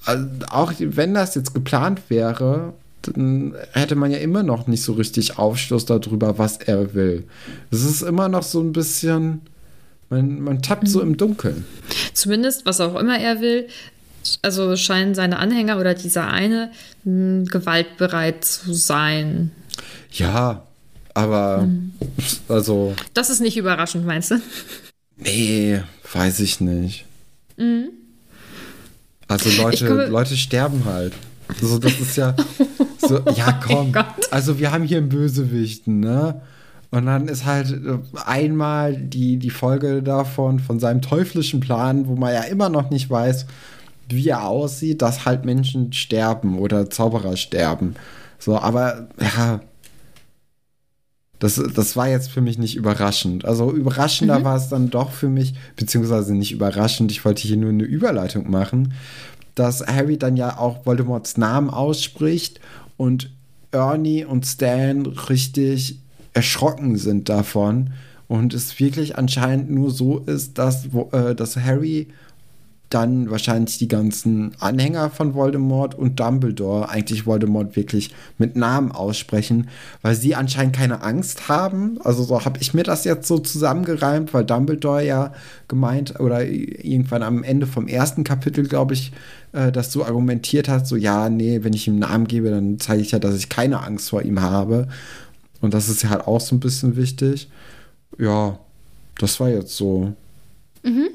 also 0.04 0.26
auch 0.48 0.72
wenn 0.78 1.14
das 1.14 1.34
jetzt 1.34 1.54
geplant 1.54 2.02
wäre, 2.08 2.74
dann 3.02 3.54
hätte 3.72 3.96
man 3.96 4.10
ja 4.10 4.18
immer 4.18 4.42
noch 4.42 4.66
nicht 4.66 4.82
so 4.82 4.92
richtig 4.92 5.38
Aufschluss 5.38 5.84
darüber, 5.84 6.38
was 6.38 6.58
er 6.58 6.94
will. 6.94 7.24
Es 7.70 7.84
ist 7.84 8.02
immer 8.02 8.28
noch 8.28 8.44
so 8.44 8.60
ein 8.60 8.72
bisschen, 8.72 9.42
man, 10.08 10.40
man 10.40 10.62
tappt 10.62 10.84
mhm. 10.84 10.88
so 10.88 11.00
im 11.00 11.16
Dunkeln. 11.16 11.64
Zumindest, 12.14 12.64
was 12.64 12.80
auch 12.80 12.94
immer 12.94 13.18
er 13.18 13.40
will, 13.40 13.66
also 14.42 14.76
scheinen 14.76 15.14
seine 15.14 15.38
Anhänger 15.38 15.78
oder 15.78 15.94
dieser 15.94 16.28
eine 16.28 16.70
hm, 17.04 17.46
gewaltbereit 17.46 18.44
zu 18.44 18.74
sein. 18.74 19.50
Ja, 20.12 20.62
aber 21.14 21.58
mhm. 21.58 21.92
also. 22.48 22.94
Das 23.14 23.30
ist 23.30 23.40
nicht 23.40 23.56
überraschend, 23.56 24.06
meinst 24.06 24.30
du? 24.30 24.40
Nee, 25.16 25.82
weiß 26.12 26.40
ich 26.40 26.60
nicht. 26.60 27.04
Mhm. 27.56 27.90
Also 29.28 29.62
Leute, 29.62 29.86
komme, 29.86 30.06
Leute 30.06 30.36
sterben 30.36 30.84
halt. 30.84 31.14
Also 31.60 31.78
das 31.78 31.98
ist 32.00 32.16
ja 32.16 32.34
so, 32.98 33.18
ja 33.36 33.60
oh 33.60 33.66
komm. 33.66 33.92
Also 34.30 34.58
wir 34.58 34.72
haben 34.72 34.84
hier 34.84 34.98
einen 34.98 35.08
Bösewichten, 35.08 36.00
ne? 36.00 36.40
Und 36.90 37.06
dann 37.06 37.28
ist 37.28 37.46
halt 37.46 37.74
einmal 38.26 38.94
die, 38.94 39.38
die 39.38 39.50
Folge 39.50 40.02
davon, 40.02 40.60
von 40.60 40.78
seinem 40.78 41.00
teuflischen 41.00 41.60
Plan, 41.60 42.06
wo 42.06 42.16
man 42.16 42.34
ja 42.34 42.42
immer 42.42 42.68
noch 42.68 42.90
nicht 42.90 43.08
weiß, 43.08 43.46
wie 44.08 44.28
er 44.28 44.46
aussieht, 44.46 45.02
dass 45.02 45.24
halt 45.24 45.44
Menschen 45.44 45.92
sterben 45.92 46.58
oder 46.58 46.90
Zauberer 46.90 47.36
sterben. 47.36 47.94
So, 48.38 48.58
aber 48.58 49.08
ja, 49.20 49.60
das, 51.38 51.60
das 51.74 51.96
war 51.96 52.08
jetzt 52.08 52.30
für 52.30 52.40
mich 52.40 52.56
nicht 52.56 52.76
überraschend. 52.76 53.44
Also 53.44 53.72
überraschender 53.72 54.40
mhm. 54.40 54.44
war 54.44 54.56
es 54.56 54.68
dann 54.68 54.90
doch 54.90 55.10
für 55.10 55.28
mich, 55.28 55.54
beziehungsweise 55.76 56.34
nicht 56.34 56.52
überraschend, 56.52 57.10
ich 57.10 57.24
wollte 57.24 57.42
hier 57.42 57.56
nur 57.56 57.70
eine 57.70 57.82
Überleitung 57.82 58.48
machen, 58.50 58.94
dass 59.54 59.84
Harry 59.86 60.18
dann 60.18 60.36
ja 60.36 60.58
auch 60.58 60.86
Voldemorts 60.86 61.36
Namen 61.36 61.68
ausspricht 61.68 62.60
und 62.96 63.30
Ernie 63.72 64.24
und 64.24 64.46
Stan 64.46 65.04
richtig 65.06 65.98
erschrocken 66.32 66.96
sind 66.96 67.28
davon 67.28 67.90
und 68.28 68.54
es 68.54 68.78
wirklich 68.78 69.18
anscheinend 69.18 69.70
nur 69.70 69.90
so 69.90 70.18
ist, 70.18 70.58
dass, 70.58 70.86
äh, 71.12 71.34
dass 71.34 71.56
Harry 71.56 72.08
dann 72.94 73.30
wahrscheinlich 73.30 73.78
die 73.78 73.88
ganzen 73.88 74.54
Anhänger 74.58 75.10
von 75.10 75.34
Voldemort 75.34 75.94
und 75.94 76.20
Dumbledore 76.20 76.88
eigentlich 76.88 77.26
Voldemort 77.26 77.76
wirklich 77.76 78.14
mit 78.38 78.56
Namen 78.56 78.92
aussprechen, 78.92 79.68
weil 80.02 80.14
sie 80.14 80.34
anscheinend 80.34 80.76
keine 80.76 81.02
Angst 81.02 81.48
haben. 81.48 81.98
Also 82.02 82.22
so 82.22 82.44
habe 82.44 82.58
ich 82.60 82.74
mir 82.74 82.82
das 82.82 83.04
jetzt 83.04 83.28
so 83.28 83.38
zusammengereimt, 83.38 84.34
weil 84.34 84.44
Dumbledore 84.44 85.04
ja 85.04 85.32
gemeint 85.68 86.20
oder 86.20 86.44
irgendwann 86.44 87.22
am 87.22 87.42
Ende 87.42 87.66
vom 87.66 87.88
ersten 87.88 88.24
Kapitel, 88.24 88.66
glaube 88.66 88.94
ich, 88.94 89.12
äh, 89.52 89.72
das 89.72 89.92
so 89.92 90.04
argumentiert 90.04 90.68
hat, 90.68 90.86
so 90.86 90.96
ja, 90.96 91.28
nee, 91.28 91.60
wenn 91.62 91.72
ich 91.72 91.88
ihm 91.88 91.98
Namen 91.98 92.26
gebe, 92.26 92.50
dann 92.50 92.78
zeige 92.78 93.02
ich 93.02 93.12
ja, 93.12 93.18
dass 93.18 93.36
ich 93.36 93.48
keine 93.48 93.82
Angst 93.82 94.10
vor 94.10 94.22
ihm 94.22 94.40
habe. 94.40 94.88
Und 95.60 95.74
das 95.74 95.88
ist 95.88 96.02
ja 96.02 96.10
halt 96.10 96.26
auch 96.26 96.40
so 96.40 96.56
ein 96.56 96.60
bisschen 96.60 96.96
wichtig. 96.96 97.48
Ja, 98.18 98.58
das 99.18 99.38
war 99.40 99.48
jetzt 99.48 99.76
so. 99.76 100.12
Mhm. 100.82 101.08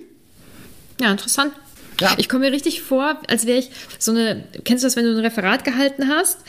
Ja, 0.99 1.11
interessant. 1.11 1.51
Ja. 1.99 2.13
Ich 2.17 2.29
komme 2.29 2.45
mir 2.45 2.51
richtig 2.51 2.81
vor, 2.81 3.17
als 3.27 3.45
wäre 3.45 3.57
ich 3.57 3.71
so 3.97 4.11
eine, 4.11 4.43
kennst 4.63 4.83
du 4.83 4.87
das, 4.87 4.95
wenn 4.95 5.05
du 5.05 5.11
ein 5.11 5.19
Referat 5.19 5.63
gehalten 5.63 6.07
hast 6.07 6.39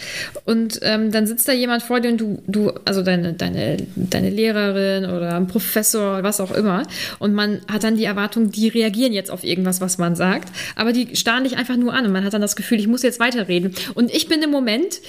und 0.45 0.79
ähm, 0.83 1.11
dann 1.11 1.27
sitzt 1.27 1.49
da 1.49 1.53
jemand 1.53 1.83
vor 1.83 2.01
dir 2.01 2.11
und 2.11 2.21
du, 2.21 2.43
du, 2.47 2.73
also 2.85 3.03
deine, 3.03 3.33
deine, 3.33 3.79
deine 3.97 4.31
Lehrerin 4.31 5.07
oder 5.07 5.37
ein 5.37 5.47
Professor, 5.47 6.23
was 6.23 6.41
auch 6.41 6.51
immer, 6.51 6.83
und 7.19 7.33
man 7.33 7.61
hat 7.71 7.85
dann 7.85 7.97
die 7.97 8.05
Erwartung, 8.05 8.51
die 8.51 8.69
reagieren 8.69 9.13
jetzt 9.13 9.31
auf 9.31 9.45
irgendwas, 9.45 9.81
was 9.81 9.99
man 9.99 10.17
sagt, 10.17 10.49
aber 10.77 10.93
die 10.93 11.17
starren 11.17 11.45
dich 11.45 11.57
einfach 11.57 11.77
nur 11.77 11.95
an 11.95 12.05
und 12.05 12.13
man 12.13 12.25
hat 12.25 12.35
dann 12.35 12.43
das 12.43 12.57
Gefühl, 12.57 12.79
ich 12.79 12.87
muss 12.87 13.03
jetzt 13.03 13.21
weiterreden. 13.21 13.75
Und 13.95 14.15
ich 14.15 14.29
bin 14.29 14.43
im 14.43 14.51
Moment 14.51 15.01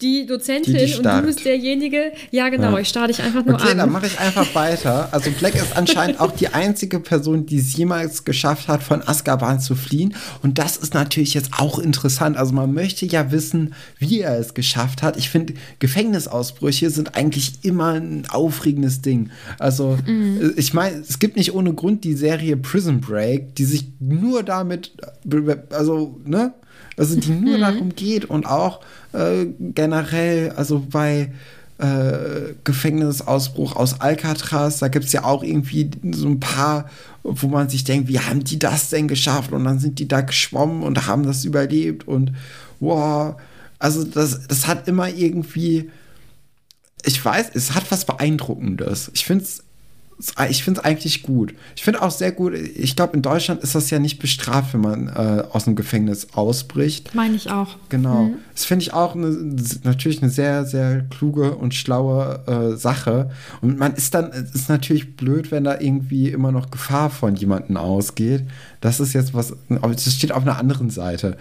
die 0.00 0.26
Dozentin 0.26 0.74
die, 0.74 0.86
die 0.86 0.94
und 0.94 1.04
du 1.04 1.22
bist 1.22 1.44
derjenige, 1.44 2.12
ja 2.30 2.48
genau, 2.48 2.72
ja. 2.72 2.78
ich 2.78 2.88
starre 2.88 3.08
dich 3.08 3.20
einfach 3.22 3.44
nur 3.44 3.54
okay, 3.54 3.64
an. 3.64 3.68
Okay, 3.68 3.78
dann 3.78 3.92
mache 3.92 4.06
ich 4.06 4.18
einfach 4.18 4.54
weiter. 4.54 5.08
Also 5.12 5.30
Black 5.32 5.54
ist 5.54 5.76
anscheinend 5.76 6.20
auch 6.20 6.32
die 6.32 6.48
einzige 6.48 7.00
Person, 7.00 7.46
die 7.46 7.58
es 7.58 7.76
jemals 7.76 8.24
geschafft 8.24 8.68
hat, 8.68 8.82
von 8.82 9.06
Azkaban 9.06 9.60
zu 9.60 9.74
fliehen. 9.82 10.14
Und 10.42 10.58
das 10.58 10.76
ist 10.76 10.94
natürlich 10.94 11.34
jetzt 11.34 11.50
auch 11.58 11.78
interessant. 11.78 12.36
Also 12.36 12.54
man 12.54 12.72
möchte 12.72 13.04
ja 13.06 13.30
wissen, 13.32 13.74
wie 13.98 14.20
er 14.20 14.38
es 14.38 14.54
geschafft 14.54 15.02
hat. 15.02 15.16
Ich 15.16 15.28
finde, 15.28 15.54
Gefängnisausbrüche 15.78 16.90
sind 16.90 17.16
eigentlich 17.16 17.52
immer 17.62 17.92
ein 17.92 18.24
aufregendes 18.28 19.02
Ding. 19.02 19.30
Also 19.58 19.98
mhm. 20.06 20.54
ich 20.56 20.72
meine, 20.72 20.96
es 20.96 21.18
gibt 21.18 21.36
nicht 21.36 21.54
ohne 21.54 21.74
Grund 21.74 22.04
die 22.04 22.14
Serie 22.14 22.56
Prison 22.56 23.00
Break, 23.00 23.54
die 23.56 23.64
sich 23.64 23.88
nur 24.00 24.42
damit, 24.42 24.92
also, 25.70 26.20
ne? 26.24 26.54
Also 26.96 27.18
die 27.18 27.30
nur 27.30 27.56
mhm. 27.56 27.60
darum 27.60 27.94
geht 27.94 28.26
und 28.26 28.46
auch 28.46 28.80
äh, 29.12 29.46
generell, 29.58 30.50
also 30.50 30.84
bei 30.90 31.32
äh, 31.82 32.54
Gefängnisausbruch 32.62 33.74
aus 33.74 34.00
Alcatraz. 34.00 34.78
Da 34.78 34.86
gibt 34.86 35.06
es 35.06 35.12
ja 35.12 35.24
auch 35.24 35.42
irgendwie 35.42 35.90
so 36.12 36.28
ein 36.28 36.38
paar, 36.38 36.88
wo 37.24 37.48
man 37.48 37.68
sich 37.68 37.82
denkt, 37.82 38.08
wie 38.08 38.20
haben 38.20 38.44
die 38.44 38.58
das 38.58 38.90
denn 38.90 39.08
geschafft? 39.08 39.52
Und 39.52 39.64
dann 39.64 39.80
sind 39.80 39.98
die 39.98 40.06
da 40.06 40.20
geschwommen 40.20 40.84
und 40.84 41.06
haben 41.08 41.24
das 41.24 41.44
überlebt 41.44 42.06
und 42.06 42.32
wow. 42.78 43.34
Also 43.80 44.04
das, 44.04 44.46
das 44.46 44.68
hat 44.68 44.86
immer 44.86 45.08
irgendwie, 45.08 45.90
ich 47.04 47.24
weiß, 47.24 47.50
es 47.54 47.74
hat 47.74 47.90
was 47.90 48.04
Beeindruckendes. 48.04 49.10
Ich 49.14 49.24
finde 49.24 49.42
es 49.42 49.64
ich 50.48 50.62
finde 50.62 50.80
es 50.80 50.84
eigentlich 50.84 51.22
gut. 51.22 51.54
Ich 51.74 51.82
finde 51.82 52.02
auch 52.02 52.10
sehr 52.10 52.32
gut, 52.32 52.54
ich 52.54 52.94
glaube, 52.94 53.16
in 53.16 53.22
Deutschland 53.22 53.62
ist 53.62 53.74
das 53.74 53.90
ja 53.90 53.98
nicht 53.98 54.18
bestraft, 54.18 54.74
wenn 54.74 54.80
man 54.80 55.08
äh, 55.08 55.42
aus 55.50 55.64
dem 55.64 55.74
Gefängnis 55.74 56.28
ausbricht. 56.34 57.14
Meine 57.14 57.34
ich 57.34 57.50
auch. 57.50 57.76
Genau. 57.88 58.24
Mhm. 58.24 58.34
Das 58.54 58.64
finde 58.64 58.84
ich 58.84 58.92
auch 58.92 59.14
eine, 59.14 59.56
natürlich 59.82 60.22
eine 60.22 60.30
sehr, 60.30 60.64
sehr 60.64 61.02
kluge 61.02 61.56
und 61.56 61.74
schlaue 61.74 62.40
äh, 62.46 62.76
Sache. 62.76 63.30
Und 63.60 63.78
man 63.78 63.94
ist 63.94 64.14
dann, 64.14 64.30
es 64.30 64.54
ist 64.54 64.68
natürlich 64.68 65.16
blöd, 65.16 65.50
wenn 65.50 65.64
da 65.64 65.80
irgendwie 65.80 66.28
immer 66.28 66.52
noch 66.52 66.70
Gefahr 66.70 67.10
von 67.10 67.34
jemandem 67.34 67.76
ausgeht. 67.76 68.44
Das 68.80 69.00
ist 69.00 69.14
jetzt 69.14 69.34
was, 69.34 69.54
das 69.68 70.14
steht 70.14 70.32
auf 70.32 70.42
einer 70.42 70.58
anderen 70.58 70.90
Seite. 70.90 71.36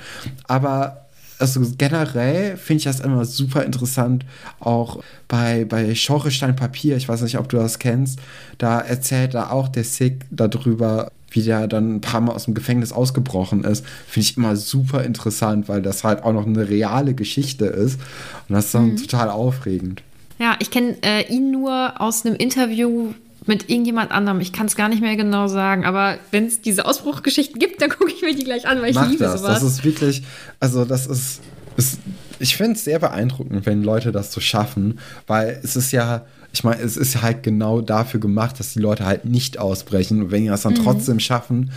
Aber 0.47 1.05
also 1.41 1.61
generell 1.77 2.55
finde 2.57 2.77
ich 2.77 2.83
das 2.85 2.99
immer 2.99 3.25
super 3.25 3.65
interessant, 3.65 4.25
auch 4.59 5.03
bei, 5.27 5.65
bei 5.65 5.93
Schorrestein 5.95 6.55
Papier, 6.55 6.95
ich 6.97 7.09
weiß 7.09 7.21
nicht, 7.21 7.37
ob 7.37 7.49
du 7.49 7.57
das 7.57 7.79
kennst, 7.79 8.19
da 8.57 8.79
erzählt 8.79 9.33
da 9.33 9.49
auch 9.49 9.67
der 9.67 9.83
Sick 9.83 10.21
darüber, 10.29 11.11
wie 11.31 11.41
der 11.41 11.67
dann 11.67 11.95
ein 11.95 12.01
paar 12.01 12.21
Mal 12.21 12.33
aus 12.33 12.45
dem 12.45 12.53
Gefängnis 12.53 12.91
ausgebrochen 12.91 13.63
ist, 13.63 13.85
finde 14.07 14.25
ich 14.25 14.37
immer 14.37 14.55
super 14.55 15.03
interessant, 15.03 15.67
weil 15.67 15.81
das 15.81 16.03
halt 16.03 16.23
auch 16.23 16.33
noch 16.33 16.45
eine 16.45 16.69
reale 16.69 17.13
Geschichte 17.13 17.65
ist. 17.65 17.99
Und 18.47 18.55
das 18.55 18.65
ist 18.65 18.75
dann 18.75 18.91
mhm. 18.91 18.97
total 18.97 19.29
aufregend. 19.29 20.03
Ja, 20.39 20.57
ich 20.59 20.71
kenne 20.71 20.97
äh, 21.03 21.31
ihn 21.33 21.51
nur 21.51 22.01
aus 22.01 22.25
einem 22.25 22.35
Interview 22.35 23.13
mit 23.45 23.69
irgendjemand 23.69 24.11
anderem. 24.11 24.39
Ich 24.39 24.53
kann 24.53 24.67
es 24.67 24.75
gar 24.75 24.89
nicht 24.89 25.01
mehr 25.01 25.15
genau 25.15 25.47
sagen, 25.47 25.85
aber 25.85 26.17
wenn 26.31 26.45
es 26.45 26.61
diese 26.61 26.85
Ausbruchgeschichten 26.85 27.59
gibt, 27.59 27.81
dann 27.81 27.89
gucke 27.97 28.11
ich 28.11 28.21
mir 28.21 28.35
die 28.35 28.43
gleich 28.43 28.67
an, 28.67 28.81
weil 28.81 28.91
ich 28.91 28.95
Mach 28.95 29.09
liebe 29.09 29.23
das. 29.23 29.41
sowas. 29.41 29.61
Das 29.61 29.63
ist 29.63 29.83
wirklich, 29.83 30.23
also 30.59 30.85
das 30.85 31.07
ist, 31.07 31.41
ist 31.77 31.99
ich 32.39 32.57
finde 32.57 32.73
es 32.73 32.83
sehr 32.83 32.99
beeindruckend, 32.99 33.65
wenn 33.65 33.83
Leute 33.83 34.11
das 34.11 34.31
so 34.31 34.41
schaffen, 34.41 34.99
weil 35.27 35.59
es 35.63 35.75
ist 35.75 35.91
ja 35.91 36.25
ich 36.53 36.63
meine, 36.63 36.81
es 36.81 36.97
ist 36.97 37.21
halt 37.21 37.43
genau 37.43 37.79
dafür 37.79 38.19
gemacht, 38.19 38.59
dass 38.59 38.73
die 38.73 38.79
Leute 38.79 39.05
halt 39.05 39.23
nicht 39.23 39.57
ausbrechen. 39.57 40.21
Und 40.21 40.31
wenn 40.31 40.43
die 40.43 40.49
das 40.49 40.63
dann 40.63 40.73
mhm. 40.73 40.83
trotzdem 40.83 41.19
schaffen, 41.19 41.71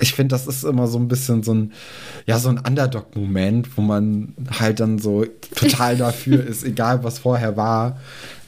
ich 0.00 0.14
finde, 0.14 0.34
das 0.34 0.48
ist 0.48 0.64
immer 0.64 0.88
so 0.88 0.98
ein 0.98 1.06
bisschen 1.06 1.44
so 1.44 1.54
ein, 1.54 1.72
ja, 2.26 2.38
so 2.38 2.48
ein 2.48 2.58
Underdog-Moment, 2.58 3.76
wo 3.76 3.82
man 3.82 4.34
halt 4.58 4.80
dann 4.80 4.98
so 4.98 5.24
total 5.54 5.96
dafür 5.96 6.44
ist, 6.44 6.64
egal 6.64 7.04
was 7.04 7.20
vorher 7.20 7.56
war. 7.56 7.98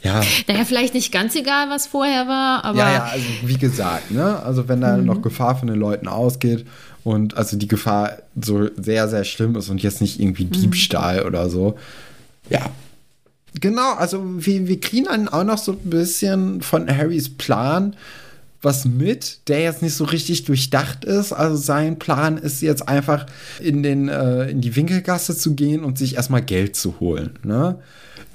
Ja. 0.03 0.21
Naja, 0.49 0.65
vielleicht 0.65 0.95
nicht 0.95 1.13
ganz 1.13 1.35
egal, 1.37 1.71
was 1.71 1.87
vorher 1.87 2.27
war, 2.27 2.65
aber. 2.65 2.79
Ja, 2.79 2.93
ja, 2.93 3.05
also 3.05 3.27
wie 3.45 3.59
gesagt, 3.59 4.11
ne? 4.11 4.41
Also 4.43 4.69
wenn 4.69 4.81
da 4.81 4.97
mhm. 4.97 5.05
noch 5.05 5.23
Gefahr 5.23 5.57
von 5.57 5.69
den 5.69 5.79
Leuten 5.79 6.09
ausgeht 6.09 6.67
und 7.05 7.37
also 7.37 7.57
die 7.57 7.69
Gefahr 7.69 8.19
so 8.41 8.69
sehr, 8.77 9.09
sehr 9.09 9.25
schlimm 9.25 9.57
ist 9.57 9.69
und 9.69 9.83
jetzt 9.83 10.01
nicht 10.01 10.21
irgendwie 10.21 10.45
mhm. 10.45 10.53
Diebstahl 10.53 11.21
mhm. 11.21 11.27
oder 11.27 11.51
so. 11.51 11.77
Ja. 12.51 12.71
Genau, 13.61 13.95
also 13.95 14.23
wir, 14.25 14.69
wir 14.69 14.81
kriegen 14.81 15.07
dann 15.07 15.29
auch 15.29 15.45
noch 15.45 15.59
so 15.59 15.73
ein 15.73 15.91
bisschen 15.91 16.63
von 16.63 16.89
Harrys 16.89 17.29
Plan 17.29 17.95
was 18.63 18.85
mit, 18.85 19.49
der 19.49 19.61
jetzt 19.63 19.83
nicht 19.83 19.95
so 19.95 20.05
richtig 20.05 20.45
durchdacht 20.45 21.05
ist. 21.05 21.33
Also 21.33 21.57
sein 21.57 21.99
Plan 21.99 22.39
ist 22.39 22.61
jetzt 22.61 22.89
einfach 22.89 23.27
in, 23.61 23.83
den, 23.83 24.09
äh, 24.09 24.51
in 24.51 24.61
die 24.61 24.75
Winkelgasse 24.75 25.37
zu 25.37 25.55
gehen 25.55 25.85
und 25.85 25.99
sich 25.99 26.17
erstmal 26.17 26.43
Geld 26.43 26.75
zu 26.75 26.99
holen. 27.01 27.39
Ne? 27.45 27.79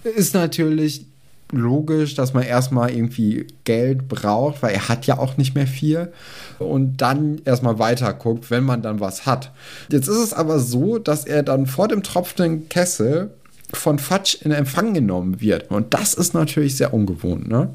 Ist 0.03 0.33
natürlich 0.33 1.05
logisch, 1.51 2.15
dass 2.15 2.33
man 2.33 2.43
erstmal 2.43 2.91
irgendwie 2.91 3.47
Geld 3.63 4.07
braucht, 4.07 4.63
weil 4.63 4.73
er 4.73 4.89
hat 4.89 5.05
ja 5.05 5.19
auch 5.19 5.37
nicht 5.37 5.55
mehr 5.55 5.67
viel 5.67 6.11
und 6.57 6.97
dann 6.97 7.41
erstmal 7.45 7.77
weiter 7.77 8.11
guckt, 8.13 8.49
wenn 8.49 8.63
man 8.63 8.81
dann 8.81 8.99
was 8.99 9.25
hat. 9.25 9.51
Jetzt 9.89 10.07
ist 10.07 10.17
es 10.17 10.33
aber 10.33 10.59
so, 10.59 10.97
dass 10.97 11.25
er 11.25 11.43
dann 11.43 11.67
vor 11.67 11.87
dem 11.87 12.01
tropfenden 12.01 12.69
Kessel 12.69 13.29
von 13.75 13.99
Fatsch 13.99 14.35
in 14.41 14.51
Empfang 14.51 14.93
genommen 14.93 15.41
wird 15.41 15.69
und 15.71 15.93
das 15.93 16.13
ist 16.13 16.33
natürlich 16.33 16.77
sehr 16.77 16.93
ungewohnt, 16.93 17.47
ne? 17.47 17.73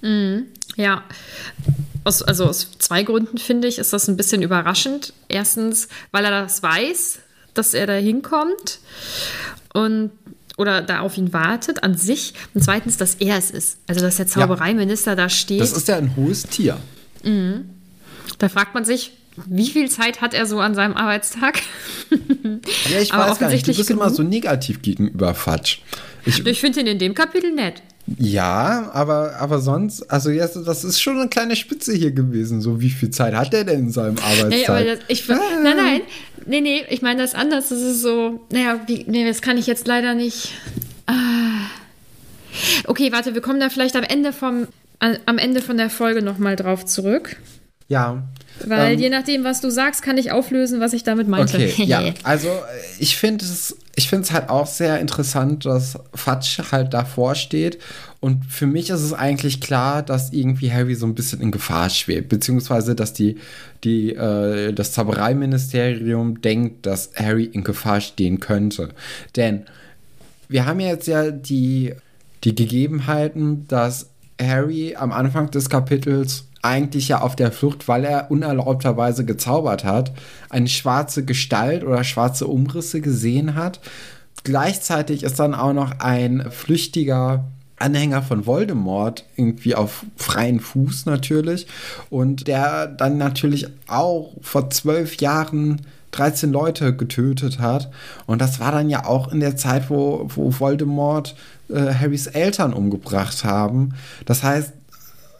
Mhm, 0.00 0.46
ja. 0.76 1.02
Aus, 2.04 2.22
also 2.22 2.46
aus 2.46 2.70
zwei 2.78 3.02
Gründen 3.02 3.38
finde 3.38 3.68
ich, 3.68 3.78
ist 3.78 3.92
das 3.92 4.08
ein 4.08 4.16
bisschen 4.16 4.42
überraschend. 4.42 5.12
Erstens, 5.28 5.88
weil 6.12 6.24
er 6.24 6.30
das 6.30 6.62
weiß, 6.62 7.18
dass 7.54 7.74
er 7.74 7.86
da 7.86 7.94
hinkommt. 7.94 8.78
Und 9.74 10.12
oder 10.56 10.82
da 10.82 11.00
auf 11.00 11.16
ihn 11.16 11.32
wartet 11.32 11.82
an 11.84 11.96
sich. 11.96 12.34
Und 12.54 12.62
zweitens, 12.62 12.96
dass 12.96 13.16
er 13.16 13.36
es 13.38 13.50
ist. 13.50 13.78
Also, 13.86 14.00
dass 14.00 14.16
der 14.16 14.26
Zaubereiminister 14.26 15.12
ja. 15.12 15.16
da 15.16 15.28
steht. 15.28 15.60
Das 15.60 15.72
ist 15.72 15.88
ja 15.88 15.96
ein 15.96 16.16
hohes 16.16 16.44
Tier. 16.44 16.78
Mhm. 17.22 17.70
Da 18.38 18.48
fragt 18.48 18.74
man 18.74 18.84
sich, 18.84 19.12
wie 19.46 19.66
viel 19.66 19.90
Zeit 19.90 20.20
hat 20.20 20.34
er 20.34 20.46
so 20.46 20.60
an 20.60 20.74
seinem 20.74 20.94
Arbeitstag? 20.94 21.60
ja, 22.90 23.00
ich 23.00 23.12
weiß 23.16 23.38
gar 23.38 23.50
nicht. 23.50 23.66
Du 23.66 23.74
bist 23.74 23.88
genug. 23.88 24.02
immer 24.02 24.10
so 24.10 24.22
negativ 24.22 24.82
gegenüber 24.82 25.34
Fatsch. 25.34 25.80
Ich, 26.24 26.44
ich 26.44 26.60
finde 26.60 26.80
ihn 26.80 26.86
in 26.86 26.98
dem 26.98 27.14
Kapitel 27.14 27.52
nett. 27.52 27.82
Ja, 28.16 28.90
aber, 28.94 29.36
aber 29.38 29.60
sonst, 29.60 30.10
also 30.10 30.30
jetzt, 30.30 30.56
das 30.66 30.82
ist 30.82 31.00
schon 31.00 31.18
eine 31.18 31.28
kleine 31.28 31.56
Spitze 31.56 31.92
hier 31.92 32.10
gewesen. 32.10 32.60
So, 32.60 32.80
wie 32.80 32.90
viel 32.90 33.10
Zeit 33.10 33.34
hat 33.34 33.52
er 33.52 33.64
denn 33.64 33.80
in 33.80 33.90
seinem 33.90 34.16
Arbeitstag? 34.18 34.48
Nee, 34.48 34.66
aber 34.66 34.84
das, 34.84 34.98
ich, 35.08 35.30
ah. 35.30 35.38
Nein, 35.62 35.76
nein, 35.76 36.00
nee, 36.46 36.60
nee, 36.60 36.84
ich 36.88 37.02
meine 37.02 37.20
das 37.20 37.34
anders. 37.34 37.68
Das 37.68 37.80
ist 37.80 38.00
so, 38.00 38.46
naja, 38.50 38.80
wie, 38.86 39.04
nee, 39.06 39.26
das 39.26 39.42
kann 39.42 39.58
ich 39.58 39.66
jetzt 39.66 39.86
leider 39.86 40.14
nicht. 40.14 40.52
Ah. 41.06 41.68
Okay, 42.86 43.12
warte, 43.12 43.34
wir 43.34 43.42
kommen 43.42 43.60
da 43.60 43.68
vielleicht 43.68 43.96
am 43.96 44.04
Ende 44.04 44.32
vom, 44.32 44.68
am 44.98 45.38
Ende 45.38 45.60
von 45.60 45.76
der 45.76 45.90
Folge 45.90 46.22
nochmal 46.22 46.56
drauf 46.56 46.86
zurück. 46.86 47.36
Ja. 47.88 48.22
Weil 48.66 48.94
ähm, 48.94 48.98
je 48.98 49.08
nachdem, 49.08 49.44
was 49.44 49.60
du 49.60 49.70
sagst, 49.70 50.02
kann 50.02 50.18
ich 50.18 50.30
auflösen, 50.30 50.80
was 50.80 50.92
ich 50.92 51.04
damit 51.04 51.26
meinte. 51.26 51.56
Okay, 51.56 51.84
ja, 51.84 52.02
also 52.22 52.48
ich 52.98 53.16
finde 53.16 53.44
es 53.44 53.76
ich 53.98 54.08
finde 54.08 54.22
es 54.22 54.30
halt 54.30 54.48
auch 54.48 54.68
sehr 54.68 55.00
interessant, 55.00 55.66
dass 55.66 55.98
Fatsch 56.14 56.60
halt 56.70 56.94
davor 56.94 57.34
steht. 57.34 57.78
Und 58.20 58.44
für 58.46 58.66
mich 58.66 58.90
ist 58.90 59.00
es 59.00 59.12
eigentlich 59.12 59.60
klar, 59.60 60.04
dass 60.04 60.32
irgendwie 60.32 60.70
Harry 60.70 60.94
so 60.94 61.04
ein 61.04 61.16
bisschen 61.16 61.40
in 61.40 61.50
Gefahr 61.50 61.90
schwebt, 61.90 62.28
beziehungsweise 62.28 62.94
dass 62.94 63.12
die, 63.12 63.38
die, 63.82 64.14
äh, 64.14 64.72
das 64.72 64.92
Zaubereiministerium 64.92 66.40
denkt, 66.40 66.86
dass 66.86 67.10
Harry 67.16 67.44
in 67.44 67.64
Gefahr 67.64 68.00
stehen 68.00 68.38
könnte. 68.38 68.90
Denn 69.34 69.64
wir 70.48 70.64
haben 70.64 70.78
jetzt 70.78 71.08
ja 71.08 71.32
die, 71.32 71.94
die 72.44 72.54
Gegebenheiten, 72.54 73.66
dass 73.66 74.10
Harry 74.40 74.94
am 74.94 75.10
Anfang 75.10 75.50
des 75.50 75.68
Kapitels 75.68 76.44
eigentlich 76.62 77.08
ja 77.08 77.20
auf 77.20 77.36
der 77.36 77.52
Flucht, 77.52 77.88
weil 77.88 78.04
er 78.04 78.30
unerlaubterweise 78.30 79.24
gezaubert 79.24 79.84
hat, 79.84 80.12
eine 80.50 80.68
schwarze 80.68 81.24
Gestalt 81.24 81.84
oder 81.84 82.04
schwarze 82.04 82.46
Umrisse 82.46 83.00
gesehen 83.00 83.54
hat. 83.54 83.80
Gleichzeitig 84.44 85.22
ist 85.22 85.38
dann 85.38 85.54
auch 85.54 85.72
noch 85.72 86.00
ein 86.00 86.50
flüchtiger 86.50 87.44
Anhänger 87.78 88.22
von 88.22 88.46
Voldemort 88.46 89.24
irgendwie 89.36 89.74
auf 89.74 90.04
freien 90.16 90.60
Fuß 90.60 91.06
natürlich 91.06 91.66
und 92.10 92.48
der 92.48 92.86
dann 92.88 93.18
natürlich 93.18 93.68
auch 93.86 94.32
vor 94.40 94.70
zwölf 94.70 95.16
Jahren 95.20 95.82
13 96.12 96.50
Leute 96.50 96.96
getötet 96.96 97.60
hat. 97.60 97.90
Und 98.26 98.40
das 98.40 98.60
war 98.60 98.72
dann 98.72 98.88
ja 98.88 99.04
auch 99.04 99.30
in 99.30 99.40
der 99.40 99.56
Zeit, 99.56 99.90
wo, 99.90 100.28
wo 100.34 100.58
Voldemort 100.58 101.36
äh, 101.68 101.92
Harrys 101.94 102.26
Eltern 102.26 102.72
umgebracht 102.72 103.44
haben. 103.44 103.94
Das 104.24 104.42
heißt, 104.42 104.72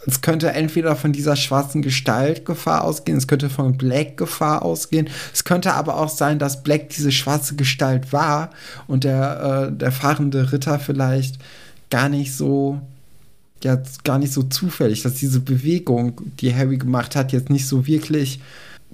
es 0.06 0.20
könnte 0.20 0.52
entweder 0.52 0.96
von 0.96 1.12
dieser 1.12 1.36
schwarzen 1.36 1.82
Gestalt 1.82 2.44
Gefahr 2.44 2.84
ausgehen, 2.84 3.18
es 3.18 3.26
könnte 3.26 3.50
von 3.50 3.76
Black 3.76 4.16
Gefahr 4.16 4.62
ausgehen. 4.62 5.08
Es 5.34 5.44
könnte 5.44 5.74
aber 5.74 5.96
auch 5.96 6.08
sein, 6.08 6.38
dass 6.38 6.62
Black 6.62 6.90
diese 6.90 7.12
schwarze 7.12 7.56
Gestalt 7.56 8.12
war 8.12 8.50
und 8.86 9.04
der, 9.04 9.70
äh, 9.70 9.76
der 9.76 9.92
fahrende 9.92 10.52
Ritter 10.52 10.78
vielleicht 10.78 11.38
gar 11.90 12.08
nicht 12.08 12.34
so 12.34 12.80
ja, 13.64 13.82
gar 14.04 14.18
nicht 14.18 14.32
so 14.32 14.44
zufällig, 14.44 15.02
dass 15.02 15.14
diese 15.14 15.40
Bewegung, 15.40 16.20
die 16.40 16.54
Harry 16.54 16.76
gemacht 16.76 17.16
hat, 17.16 17.32
jetzt 17.32 17.50
nicht 17.50 17.66
so 17.66 17.86
wirklich 17.86 18.40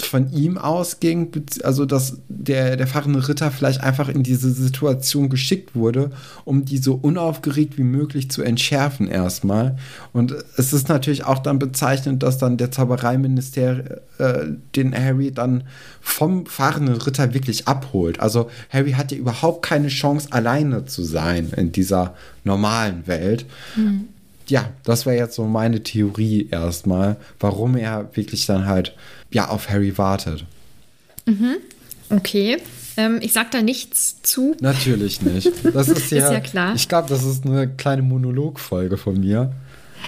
von 0.03 0.33
ihm 0.33 0.59
ausging, 0.59 1.31
also 1.63 1.85
dass 1.87 2.19
der, 2.29 2.77
der 2.77 2.87
fahrende 2.89 3.29
Ritter 3.29 3.53
vielleicht 3.53 3.81
einfach 3.81 4.09
in 4.09 4.25
diese 4.25 4.51
Situation 4.51 5.29
geschickt 5.29 5.77
wurde, 5.77 6.11
um 6.45 6.65
die 6.65 6.79
so 6.79 6.95
unaufgeregt 6.95 7.79
wie 7.79 7.85
möglich 7.85 8.29
zu 8.29 8.43
entschärfen 8.43 9.07
erstmal. 9.07 9.77
Und 10.13 10.35
es 10.57 10.73
ist 10.73 10.89
natürlich 10.89 11.25
auch 11.25 11.39
dann 11.39 11.61
bezeichnend, 11.61 12.25
dass 12.25 12.39
dann 12.39 12.57
der 12.57 12.73
Zaubereiminister 12.73 14.01
äh, 14.19 14.47
den 14.75 14.95
Harry 14.95 15.31
dann 15.31 15.63
vom 16.01 16.47
fahrenden 16.47 16.97
Ritter 16.97 17.33
wirklich 17.33 17.69
abholt. 17.69 18.19
Also 18.19 18.51
Harry 18.71 18.93
hat 18.93 19.13
ja 19.13 19.19
überhaupt 19.19 19.65
keine 19.65 19.89
Chance, 19.89 20.29
alleine 20.33 20.87
zu 20.87 21.05
sein 21.05 21.53
in 21.57 21.71
dieser 21.71 22.15
normalen 22.43 23.07
Welt. 23.07 23.47
Mhm. 23.77 24.09
Ja, 24.47 24.69
das 24.83 25.07
wäre 25.07 25.17
jetzt 25.17 25.37
so 25.37 25.45
meine 25.45 25.83
Theorie 25.83 26.49
erstmal, 26.51 27.17
warum 27.41 27.77
er 27.77 28.11
wirklich 28.15 28.45
dann 28.45 28.67
halt 28.67 28.95
ja 29.35 29.49
auf 29.49 29.69
Harry 29.69 29.99
wartet. 29.99 30.45
Mhm. 31.27 31.57
Okay. 32.11 32.59
Ähm, 32.97 33.19
ich 33.21 33.33
sag 33.33 33.51
da 33.51 33.61
nichts 33.61 34.23
zu. 34.23 34.57
Natürlich 34.61 35.21
nicht. 35.21 35.51
Das 35.75 35.89
ist 35.91 36.11
ja, 36.11 36.27
ist 36.27 36.33
ja 36.33 36.41
klar. 36.41 36.75
Ich 36.75 36.89
glaube, 36.89 37.09
das 37.09 37.25
ist 37.25 37.45
eine 37.45 37.69
kleine 37.69 38.03
Monologfolge 38.03 38.97
von 38.97 39.19
mir. 39.19 39.53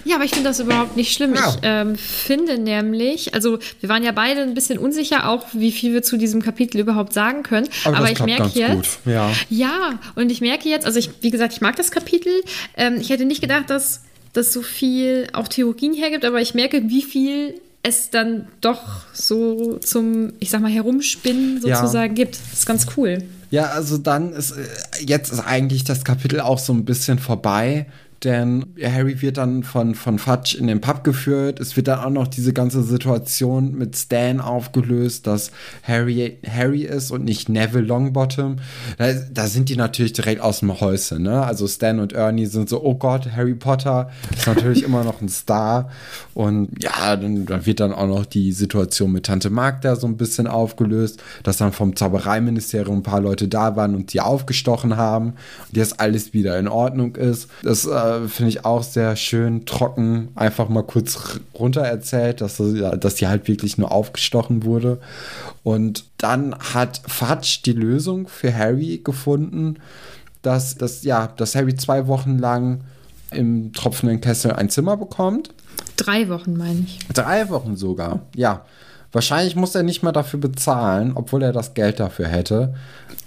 Ja, 0.04 0.16
aber 0.16 0.24
ich 0.24 0.32
finde 0.32 0.48
das 0.50 0.60
überhaupt 0.60 0.96
nicht 0.96 1.12
schlimm. 1.12 1.34
Ja. 1.34 1.48
Ich 1.48 1.58
ähm, 1.62 1.96
finde 1.96 2.58
nämlich, 2.58 3.34
also 3.34 3.58
wir 3.80 3.88
waren 3.88 4.04
ja 4.04 4.12
beide 4.12 4.42
ein 4.42 4.54
bisschen 4.54 4.78
unsicher, 4.78 5.28
auch 5.28 5.46
wie 5.52 5.72
viel 5.72 5.94
wir 5.94 6.02
zu 6.02 6.16
diesem 6.16 6.42
Kapitel 6.42 6.78
überhaupt 6.78 7.12
sagen 7.12 7.42
können. 7.42 7.68
Aber, 7.84 7.96
aber 7.96 8.10
ich 8.10 8.22
merke 8.22 8.50
jetzt, 8.58 9.00
ja. 9.04 9.32
ja, 9.48 9.98
und 10.14 10.30
ich 10.30 10.40
merke 10.40 10.68
jetzt, 10.68 10.86
also 10.86 10.98
ich, 10.98 11.10
wie 11.22 11.30
gesagt, 11.30 11.54
ich 11.54 11.60
mag 11.60 11.76
das 11.76 11.90
Kapitel. 11.90 12.32
Ähm, 12.76 12.98
ich 13.00 13.10
hätte 13.10 13.24
nicht 13.24 13.40
gedacht, 13.40 13.70
dass 13.70 14.02
das 14.32 14.52
so 14.52 14.62
viel 14.62 15.26
auch 15.32 15.48
Theorien 15.48 15.94
hergibt, 15.94 16.24
aber 16.24 16.40
ich 16.40 16.54
merke, 16.54 16.88
wie 16.88 17.02
viel 17.02 17.54
es 17.86 18.10
dann 18.10 18.48
doch 18.60 19.06
so 19.12 19.78
zum, 19.78 20.32
ich 20.40 20.50
sag 20.50 20.60
mal, 20.60 20.70
Herumspinnen 20.70 21.60
sozusagen 21.60 22.16
ja. 22.16 22.24
gibt. 22.24 22.38
Das 22.50 22.60
ist 22.60 22.66
ganz 22.66 22.86
cool. 22.96 23.18
Ja, 23.50 23.66
also 23.66 23.96
dann 23.96 24.32
ist 24.32 24.52
äh, 24.52 24.66
jetzt 25.00 25.32
ist 25.32 25.40
eigentlich 25.40 25.84
das 25.84 26.04
Kapitel 26.04 26.40
auch 26.40 26.58
so 26.58 26.72
ein 26.72 26.84
bisschen 26.84 27.18
vorbei 27.18 27.86
denn 28.24 28.66
Harry 28.82 29.20
wird 29.20 29.36
dann 29.36 29.62
von, 29.62 29.94
von 29.94 30.18
Fudge 30.18 30.56
in 30.58 30.66
den 30.66 30.80
Pub 30.80 31.04
geführt. 31.04 31.60
Es 31.60 31.76
wird 31.76 31.88
dann 31.88 32.00
auch 32.00 32.10
noch 32.10 32.26
diese 32.26 32.52
ganze 32.52 32.82
Situation 32.82 33.76
mit 33.76 33.96
Stan 33.96 34.40
aufgelöst, 34.40 35.26
dass 35.26 35.50
Harry 35.82 36.38
Harry 36.48 36.82
ist 36.82 37.10
und 37.10 37.24
nicht 37.24 37.48
Neville 37.48 37.84
Longbottom. 37.84 38.56
Da, 38.96 39.12
da 39.12 39.46
sind 39.46 39.68
die 39.68 39.76
natürlich 39.76 40.14
direkt 40.14 40.40
aus 40.40 40.60
dem 40.60 40.80
Häuschen. 40.80 41.22
Ne? 41.22 41.42
Also 41.42 41.68
Stan 41.68 42.00
und 42.00 42.14
Ernie 42.14 42.46
sind 42.46 42.68
so, 42.68 42.82
oh 42.82 42.94
Gott, 42.94 43.30
Harry 43.36 43.54
Potter 43.54 44.10
ist 44.34 44.46
natürlich 44.46 44.82
immer 44.82 45.04
noch 45.04 45.20
ein 45.20 45.28
Star. 45.28 45.90
Und 46.32 46.82
ja, 46.82 47.16
dann, 47.16 47.44
dann 47.44 47.66
wird 47.66 47.80
dann 47.80 47.92
auch 47.92 48.06
noch 48.06 48.24
die 48.24 48.52
Situation 48.52 49.12
mit 49.12 49.26
Tante 49.26 49.50
Magda 49.50 49.96
so 49.96 50.06
ein 50.06 50.16
bisschen 50.16 50.46
aufgelöst, 50.46 51.22
dass 51.42 51.58
dann 51.58 51.72
vom 51.72 51.94
Zaubereiministerium 51.96 52.98
ein 52.98 53.02
paar 53.02 53.20
Leute 53.20 53.48
da 53.48 53.76
waren 53.76 53.94
und 53.94 54.10
sie 54.10 54.20
aufgestochen 54.20 54.96
haben 54.96 55.34
und 55.68 55.76
jetzt 55.76 56.00
alles 56.00 56.32
wieder 56.32 56.58
in 56.58 56.68
Ordnung 56.68 57.16
ist. 57.16 57.48
Das 57.62 57.86
äh, 57.86 58.05
äh, 58.06 58.28
finde 58.28 58.50
ich 58.50 58.64
auch 58.64 58.82
sehr 58.82 59.16
schön 59.16 59.66
trocken, 59.66 60.28
einfach 60.34 60.68
mal 60.68 60.82
kurz 60.82 61.40
runter 61.54 61.82
erzählt, 61.82 62.40
dass, 62.40 62.56
dass 62.56 63.14
die 63.16 63.26
halt 63.26 63.48
wirklich 63.48 63.78
nur 63.78 63.92
aufgestochen 63.92 64.64
wurde. 64.64 65.00
Und 65.62 66.04
dann 66.18 66.56
hat 66.74 67.00
Fudge 67.06 67.60
die 67.64 67.72
Lösung 67.72 68.28
für 68.28 68.54
Harry 68.54 69.00
gefunden, 69.02 69.76
dass, 70.42 70.76
dass, 70.76 71.02
ja, 71.02 71.26
dass 71.26 71.54
Harry 71.54 71.74
zwei 71.74 72.06
Wochen 72.06 72.38
lang 72.38 72.82
im 73.30 73.72
tropfenden 73.72 74.20
Kessel 74.20 74.52
ein 74.52 74.70
Zimmer 74.70 74.96
bekommt. 74.96 75.50
Drei 75.96 76.28
Wochen, 76.28 76.56
meine 76.56 76.80
ich. 76.80 76.98
Drei 77.12 77.48
Wochen 77.48 77.76
sogar, 77.76 78.20
ja. 78.34 78.64
Wahrscheinlich 79.16 79.56
muss 79.56 79.74
er 79.74 79.82
nicht 79.82 80.02
mal 80.02 80.12
dafür 80.12 80.38
bezahlen, 80.38 81.12
obwohl 81.14 81.42
er 81.42 81.54
das 81.54 81.72
Geld 81.72 82.00
dafür 82.00 82.28
hätte. 82.28 82.74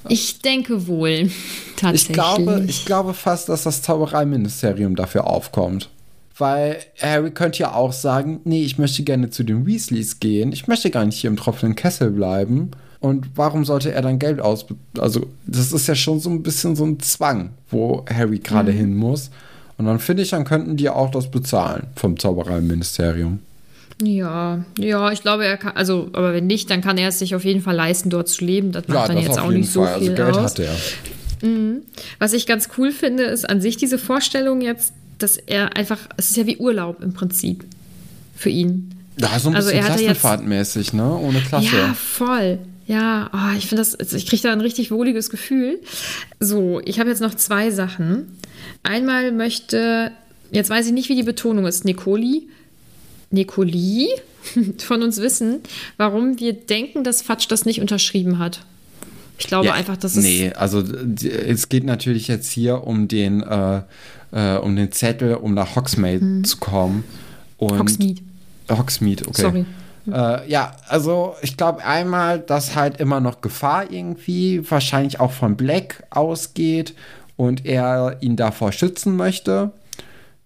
Ich 0.08 0.40
denke 0.40 0.86
wohl, 0.86 1.32
tatsächlich. 1.78 2.10
Ich 2.10 2.14
glaube, 2.14 2.64
ich 2.68 2.86
glaube 2.86 3.14
fast, 3.16 3.50
dass 3.50 3.64
das 3.64 3.82
Zaubereiministerium 3.82 4.96
dafür 4.96 5.26
aufkommt. 5.26 5.90
Weil 6.38 6.78
Harry 7.02 7.32
könnte 7.32 7.58
ja 7.58 7.74
auch 7.74 7.92
sagen, 7.92 8.40
nee, 8.44 8.62
ich 8.64 8.78
möchte 8.78 9.02
gerne 9.02 9.32
zu 9.32 9.42
den 9.42 9.66
Weasleys 9.66 10.20
gehen. 10.20 10.52
Ich 10.52 10.68
möchte 10.68 10.92
gar 10.92 11.06
nicht 11.06 11.18
hier 11.18 11.32
im 11.32 11.38
tropfenden 11.38 11.76
Kessel 11.76 12.12
bleiben. 12.12 12.70
Und 13.00 13.26
warum 13.34 13.66
sollte 13.66 13.92
er 13.92 14.04
dann 14.04 14.20
Geld 14.20 14.42
aus... 14.42 14.68
Also 15.00 15.26
das 15.48 15.72
ist 15.72 15.88
ja 15.88 15.96
schon 15.96 16.20
so 16.20 16.30
ein 16.30 16.44
bisschen 16.44 16.76
so 16.76 16.86
ein 16.86 17.00
Zwang, 17.00 17.50
wo 17.72 18.06
Harry 18.14 18.38
gerade 18.38 18.74
mhm. 18.74 18.78
hin 18.78 18.96
muss. 18.96 19.32
Und 19.80 19.86
dann 19.88 19.98
finde 19.98 20.22
ich, 20.22 20.30
dann 20.30 20.46
könnten 20.46 20.78
die 20.78 20.88
auch 20.88 21.10
das 21.10 21.32
bezahlen 21.32 21.88
vom 21.96 22.20
Zaubereiministerium. 22.20 23.40
Ja, 24.02 24.64
ja, 24.78 25.12
ich 25.12 25.22
glaube, 25.22 25.46
er 25.46 25.58
kann, 25.58 25.74
also, 25.76 26.10
aber 26.14 26.34
wenn 26.34 26.48
nicht, 26.48 26.70
dann 26.70 26.82
kann 26.82 26.98
er 26.98 27.10
es 27.10 27.20
sich 27.20 27.36
auf 27.36 27.44
jeden 27.44 27.62
Fall 27.62 27.76
leisten, 27.76 28.10
dort 28.10 28.30
zu 28.30 28.46
leben. 28.46 28.72
Das 28.72 28.88
macht 28.88 28.98
ja, 28.98 29.08
dann 29.08 29.16
das 29.18 29.26
jetzt 29.26 29.40
auch 29.40 29.50
nicht 29.50 29.70
so 29.70 29.84
Fall. 29.84 29.96
Also 29.96 30.06
viel 30.06 30.12
also 30.12 30.24
Geld 30.24 30.38
aus. 30.38 30.52
Hat 30.52 30.60
er. 30.60 30.76
Mhm. 31.42 31.82
Was 32.18 32.34
ich 32.34 32.46
ganz 32.46 32.70
cool 32.78 32.92
finde, 32.92 33.24
ist 33.24 33.50
an 33.50 33.62
sich 33.62 33.78
diese 33.78 33.98
Vorstellung 33.98 34.62
jetzt, 34.62 34.94
dass 35.18 35.38
er 35.38 35.76
einfach, 35.76 36.00
es 36.18 36.32
ist 36.32 36.38
ja 36.38 36.46
wie 36.46 36.58
Urlaub 36.58 37.04
im 37.04 37.14
Prinzip 37.14 37.66
für 38.36 38.50
ihn. 38.50 38.96
Ja, 39.20 39.38
so 39.38 39.50
ein 39.50 39.56
also 39.56 39.70
bisschen 39.70 39.86
Klassenfahrtmäßig, 39.86 40.94
ne? 40.94 41.18
Ohne 41.18 41.42
Klasse. 41.42 41.76
Ja, 41.76 41.94
voll. 41.94 42.60
Ja, 42.88 43.30
oh, 43.34 43.58
ich 43.58 43.68
finde 43.68 43.82
das, 43.82 43.96
also 43.96 44.16
ich 44.16 44.26
kriege 44.26 44.42
da 44.42 44.52
ein 44.52 44.62
richtig 44.62 44.92
wohliges 44.92 45.30
Gefühl. 45.30 45.80
So, 46.40 46.82
ich 46.86 47.00
habe 47.00 47.10
jetzt 47.10 47.22
noch 47.22 47.36
zwei 47.36 47.70
Sachen. 47.70 48.38
Einmal 48.82 49.32
möchte, 49.32 50.12
jetzt 50.52 50.70
weiß 50.70 50.88
ich 50.88 50.94
nicht, 50.94 51.10
wie 51.10 51.16
die 51.16 51.24
Betonung 51.24 51.68
ist, 51.68 51.86
Nicoli 51.86 52.48
Nicoli 53.32 54.10
von 54.78 55.04
uns 55.04 55.18
wissen, 55.18 55.62
warum 55.98 56.40
wir 56.40 56.54
denken, 56.54 57.04
dass 57.04 57.22
Fatsch 57.22 57.48
das 57.50 57.66
nicht 57.66 57.82
unterschrieben 57.82 58.40
hat. 58.40 58.62
Ich 59.38 59.48
glaube 59.48 59.68
ja, 59.68 59.74
einfach, 59.74 59.96
dass 59.96 60.18
es. 60.18 60.24
Nee, 60.24 60.52
also 60.54 60.82
es 60.82 61.70
geht 61.70 61.86
natürlich 61.86 62.28
jetzt 62.28 62.52
hier 62.52 62.86
um 62.86 63.08
den, 63.08 63.42
äh, 63.42 63.82
äh, 64.32 64.58
um 64.58 64.76
den 64.76 64.92
Zettel, 64.92 65.36
um 65.36 65.54
nach 65.54 65.76
Hogsmeade 65.76 66.20
hm. 66.20 66.44
zu 66.44 66.58
kommen. 66.58 67.06
Und 67.58 67.80
Hogsmeade. 67.80 68.22
Hogsmeade, 68.70 69.28
okay. 69.28 69.42
Sorry. 69.42 69.66
Äh, 70.12 70.50
ja, 70.50 70.76
also 70.88 71.36
ich 71.42 71.56
glaube 71.56 71.84
einmal, 71.86 72.40
dass 72.40 72.76
halt 72.76 73.00
immer 73.00 73.20
noch 73.20 73.42
Gefahr 73.42 73.92
irgendwie, 73.92 74.70
wahrscheinlich 74.70 75.20
auch 75.20 75.32
von 75.32 75.56
Black 75.56 76.04
ausgeht 76.10 76.94
und 77.38 77.66
er 77.66 78.18
ihn 78.22 78.36
davor 78.36 78.72
schützen 78.72 79.16
möchte. 79.16 79.72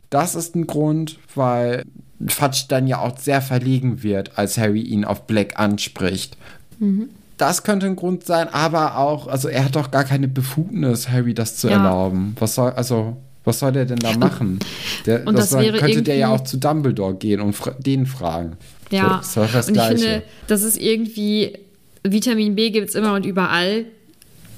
Das 0.10 0.36
ist 0.36 0.56
ein 0.56 0.68
Grund, 0.68 1.18
weil 1.34 1.86
Fudge 2.30 2.66
dann 2.68 2.88
ja 2.88 3.00
auch 3.00 3.18
sehr 3.18 3.42
verlegen 3.42 4.04
wird, 4.04 4.38
als 4.38 4.58
Harry 4.58 4.82
ihn 4.82 5.06
auf 5.06 5.28
Black 5.28 5.60
anspricht. 5.60 6.38
Mhm. 6.80 7.10
Das 7.38 7.64
könnte 7.64 7.88
ein 7.88 7.96
Grund 7.96 8.26
sein, 8.26 8.48
aber 8.48 8.98
auch, 8.98 9.28
also 9.28 9.50
er 9.50 9.66
hat 9.66 9.76
doch 9.76 9.92
gar 9.92 10.04
keine 10.04 10.28
Befugnis, 10.28 11.10
Harry 11.10 11.34
das 11.34 11.58
zu 11.58 11.68
ja. 11.68 11.78
erlauben. 11.78 12.36
Was 12.40 12.56
soll, 12.56 12.72
also, 12.72 13.18
was 13.44 13.60
soll 13.60 13.72
der 13.72 13.86
denn 13.86 14.00
da 14.00 14.16
machen? 14.18 14.60
Der, 15.06 15.28
und 15.28 15.38
das, 15.38 15.50
das 15.50 15.60
wäre 15.60 15.78
könnte 15.78 16.04
der 16.04 16.16
ja 16.16 16.30
auch 16.30 16.42
zu 16.42 16.58
Dumbledore 16.58 17.16
gehen 17.16 17.42
und 17.42 17.54
fra 17.54 17.72
den 17.72 18.06
fragen. 18.06 18.54
Ja, 18.92 19.22
so, 19.24 19.46
das 19.52 19.68
und 19.68 19.74
Gleiche. 19.74 19.94
ich 19.96 20.02
finde, 20.02 20.24
das 20.48 20.62
ist 20.62 20.80
irgendwie, 20.80 21.58
Vitamin 22.04 22.56
B 22.56 22.70
gibt 22.70 22.90
es 22.90 22.96
immer 22.96 23.14
und 23.16 23.26
überall. 23.26 23.86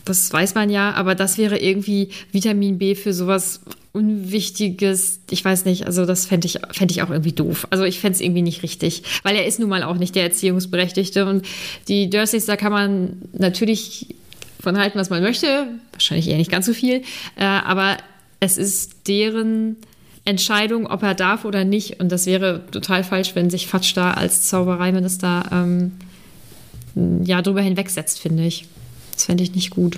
Das 0.05 0.31
weiß 0.31 0.53
man 0.53 0.69
ja, 0.69 0.91
aber 0.91 1.15
das 1.15 1.37
wäre 1.37 1.57
irgendwie 1.57 2.09
Vitamin 2.31 2.77
B 2.77 2.93
für 2.95 3.11
sowas 3.11 3.61
Unwichtiges, 3.91 5.21
ich 5.31 5.43
weiß 5.43 5.63
nicht, 5.65 5.85
also 5.85 6.05
das 6.05 6.25
fände 6.25 6.47
ich, 6.47 6.59
fänd 6.71 6.91
ich 6.91 7.01
auch 7.01 7.09
irgendwie 7.09 7.31
doof. 7.31 7.65
Also 7.69 7.85
ich 7.85 7.99
fände 7.99 8.15
es 8.15 8.21
irgendwie 8.21 8.41
nicht 8.41 8.61
richtig, 8.61 9.03
weil 9.23 9.35
er 9.37 9.45
ist 9.45 9.57
nun 9.57 9.69
mal 9.69 9.83
auch 9.83 9.95
nicht 9.95 10.15
der 10.15 10.23
Erziehungsberechtigte 10.23 11.25
und 11.25 11.45
die 11.87 12.09
Dursleys, 12.09 12.45
da 12.45 12.57
kann 12.57 12.73
man 12.73 13.21
natürlich 13.31 14.15
von 14.59 14.77
halten, 14.77 14.99
was 14.99 15.09
man 15.09 15.23
möchte, 15.23 15.69
wahrscheinlich 15.93 16.27
eher 16.27 16.37
nicht 16.37 16.51
ganz 16.51 16.65
so 16.65 16.73
viel, 16.73 17.03
äh, 17.37 17.45
aber 17.45 17.97
es 18.41 18.57
ist 18.57 19.07
deren 19.07 19.77
Entscheidung, 20.25 20.87
ob 20.87 21.01
er 21.01 21.15
darf 21.15 21.45
oder 21.45 21.63
nicht 21.63 22.01
und 22.01 22.11
das 22.11 22.25
wäre 22.25 22.63
total 22.71 23.03
falsch, 23.05 23.33
wenn 23.33 23.49
sich 23.49 23.67
Fatsch 23.67 23.95
da 23.95 24.11
als 24.11 24.43
Zaubereiminister 24.49 25.49
ähm, 25.51 25.93
ja 27.23 27.41
drüber 27.41 27.61
hinwegsetzt, 27.61 28.19
finde 28.19 28.45
ich. 28.45 28.65
Das 29.25 29.27
fände 29.27 29.43
ich 29.43 29.55
nicht 29.55 29.71
gut. 29.71 29.97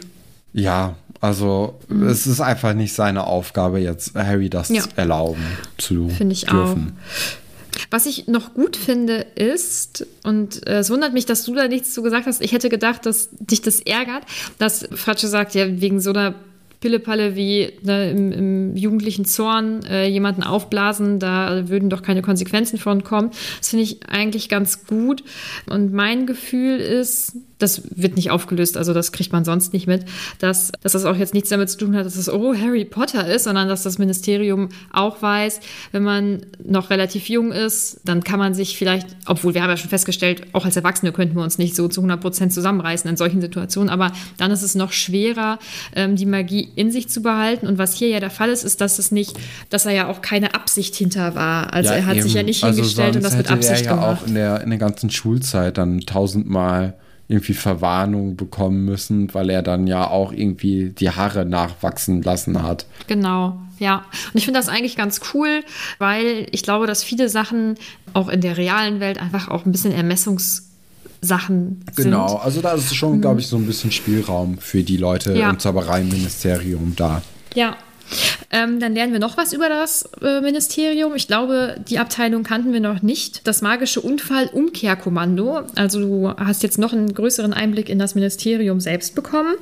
Ja, 0.53 0.95
also 1.19 1.77
mhm. 1.89 2.07
es 2.07 2.27
ist 2.27 2.39
einfach 2.39 2.73
nicht 2.73 2.93
seine 2.93 3.27
Aufgabe, 3.27 3.79
jetzt 3.79 4.15
Harry 4.15 4.49
das 4.49 4.69
ja. 4.69 4.85
erlauben 4.95 5.43
zu 5.77 6.07
Finde 6.07 6.31
ich 6.31 6.45
dürfen. 6.45 6.93
auch. 6.95 7.91
Was 7.91 8.05
ich 8.05 8.27
noch 8.27 8.53
gut 8.53 8.77
finde 8.77 9.25
ist, 9.35 10.07
und 10.23 10.65
äh, 10.65 10.79
es 10.79 10.89
wundert 10.89 11.11
mich, 11.11 11.25
dass 11.25 11.43
du 11.43 11.53
da 11.55 11.67
nichts 11.67 11.93
zu 11.93 12.03
gesagt 12.03 12.25
hast, 12.25 12.41
ich 12.41 12.53
hätte 12.53 12.69
gedacht, 12.69 13.05
dass 13.05 13.27
dich 13.31 13.61
das 13.61 13.81
ärgert, 13.81 14.23
dass 14.59 14.87
Fratsche 14.95 15.27
sagt, 15.27 15.55
ja, 15.55 15.81
wegen 15.81 15.99
so 15.99 16.11
einer 16.11 16.35
Pillepalle 16.79 17.35
wie 17.35 17.73
ne, 17.81 18.11
im, 18.11 18.31
im, 18.31 18.77
jugendlichen 18.77 19.25
Zorn 19.25 19.83
äh, 19.83 20.07
jemanden 20.07 20.43
aufblasen, 20.43 21.19
da 21.19 21.67
würden 21.67 21.89
doch 21.89 22.01
keine 22.01 22.21
Konsequenzen 22.21 22.77
von 22.79 23.03
kommen. 23.03 23.31
Das 23.59 23.71
finde 23.71 23.83
ich 23.83 24.07
eigentlich 24.07 24.47
ganz 24.47 24.85
gut. 24.85 25.21
Und 25.69 25.91
mein 25.91 26.27
Gefühl 26.27 26.79
ist, 26.79 27.33
das 27.59 27.81
wird 27.95 28.15
nicht 28.15 28.31
aufgelöst, 28.31 28.77
also 28.77 28.93
das 28.93 29.11
kriegt 29.11 29.31
man 29.31 29.45
sonst 29.45 29.73
nicht 29.73 29.87
mit, 29.87 30.05
dass, 30.39 30.71
dass 30.81 30.91
das 30.91 31.05
auch 31.05 31.15
jetzt 31.15 31.33
nichts 31.33 31.49
damit 31.49 31.69
zu 31.69 31.77
tun 31.77 31.95
hat, 31.95 32.05
dass 32.05 32.15
es, 32.15 32.29
oh, 32.29 32.53
Harry 32.55 32.85
Potter 32.85 33.27
ist, 33.27 33.45
sondern 33.45 33.67
dass 33.67 33.83
das 33.83 33.97
Ministerium 33.97 34.69
auch 34.91 35.21
weiß, 35.21 35.59
wenn 35.91 36.03
man 36.03 36.45
noch 36.63 36.89
relativ 36.89 37.29
jung 37.29 37.51
ist, 37.51 38.01
dann 38.05 38.23
kann 38.23 38.39
man 38.39 38.53
sich 38.53 38.77
vielleicht, 38.77 39.07
obwohl 39.25 39.53
wir 39.53 39.63
haben 39.63 39.69
ja 39.69 39.77
schon 39.77 39.89
festgestellt, 39.89 40.43
auch 40.53 40.65
als 40.65 40.75
Erwachsene 40.75 41.11
könnten 41.11 41.35
wir 41.35 41.43
uns 41.43 41.57
nicht 41.57 41.75
so 41.75 41.87
zu 41.87 42.01
100 42.01 42.21
Prozent 42.21 42.53
zusammenreißen 42.53 43.09
in 43.09 43.17
solchen 43.17 43.41
Situationen, 43.41 43.89
aber 43.89 44.11
dann 44.37 44.51
ist 44.51 44.61
es 44.61 44.75
noch 44.75 44.91
schwerer, 44.91 45.59
ähm, 45.95 46.15
die 46.15 46.25
Magie 46.25 46.69
in 46.75 46.91
sich 46.91 47.09
zu 47.09 47.21
behalten. 47.21 47.67
Und 47.67 47.77
was 47.77 47.95
hier 47.95 48.09
ja 48.09 48.19
der 48.19 48.29
Fall 48.29 48.49
ist, 48.49 48.63
ist, 48.63 48.81
dass 48.81 48.99
es 48.99 49.11
nicht, 49.11 49.37
dass 49.69 49.85
er 49.85 49.93
ja 49.93 50.07
auch 50.07 50.21
keine 50.21 50.53
Absicht 50.53 50.95
hinter 50.95 51.35
war. 51.35 51.73
Also 51.73 51.89
ja, 51.89 51.97
er 51.97 52.05
hat 52.05 52.15
eben. 52.15 52.23
sich 52.23 52.33
ja 52.33 52.43
nicht 52.43 52.63
also 52.63 52.77
hingestellt 52.77 53.15
und 53.15 53.23
das 53.23 53.35
mit 53.35 53.49
Absicht 53.49 53.81
er 53.81 53.85
ja 53.85 53.95
gemacht. 53.95 54.21
auch 54.21 54.27
in 54.27 54.35
der, 54.35 54.61
in 54.61 54.69
der 54.69 54.79
ganzen 54.79 55.09
Schulzeit 55.09 55.77
dann 55.77 56.01
tausendmal 56.01 56.95
irgendwie 57.27 57.53
Verwarnung 57.53 58.37
bekommen 58.37 58.85
müssen, 58.85 59.33
weil 59.33 59.49
er 59.49 59.61
dann 59.61 59.85
ja 59.85 60.09
auch 60.09 60.31
irgendwie 60.31 60.89
die 60.89 61.09
Haare 61.09 61.45
nachwachsen 61.45 62.21
lassen 62.21 62.63
hat. 62.63 62.85
Genau, 63.07 63.59
ja. 63.79 64.05
Und 64.33 64.35
ich 64.35 64.45
finde 64.45 64.59
das 64.59 64.69
eigentlich 64.69 64.95
ganz 64.95 65.19
cool, 65.33 65.63
weil 65.99 66.47
ich 66.51 66.63
glaube, 66.63 66.87
dass 66.87 67.03
viele 67.03 67.27
Sachen 67.27 67.75
auch 68.13 68.29
in 68.29 68.41
der 68.41 68.57
realen 68.57 68.99
Welt 68.99 69.21
einfach 69.21 69.49
auch 69.49 69.65
ein 69.65 69.73
bisschen 69.73 69.91
Ermessungssachen 69.91 71.83
sind. 71.91 71.95
Genau, 71.95 72.35
also 72.37 72.61
da 72.61 72.71
ist 72.71 72.95
schon, 72.95 73.17
mhm. 73.17 73.21
glaube 73.21 73.41
ich, 73.41 73.47
so 73.47 73.57
ein 73.57 73.65
bisschen 73.65 73.91
Spielraum 73.91 74.57
für 74.57 74.83
die 74.83 74.97
Leute 74.97 75.37
ja. 75.37 75.49
im 75.49 75.59
Zaubereiministerium 75.59 76.93
da. 76.95 77.21
Ja, 77.55 77.75
ähm, 78.51 78.79
dann 78.79 78.93
lernen 78.93 79.13
wir 79.13 79.19
noch 79.19 79.37
was 79.37 79.53
über 79.53 79.69
das 79.69 80.09
äh, 80.21 80.41
Ministerium. 80.41 81.15
Ich 81.15 81.27
glaube, 81.27 81.75
die 81.87 81.99
Abteilung 81.99 82.43
kannten 82.43 82.73
wir 82.73 82.79
noch 82.79 83.01
nicht. 83.01 83.47
Das 83.47 83.61
magische 83.61 84.01
Unfallumkehrkommando. 84.01 85.63
Also 85.75 85.99
du 85.99 86.29
hast 86.29 86.63
jetzt 86.63 86.77
noch 86.77 86.93
einen 86.93 87.13
größeren 87.13 87.53
Einblick 87.53 87.89
in 87.89 87.99
das 87.99 88.15
Ministerium 88.15 88.79
selbst 88.79 89.15
bekommen. 89.15 89.55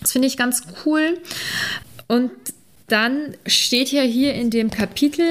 Das 0.00 0.12
finde 0.12 0.28
ich 0.28 0.36
ganz 0.36 0.62
cool. 0.84 1.18
Und 2.06 2.30
dann 2.88 3.34
steht 3.46 3.92
ja 3.92 4.02
hier 4.02 4.34
in 4.34 4.50
dem 4.50 4.70
Kapitel, 4.70 5.24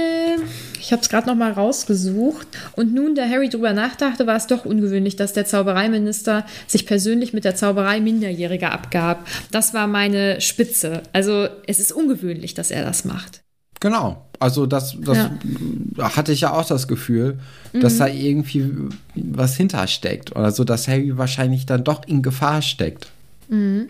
ich 0.80 0.92
habe 0.92 1.02
es 1.02 1.10
gerade 1.10 1.28
noch 1.28 1.36
mal 1.36 1.52
rausgesucht, 1.52 2.48
und 2.76 2.94
nun, 2.94 3.16
da 3.16 3.28
Harry 3.28 3.50
drüber 3.50 3.74
nachdachte, 3.74 4.28
war 4.28 4.36
es 4.36 4.48
doch 4.48 4.66
ungewöhnlich, 4.66 5.16
dass 5.16 5.34
der 5.34 5.46
Zaubereiminister 5.46 6.46
sich 6.68 6.86
persönlich 6.86 7.34
mit 7.34 7.46
der 7.46 7.56
Zauberei 7.56 8.00
Minderjähriger 8.00 8.72
abgab. 8.72 9.28
Das 9.52 9.74
war 9.74 9.88
meine 9.88 10.42
Spitze. 10.42 11.04
Also 11.14 11.48
es 11.68 11.80
ist 11.80 11.92
ungewöhnlich, 11.92 12.54
dass 12.54 12.72
er 12.72 12.84
das 12.84 13.06
macht. 13.06 13.42
Genau. 13.80 14.24
Also 14.40 14.66
das, 14.66 14.96
das 15.00 15.18
ja. 15.18 16.16
hatte 16.16 16.32
ich 16.32 16.42
ja 16.42 16.54
auch 16.54 16.66
das 16.66 16.88
Gefühl, 16.88 17.40
dass 17.74 17.96
mhm. 17.96 18.00
da 18.00 18.08
irgendwie 18.08 18.72
was 19.16 19.56
hintersteckt. 19.56 20.36
Oder 20.36 20.52
so, 20.52 20.64
dass 20.64 20.88
Harry 20.88 21.18
wahrscheinlich 21.18 21.66
dann 21.66 21.84
doch 21.84 22.08
in 22.08 22.22
Gefahr 22.22 22.62
steckt. 22.62 23.08
Mhm. 23.50 23.90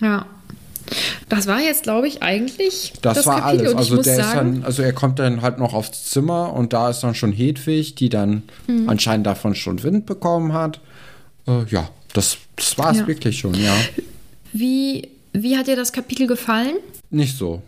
Ja. 0.00 0.26
Das 1.28 1.46
war 1.46 1.60
jetzt, 1.60 1.84
glaube 1.84 2.08
ich, 2.08 2.22
eigentlich. 2.22 2.92
Das, 3.02 3.18
das 3.18 3.26
war 3.26 3.40
Kapitel. 3.40 3.66
alles. 3.68 3.76
Also, 3.76 4.02
der 4.02 4.18
ist 4.18 4.34
dann, 4.34 4.64
also 4.64 4.82
er 4.82 4.92
kommt 4.92 5.18
dann 5.18 5.42
halt 5.42 5.58
noch 5.58 5.74
aufs 5.74 6.10
Zimmer 6.10 6.52
und 6.52 6.72
da 6.72 6.90
ist 6.90 7.00
dann 7.00 7.14
schon 7.14 7.32
Hedwig, 7.32 7.94
die 7.94 8.08
dann 8.08 8.42
mhm. 8.66 8.88
anscheinend 8.88 9.26
davon 9.26 9.54
schon 9.54 9.82
Wind 9.82 10.06
bekommen 10.06 10.52
hat. 10.52 10.80
Äh, 11.46 11.64
ja, 11.68 11.88
das, 12.12 12.38
das 12.56 12.78
war 12.78 12.92
es 12.92 12.98
ja. 12.98 13.06
wirklich 13.06 13.38
schon, 13.38 13.54
ja. 13.54 13.74
Wie, 14.52 15.08
wie 15.32 15.56
hat 15.56 15.66
dir 15.66 15.76
das 15.76 15.92
Kapitel 15.92 16.26
gefallen? 16.26 16.76
Nicht 17.10 17.36
so. 17.36 17.62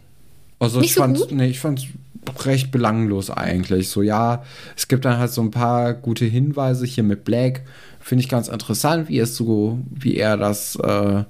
Also 0.58 0.80
Nicht 0.80 0.90
ich 0.90 0.94
so 0.94 1.00
fand 1.00 1.30
nee, 1.32 1.48
ich 1.48 1.60
fand 1.60 1.86
recht 2.44 2.70
belanglos 2.70 3.30
eigentlich. 3.30 3.88
So, 3.88 4.02
ja, 4.02 4.44
es 4.76 4.88
gibt 4.88 5.04
dann 5.04 5.18
halt 5.18 5.32
so 5.32 5.42
ein 5.42 5.50
paar 5.50 5.94
gute 5.94 6.24
Hinweise 6.24 6.86
hier 6.86 7.04
mit 7.04 7.24
Black. 7.24 7.62
Finde 8.00 8.22
ich 8.22 8.28
ganz 8.28 8.48
interessant, 8.48 9.08
wie 9.08 9.18
es 9.18 9.36
so, 9.36 9.78
wie 9.90 10.16
er 10.16 10.36
das 10.36 10.76
äh, 10.76 11.24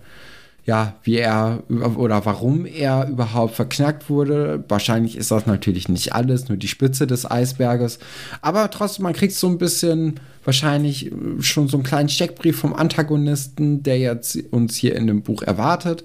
ja, 0.67 0.95
wie 1.03 1.17
er 1.17 1.63
oder 1.69 2.25
warum 2.25 2.65
er 2.65 3.07
überhaupt 3.09 3.55
verknackt 3.55 4.09
wurde. 4.09 4.65
Wahrscheinlich 4.69 5.17
ist 5.17 5.31
das 5.31 5.47
natürlich 5.47 5.89
nicht 5.89 6.15
alles, 6.15 6.49
nur 6.49 6.57
die 6.57 6.69
Spitze 6.69 7.07
des 7.07 7.31
Eisberges. 7.31 7.99
Aber 8.41 8.71
trotzdem, 8.71 9.03
man 9.03 9.13
kriegt 9.13 9.35
so 9.35 9.47
ein 9.47 9.59
bisschen 9.59 10.21
wahrscheinlich 10.45 11.11
schon 11.41 11.69
so 11.69 11.77
einen 11.77 11.85
kleinen 11.85 12.09
Steckbrief 12.09 12.59
vom 12.59 12.75
Antagonisten, 12.75 13.83
der 13.83 13.99
jetzt 13.99 14.39
uns 14.53 14.75
hier 14.75 14.97
in 14.97 15.07
dem 15.07 15.23
Buch 15.23 15.43
erwartet. 15.43 16.05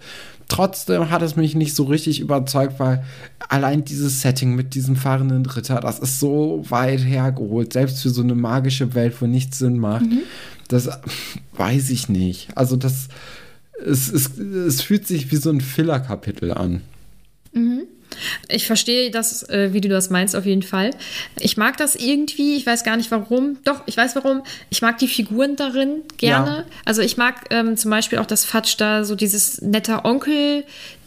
Trotzdem 0.50 1.10
hat 1.12 1.22
es 1.22 1.36
mich 1.36 1.56
nicht 1.56 1.76
so 1.76 1.84
richtig 1.84 2.20
überzeugt, 2.20 2.80
weil 2.80 3.04
allein 3.50 3.86
dieses 3.86 4.22
Setting 4.22 4.56
mit 4.56 4.74
diesem 4.74 4.96
fahrenden 4.96 5.46
Ritter, 5.46 5.80
das 5.80 6.00
ist 6.00 6.20
so 6.20 6.66
weit 6.70 7.06
hergeholt, 7.06 7.74
selbst 7.74 8.02
für 8.02 8.10
so 8.10 8.24
eine 8.24 8.36
magische 8.36 8.96
Welt, 8.96 9.22
wo 9.22 9.28
nichts 9.28 9.60
Sinn 9.60 9.78
macht. 9.78 10.08
Mhm. 10.08 10.20
Das 10.68 10.90
weiß 11.54 11.92
ich 11.92 12.10
nicht. 12.10 12.50
Also 12.56 12.76
das, 12.76 13.10
es, 13.86 14.12
es, 14.12 14.38
es 14.38 14.82
fühlt 14.82 15.08
sich 15.08 15.32
wie 15.32 15.38
so 15.38 15.50
ein 15.50 15.62
Filler-Kapitel 15.62 16.52
an. 16.52 16.82
Mhm. 17.54 17.84
Ich 18.48 18.66
verstehe 18.66 19.12
das, 19.12 19.48
äh, 19.50 19.72
wie 19.72 19.82
du 19.82 19.90
das 19.90 20.10
meinst, 20.10 20.36
auf 20.36 20.46
jeden 20.46 20.64
Fall. 20.64 20.92
Ich 21.40 21.58
mag 21.58 21.78
das 21.78 21.96
irgendwie, 21.96 22.56
ich 22.58 22.66
weiß 22.66 22.84
gar 22.84 22.98
nicht 22.98 23.12
warum. 23.12 23.58
Doch, 23.64 23.84
ich 23.86 23.98
weiß 23.98 24.16
warum. 24.16 24.44
Ich 24.70 24.82
mag 24.82 24.98
die 24.98 25.08
Figuren 25.08 25.56
darin 25.56 26.02
gerne. 26.18 26.50
Ja. 26.50 26.66
Also 26.86 27.02
ich 27.02 27.18
mag 27.18 27.46
ähm, 27.52 27.78
zum 27.78 27.92
Beispiel 27.92 28.18
auch, 28.18 28.26
dass 28.26 28.46
Fatsch 28.46 28.76
da 28.78 29.04
so 29.04 29.16
dieses 29.16 29.62
netter 29.62 30.06
Onkel 30.06 30.64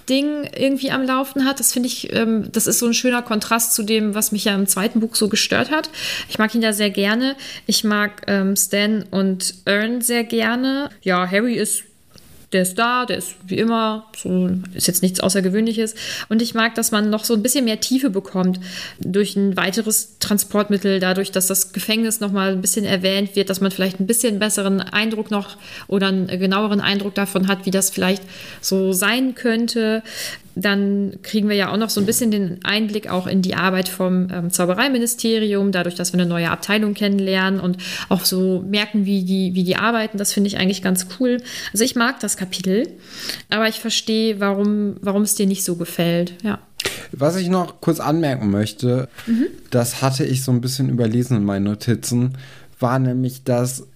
Ding 0.08 0.48
irgendwie 0.56 0.90
am 0.90 1.02
Laufen 1.02 1.44
hat. 1.44 1.60
Das 1.60 1.72
finde 1.72 1.88
ich, 1.88 2.12
ähm, 2.12 2.50
das 2.50 2.66
ist 2.66 2.78
so 2.78 2.86
ein 2.86 2.94
schöner 2.94 3.22
Kontrast 3.22 3.74
zu 3.74 3.82
dem, 3.82 4.14
was 4.14 4.32
mich 4.32 4.44
ja 4.44 4.54
im 4.54 4.66
zweiten 4.66 5.00
Buch 5.00 5.14
so 5.14 5.28
gestört 5.28 5.70
hat. 5.70 5.90
Ich 6.28 6.38
mag 6.38 6.54
ihn 6.54 6.60
da 6.60 6.72
sehr 6.72 6.90
gerne. 6.90 7.36
Ich 7.66 7.84
mag 7.84 8.22
ähm, 8.26 8.56
Stan 8.56 9.04
und 9.10 9.54
Ern 9.64 10.00
sehr 10.00 10.24
gerne. 10.24 10.90
Ja, 11.02 11.28
Harry 11.30 11.54
ist 11.54 11.84
der 12.52 12.62
ist 12.62 12.78
da, 12.78 13.06
der 13.06 13.18
ist 13.18 13.34
wie 13.46 13.58
immer, 13.58 14.06
so 14.16 14.50
ist 14.74 14.86
jetzt 14.86 15.02
nichts 15.02 15.20
Außergewöhnliches. 15.20 15.94
Und 16.28 16.42
ich 16.42 16.54
mag, 16.54 16.74
dass 16.74 16.90
man 16.90 17.10
noch 17.10 17.24
so 17.24 17.34
ein 17.34 17.42
bisschen 17.42 17.64
mehr 17.64 17.80
Tiefe 17.80 18.10
bekommt 18.10 18.60
durch 19.00 19.36
ein 19.36 19.56
weiteres 19.56 20.18
Transportmittel, 20.18 21.00
dadurch, 21.00 21.30
dass 21.30 21.46
das 21.46 21.72
Gefängnis 21.72 22.20
noch 22.20 22.32
mal 22.32 22.52
ein 22.52 22.60
bisschen 22.60 22.84
erwähnt 22.84 23.34
wird, 23.36 23.50
dass 23.50 23.60
man 23.60 23.70
vielleicht 23.70 24.00
ein 24.00 24.06
bisschen 24.06 24.38
besseren 24.38 24.80
Eindruck 24.80 25.30
noch 25.30 25.56
oder 25.88 26.08
einen 26.08 26.26
genaueren 26.26 26.80
Eindruck 26.80 27.14
davon 27.14 27.48
hat, 27.48 27.66
wie 27.66 27.70
das 27.70 27.90
vielleicht 27.90 28.22
so 28.60 28.92
sein 28.92 29.34
könnte 29.34 30.02
dann 30.54 31.14
kriegen 31.22 31.48
wir 31.48 31.56
ja 31.56 31.72
auch 31.72 31.76
noch 31.76 31.90
so 31.90 32.00
ein 32.00 32.06
bisschen 32.06 32.30
den 32.30 32.60
Einblick 32.62 33.10
auch 33.10 33.26
in 33.26 33.42
die 33.42 33.54
Arbeit 33.54 33.88
vom 33.88 34.28
ähm, 34.30 34.50
Zaubereiministerium, 34.50 35.72
dadurch, 35.72 35.94
dass 35.94 36.12
wir 36.12 36.20
eine 36.20 36.28
neue 36.28 36.50
Abteilung 36.50 36.94
kennenlernen 36.94 37.60
und 37.60 37.78
auch 38.08 38.24
so 38.24 38.62
merken, 38.66 39.06
wie 39.06 39.22
die, 39.22 39.54
wie 39.54 39.64
die 39.64 39.76
arbeiten. 39.76 40.18
Das 40.18 40.32
finde 40.32 40.48
ich 40.48 40.58
eigentlich 40.58 40.82
ganz 40.82 41.06
cool. 41.18 41.38
Also 41.72 41.84
ich 41.84 41.96
mag 41.96 42.20
das 42.20 42.36
Kapitel, 42.42 42.88
aber 43.50 43.68
ich 43.68 43.78
verstehe, 43.78 44.40
warum, 44.40 44.96
warum 45.00 45.22
es 45.22 45.36
dir 45.36 45.46
nicht 45.46 45.62
so 45.62 45.76
gefällt. 45.76 46.34
Ja. 46.42 46.58
Was 47.12 47.36
ich 47.36 47.48
noch 47.48 47.80
kurz 47.80 48.00
anmerken 48.00 48.50
möchte, 48.50 49.08
mhm. 49.26 49.46
das 49.70 50.02
hatte 50.02 50.24
ich 50.24 50.42
so 50.42 50.50
ein 50.50 50.60
bisschen 50.60 50.88
überlesen 50.88 51.36
in 51.36 51.44
meinen 51.44 51.64
Notizen, 51.64 52.36
war 52.80 52.98
nämlich, 52.98 53.44
dass 53.44 53.86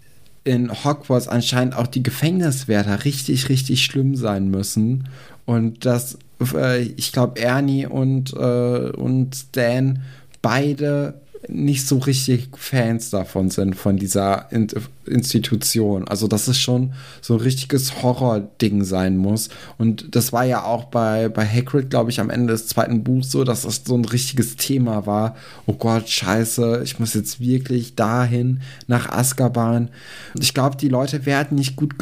in 0.44 0.70
Hogwarts 0.84 1.26
anscheinend 1.26 1.76
auch 1.76 1.88
die 1.88 2.04
Gefängniswärter 2.04 3.04
richtig, 3.04 3.48
richtig 3.48 3.84
schlimm 3.84 4.14
sein 4.14 4.48
müssen. 4.48 5.08
Und 5.44 5.84
dass 5.84 6.18
äh, 6.54 6.82
ich 6.82 7.10
glaube, 7.10 7.40
Ernie 7.40 7.86
und, 7.86 8.32
äh, 8.32 8.90
und 8.90 9.34
Stan 9.34 10.02
beide 10.40 11.20
nicht 11.48 11.86
so 11.86 11.98
richtig 11.98 12.48
Fans 12.56 13.10
davon 13.10 13.50
sind, 13.50 13.74
von 13.74 13.96
dieser 13.96 14.50
In 14.50 14.68
Institution. 15.06 16.08
Also, 16.08 16.26
dass 16.26 16.48
es 16.48 16.58
schon 16.58 16.94
so 17.20 17.34
ein 17.34 17.40
richtiges 17.40 18.02
Horror-Ding 18.02 18.82
sein 18.84 19.16
muss. 19.16 19.48
Und 19.78 20.16
das 20.16 20.32
war 20.32 20.44
ja 20.44 20.64
auch 20.64 20.84
bei, 20.84 21.28
bei 21.28 21.46
Hagrid, 21.46 21.90
glaube 21.90 22.10
ich, 22.10 22.18
am 22.18 22.30
Ende 22.30 22.52
des 22.52 22.66
zweiten 22.66 23.04
Buchs 23.04 23.30
so, 23.30 23.44
dass 23.44 23.62
das 23.62 23.82
so 23.84 23.96
ein 23.96 24.04
richtiges 24.04 24.56
Thema 24.56 25.06
war. 25.06 25.36
Oh 25.66 25.74
Gott, 25.74 26.08
scheiße, 26.08 26.82
ich 26.84 26.98
muss 26.98 27.14
jetzt 27.14 27.38
wirklich 27.38 27.94
dahin, 27.94 28.60
nach 28.88 29.08
Azkaban. 29.08 29.90
Ich 30.38 30.54
glaube, 30.54 30.76
die 30.76 30.88
Leute 30.88 31.24
werden 31.26 31.56
nicht 31.56 31.76
gut 31.76 31.94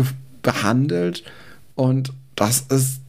behandelt. 0.43 1.23
Und 1.75 2.13
das 2.37 2.65
ist 2.71 3.01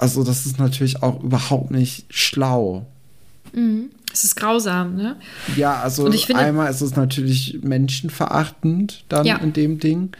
also 0.00 0.24
das 0.24 0.46
ist 0.46 0.58
natürlich 0.58 1.02
auch 1.02 1.22
überhaupt 1.22 1.70
nicht 1.70 2.06
schlau. 2.08 2.86
Mhm. 3.52 3.90
Es 4.12 4.24
ist 4.24 4.36
grausam, 4.36 4.96
ne? 4.96 5.16
Ja, 5.56 5.80
also 5.80 6.10
finde, 6.10 6.36
einmal 6.36 6.70
ist 6.70 6.80
es 6.80 6.96
natürlich 6.96 7.60
menschenverachtend 7.62 9.04
dann 9.08 9.24
ja. 9.26 9.36
in 9.36 9.52
dem 9.52 9.78
Ding. 9.78 10.10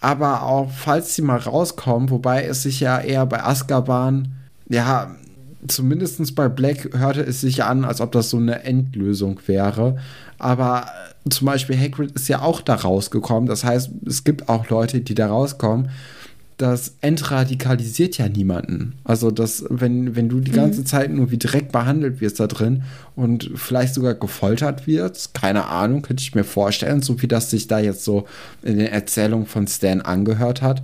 Aber 0.00 0.42
auch, 0.42 0.70
falls 0.70 1.14
sie 1.14 1.22
mal 1.22 1.38
rauskommen, 1.38 2.10
wobei 2.10 2.44
es 2.44 2.62
sich 2.62 2.80
ja 2.80 3.00
eher 3.00 3.26
bei 3.26 3.42
Azkaban, 3.42 4.28
ja, 4.68 5.16
zumindest 5.66 6.34
bei 6.34 6.48
Black 6.48 6.96
hörte 6.96 7.22
es 7.22 7.40
sich 7.40 7.64
an, 7.64 7.84
als 7.84 8.00
ob 8.00 8.12
das 8.12 8.30
so 8.30 8.36
eine 8.36 8.64
Endlösung 8.64 9.40
wäre. 9.46 9.98
Aber 10.38 10.86
zum 11.28 11.46
Beispiel 11.46 11.78
Hagrid 11.78 12.12
ist 12.12 12.28
ja 12.28 12.42
auch 12.42 12.60
da 12.60 12.74
rausgekommen. 12.74 13.48
Das 13.48 13.64
heißt, 13.64 13.90
es 14.06 14.24
gibt 14.24 14.48
auch 14.48 14.68
Leute, 14.68 15.00
die 15.00 15.14
da 15.14 15.28
rauskommen 15.28 15.90
das 16.58 16.96
entradikalisiert 17.00 18.18
ja 18.18 18.28
niemanden. 18.28 18.94
Also, 19.04 19.30
das, 19.30 19.64
wenn, 19.70 20.16
wenn 20.16 20.28
du 20.28 20.40
die 20.40 20.50
ganze 20.50 20.80
mhm. 20.80 20.86
Zeit 20.86 21.10
nur 21.10 21.30
wie 21.30 21.38
direkt 21.38 21.72
behandelt 21.72 22.20
wirst 22.20 22.40
da 22.40 22.46
drin 22.46 22.82
und 23.16 23.50
vielleicht 23.54 23.94
sogar 23.94 24.14
gefoltert 24.14 24.86
wirst, 24.86 25.34
keine 25.34 25.66
Ahnung, 25.66 26.02
könnte 26.02 26.22
ich 26.22 26.34
mir 26.34 26.44
vorstellen, 26.44 27.00
so 27.00 27.22
wie 27.22 27.28
das 27.28 27.50
sich 27.50 27.68
da 27.68 27.78
jetzt 27.78 28.04
so 28.04 28.26
in 28.62 28.78
den 28.78 28.88
Erzählungen 28.88 29.46
von 29.46 29.66
Stan 29.66 30.00
angehört 30.00 30.60
hat, 30.60 30.82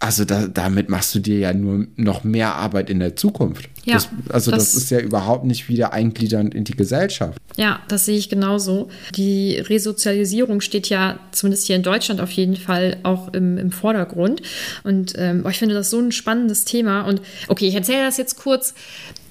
also 0.00 0.24
da, 0.24 0.46
damit 0.46 0.88
machst 0.88 1.14
du 1.14 1.18
dir 1.18 1.38
ja 1.38 1.52
nur 1.52 1.86
noch 1.96 2.24
mehr 2.24 2.54
Arbeit 2.54 2.88
in 2.88 3.00
der 3.00 3.16
Zukunft. 3.16 3.68
Ja, 3.84 3.94
das, 3.94 4.08
also 4.30 4.50
das, 4.50 4.72
das, 4.72 4.74
ist 4.74 4.90
ja 4.90 4.98
überhaupt 4.98 5.44
nicht 5.44 5.68
wieder 5.68 5.92
eingliedernd 5.92 6.54
in 6.54 6.64
die 6.64 6.72
Gesellschaft. 6.72 7.38
Ja, 7.56 7.80
das 7.88 8.06
sehe 8.06 8.16
ich 8.16 8.30
genauso. 8.30 8.88
Die 9.14 9.58
Resozialisierung 9.58 10.62
steht 10.62 10.88
ja 10.88 11.20
zumindest 11.32 11.66
hier 11.66 11.76
in 11.76 11.82
Deutschland 11.82 12.22
auf 12.22 12.30
jeden 12.30 12.56
Fall 12.56 12.96
auch 13.02 13.32
im, 13.34 13.58
im 13.58 13.72
Vordergrund. 13.72 14.40
Und 14.84 15.12
ähm, 15.18 15.44
ich 15.48 15.58
finde 15.58 15.74
das 15.74 15.90
so 15.90 15.98
ein 15.98 16.12
spannendes 16.12 16.64
Thema. 16.64 17.02
Und 17.02 17.20
okay, 17.48 17.68
ich 17.68 17.74
erzähle 17.74 18.04
das 18.04 18.16
jetzt 18.16 18.38
kurz 18.38 18.74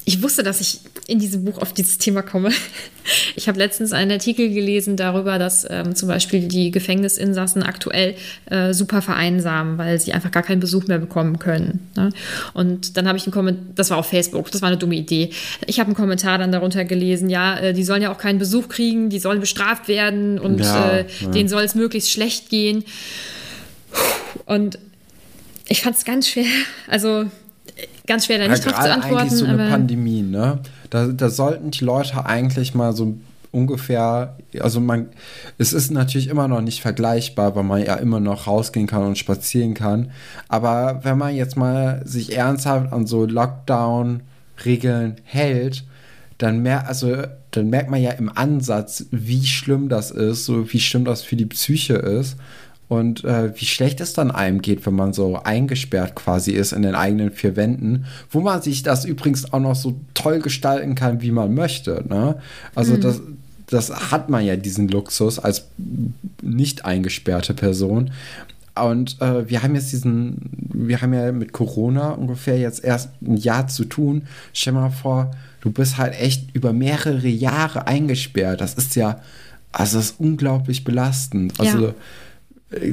ich 0.06 0.24
wusste, 0.24 0.44
dass 0.44 0.62
ich 0.62 0.80
in 1.08 1.20
diesem 1.20 1.46
Buch 1.46 1.60
auf 1.60 1.74
dieses 1.74 1.98
Thema 1.98 2.22
komme. 2.22 2.52
Ich 3.36 3.48
habe 3.48 3.58
letztens 3.58 3.92
einen 3.92 4.12
Artikel 4.12 4.54
gelesen 4.54 4.96
darüber, 4.96 5.40
dass 5.40 5.66
ähm, 5.68 5.96
zum 5.96 6.08
Beispiel 6.08 6.48
die 6.48 6.70
Gefängnisinsassen 6.70 7.64
aktuell 7.64 8.14
äh, 8.52 8.72
super 8.72 9.02
vereinsamen, 9.02 9.80
weil 9.80 10.00
sie 10.00 10.14
einfach 10.14 10.30
gar 10.30 10.44
keinen 10.44 10.60
Besuch 10.60 10.86
mehr 10.86 11.00
bekommen 11.00 11.40
können. 11.40 11.90
Ne? 11.96 12.12
Und 12.54 12.98
dann 12.98 13.08
habe 13.08 13.18
ich 13.18 13.26
einen 13.26 13.34
Kommentar, 13.34 13.64
das 13.74 13.90
war 13.90 13.98
auf 13.98 14.08
Facebook, 14.08 14.52
das 14.52 14.62
war 14.62 14.68
eine 14.70 14.78
dumme 14.78 14.96
Idee. 14.96 15.32
Ich 15.66 15.80
habe 15.80 15.88
einen 15.88 15.96
Kommentar 15.96 16.38
dann 16.38 16.52
darunter 16.52 16.86
gelesen, 16.86 17.30
ja, 17.30 17.58
äh, 17.58 17.74
die 17.74 17.84
sollen 17.84 18.04
ja 18.04 18.12
auch 18.12 18.20
keinen 18.20 18.38
Besuch 18.38 18.70
kriegen, 18.70 19.10
die 19.10 19.20
sollen 19.20 19.40
bestraft 19.40 19.88
werden 19.88 20.38
und 20.38 20.60
ja, 20.60 20.92
äh, 20.92 21.06
ja. 21.22 21.30
denen 21.30 21.50
soll 21.50 21.64
es 21.64 21.74
möglichst 21.74 22.12
schlecht 22.12 22.50
gehen. 22.50 22.84
Und 24.46 24.78
ich 25.68 25.82
fand 25.82 25.98
es 25.98 26.06
ganz 26.06 26.28
schwer. 26.28 26.46
Also 26.88 27.26
ganz 28.10 28.26
schwer, 28.26 28.40
da 28.40 28.48
nicht 28.50 28.66
ja, 28.66 28.72
drauf 28.72 28.84
zu 28.84 28.92
antworten. 28.92 29.18
Eigentlich 29.18 29.40
so 29.40 29.46
eine 29.46 29.70
Pandemie, 29.70 30.24
ne? 30.24 30.60
Da, 30.90 31.08
da 31.08 31.30
sollten 31.30 31.72
die 31.72 31.86
Leute 31.86 32.26
eigentlich 32.26 32.74
mal 32.74 32.92
so 32.94 33.16
ungefähr, 33.52 34.36
also 34.60 34.80
man, 34.80 35.08
es 35.58 35.74
ist 35.74 35.92
natürlich 35.92 36.28
immer 36.28 36.48
noch 36.48 36.62
nicht 36.62 36.82
vergleichbar, 36.82 37.56
weil 37.56 37.64
man 37.64 37.84
ja 37.84 37.96
immer 37.96 38.20
noch 38.20 38.48
rausgehen 38.48 38.88
kann 38.88 39.04
und 39.04 39.18
spazieren 39.18 39.74
kann. 39.74 40.12
Aber 40.48 41.00
wenn 41.04 41.18
man 41.18 41.36
jetzt 41.36 41.56
mal 41.56 42.02
sich 42.06 42.36
ernsthaft 42.36 42.92
an 42.92 43.08
so 43.08 43.26
Lockdown-Regeln 43.26 45.16
hält, 45.24 45.86
dann, 46.38 46.62
mer 46.62 46.88
also, 46.88 47.24
dann 47.52 47.70
merkt 47.70 47.90
man 47.90 48.02
ja 48.02 48.12
im 48.12 48.30
Ansatz, 48.36 49.06
wie 49.12 49.46
schlimm 49.46 49.90
das 49.90 50.12
ist, 50.12 50.46
so 50.46 50.72
wie 50.72 50.80
schlimm 50.80 51.06
das 51.06 51.22
für 51.22 51.36
die 51.36 51.46
Psyche 51.46 51.96
ist 51.96 52.38
und 52.90 53.24
äh, 53.24 53.56
wie 53.56 53.66
schlecht 53.66 54.02
es 54.02 54.14
dann 54.14 54.32
einem 54.32 54.64
geht, 54.64 54.84
wenn 54.88 54.96
man 54.96 55.14
so 55.14 55.38
eingesperrt 55.44 56.16
quasi 56.16 56.52
ist 56.52 56.74
in 56.74 56.82
den 56.82 56.96
eigenen 56.96 57.32
vier 57.32 57.56
Wänden, 57.56 58.06
wo 58.32 58.42
man 58.42 58.64
sich 58.64 58.82
das 58.82 59.06
übrigens 59.06 59.54
auch 59.54 59.60
noch 59.60 59.76
so 59.76 60.02
toll 60.16 60.40
gestalten 60.40 60.96
kann, 60.96 61.22
wie 61.22 61.32
man 61.32 61.54
möchte. 61.54 62.04
Ne? 62.10 62.38
Also 62.74 62.96
mhm. 62.96 63.02
das, 63.02 63.22
das 63.68 64.12
hat 64.12 64.32
man 64.32 64.44
ja 64.44 64.56
diesen 64.56 64.88
Luxus 64.88 65.38
als 65.38 65.68
nicht 66.42 66.84
eingesperrte 66.84 67.54
Person. 67.54 68.10
Und 68.74 69.22
äh, 69.22 69.48
wir 69.48 69.62
haben 69.62 69.76
jetzt 69.76 69.92
diesen, 69.92 70.50
wir 70.74 71.00
haben 71.04 71.14
ja 71.14 71.32
mit 71.32 71.54
Corona 71.54 72.14
ungefähr 72.14 72.58
jetzt 72.58 72.84
erst 72.84 73.10
ein 73.22 73.38
Jahr 73.38 73.68
zu 73.68 73.86
tun. 73.86 74.24
Stell 74.52 74.74
mal 74.74 74.90
vor, 74.90 75.30
du 75.62 75.72
bist 75.72 76.00
halt 76.00 76.20
echt 76.20 76.56
über 76.56 76.74
mehrere 76.74 77.28
Jahre 77.28 77.86
eingesperrt. 77.86 78.62
Das 78.62 78.74
ist 78.74 78.96
ja, 78.96 79.22
also 79.72 79.98
das 79.98 80.06
ist 80.06 80.20
unglaublich 80.20 80.86
belastend. 80.86 81.54
Also 81.60 81.88
ja 81.90 81.94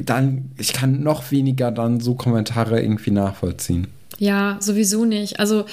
dann, 0.03 0.51
ich 0.57 0.73
kann 0.73 1.03
noch 1.03 1.31
weniger 1.31 1.71
dann 1.71 1.99
so 1.99 2.15
Kommentare 2.15 2.81
irgendwie 2.81 3.11
nachvollziehen. 3.11 3.87
Ja, 4.17 4.57
sowieso 4.59 5.05
nicht. 5.05 5.39
Also 5.39 5.65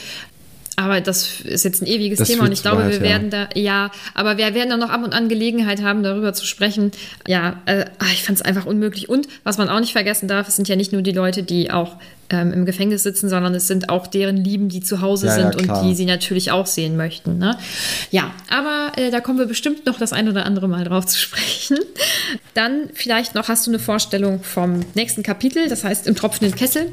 aber 0.76 1.00
das 1.00 1.40
ist 1.42 1.64
jetzt 1.64 1.82
ein 1.82 1.86
ewiges 1.86 2.18
Das 2.18 2.28
Thema 2.28 2.44
und 2.44 2.52
ich 2.52 2.62
glaube, 2.62 2.82
weit, 2.82 2.90
wir 2.90 2.96
ja. 2.98 3.02
werden 3.02 3.30
da, 3.30 3.48
ja, 3.54 3.90
aber 4.12 4.38
wir 4.38 4.54
werden 4.54 4.70
dann 4.70 4.80
noch 4.80 4.90
ab 4.90 5.04
und 5.04 5.12
an 5.12 5.28
Gelegenheit 5.28 5.82
haben, 5.82 6.02
darüber 6.02 6.32
zu 6.32 6.46
sprechen. 6.46 6.90
Ja, 7.28 7.60
äh, 7.66 7.84
ah, 7.98 8.06
ich 8.12 8.24
fand 8.24 8.38
es 8.38 8.42
einfach 8.44 8.66
unmöglich. 8.66 9.08
Und 9.08 9.28
was 9.44 9.56
man 9.56 9.68
auch 9.68 9.78
nicht 9.78 9.92
vergessen 9.92 10.26
darf, 10.26 10.48
es 10.48 10.56
sind 10.56 10.68
ja 10.68 10.74
nicht 10.74 10.92
nur 10.92 11.02
die 11.02 11.12
Leute, 11.12 11.44
die 11.44 11.70
auch 11.70 11.96
ähm, 12.30 12.52
im 12.52 12.66
Gefängnis 12.66 13.02
sitzen, 13.02 13.28
sondern 13.28 13.54
es 13.54 13.66
sind 13.66 13.88
auch 13.88 14.06
deren 14.06 14.36
Lieben, 14.36 14.68
die 14.68 14.80
zu 14.80 15.00
Hause 15.00 15.26
Ja, 15.26 15.38
ja, 15.38 15.52
sind 15.52 15.62
klar. 15.62 15.82
und 15.82 15.88
die 15.88 15.94
sie 15.94 16.06
natürlich 16.06 16.50
auch 16.50 16.66
sehen 16.66 16.96
möchten. 16.96 17.38
Ne? 17.38 17.56
Ja, 18.10 18.32
aber 18.50 18.92
äh, 18.96 19.10
da 19.10 19.20
kommen 19.20 19.38
wir 19.38 19.46
bestimmt 19.46 19.86
noch 19.86 19.98
das 19.98 20.12
ein 20.12 20.28
oder 20.28 20.46
andere 20.46 20.68
Mal 20.68 20.84
drauf 20.84 21.06
zu 21.06 21.18
sprechen. 21.18 21.78
Dann 22.54 22.88
vielleicht 22.94 23.34
noch 23.34 23.48
hast 23.48 23.66
du 23.66 23.70
eine 23.70 23.78
Vorstellung 23.78 24.42
vom 24.42 24.80
nächsten 24.94 25.22
Kapitel, 25.22 25.68
das 25.68 25.84
heißt 25.84 26.06
im 26.06 26.14
tropfenden 26.14 26.56
Kessel. 26.56 26.86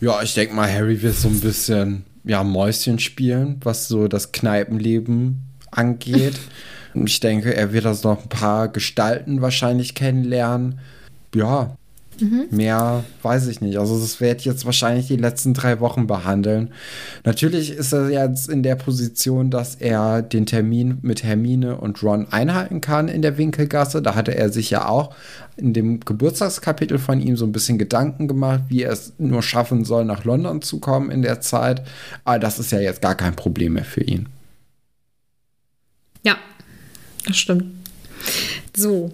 Ja, 0.00 0.22
ich 0.22 0.34
denke 0.34 0.54
mal, 0.54 0.70
Harry 0.70 1.00
wird 1.00 1.14
so 1.16 1.28
ein 1.28 1.40
bisschen 1.40 2.04
ja, 2.24 2.44
Mäuschen 2.44 2.98
spielen, 2.98 3.60
was 3.62 3.88
so 3.88 4.08
das 4.08 4.32
Kneipenleben 4.32 5.42
angeht. 5.70 6.38
Und 6.94 7.06
ich 7.08 7.20
denke, 7.20 7.54
er 7.54 7.72
wird 7.72 7.86
also 7.86 8.10
noch 8.10 8.22
ein 8.22 8.28
paar 8.28 8.68
Gestalten 8.68 9.40
wahrscheinlich 9.40 9.94
kennenlernen. 9.94 10.80
Ja, 11.34 11.76
mehr 12.50 13.04
weiß 13.22 13.46
ich 13.48 13.60
nicht. 13.60 13.78
Also 13.78 13.98
das 13.98 14.20
werde 14.20 14.40
ich 14.40 14.46
jetzt 14.46 14.64
wahrscheinlich 14.64 15.06
die 15.06 15.16
letzten 15.16 15.54
drei 15.54 15.80
Wochen 15.80 16.06
behandeln. 16.06 16.72
Natürlich 17.24 17.70
ist 17.70 17.92
er 17.92 18.10
jetzt 18.10 18.48
in 18.48 18.62
der 18.62 18.76
Position, 18.76 19.50
dass 19.50 19.74
er 19.74 20.22
den 20.22 20.46
Termin 20.46 20.98
mit 21.02 21.22
Hermine 21.22 21.76
und 21.76 22.02
Ron 22.02 22.26
einhalten 22.30 22.80
kann 22.80 23.08
in 23.08 23.22
der 23.22 23.38
Winkelgasse. 23.38 24.02
Da 24.02 24.14
hatte 24.14 24.36
er 24.36 24.50
sich 24.50 24.70
ja 24.70 24.88
auch 24.88 25.14
in 25.56 25.72
dem 25.72 26.00
Geburtstagskapitel 26.00 26.98
von 26.98 27.20
ihm 27.20 27.36
so 27.36 27.46
ein 27.46 27.52
bisschen 27.52 27.78
Gedanken 27.78 28.28
gemacht, 28.28 28.64
wie 28.68 28.82
er 28.82 28.92
es 28.92 29.14
nur 29.18 29.42
schaffen 29.42 29.84
soll, 29.84 30.04
nach 30.04 30.24
London 30.24 30.62
zu 30.62 30.80
kommen 30.80 31.10
in 31.10 31.22
der 31.22 31.40
Zeit. 31.40 31.82
Aber 32.24 32.38
das 32.38 32.58
ist 32.58 32.72
ja 32.72 32.80
jetzt 32.80 33.02
gar 33.02 33.14
kein 33.14 33.36
Problem 33.36 33.74
mehr 33.74 33.84
für 33.84 34.02
ihn. 34.02 34.28
Ja, 36.22 36.36
das 37.26 37.36
stimmt. 37.36 37.64
So, 38.76 39.12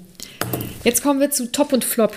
jetzt 0.83 1.03
kommen 1.03 1.21
wir 1.21 1.31
zu 1.31 1.51
Top 1.53 1.73
und 1.73 1.85
Flop. 1.85 2.15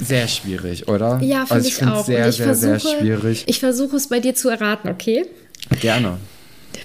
Sehr 0.00 0.26
schwierig, 0.28 0.88
oder? 0.88 1.20
Ja, 1.22 1.40
finde 1.46 1.54
also 1.54 1.68
ich, 1.68 1.74
finde 1.74 1.94
auch. 1.94 2.04
sehr, 2.04 2.28
ich 2.28 2.36
sehr, 2.36 2.54
sehr 2.54 2.78
versuche- 2.80 2.98
schwierig. 2.98 3.44
Ich 3.46 3.60
versuche 3.60 3.96
es 3.96 4.08
bei 4.08 4.20
dir 4.20 4.34
zu 4.34 4.48
erraten, 4.48 4.88
okay? 4.88 5.24
Gerne. 5.80 6.18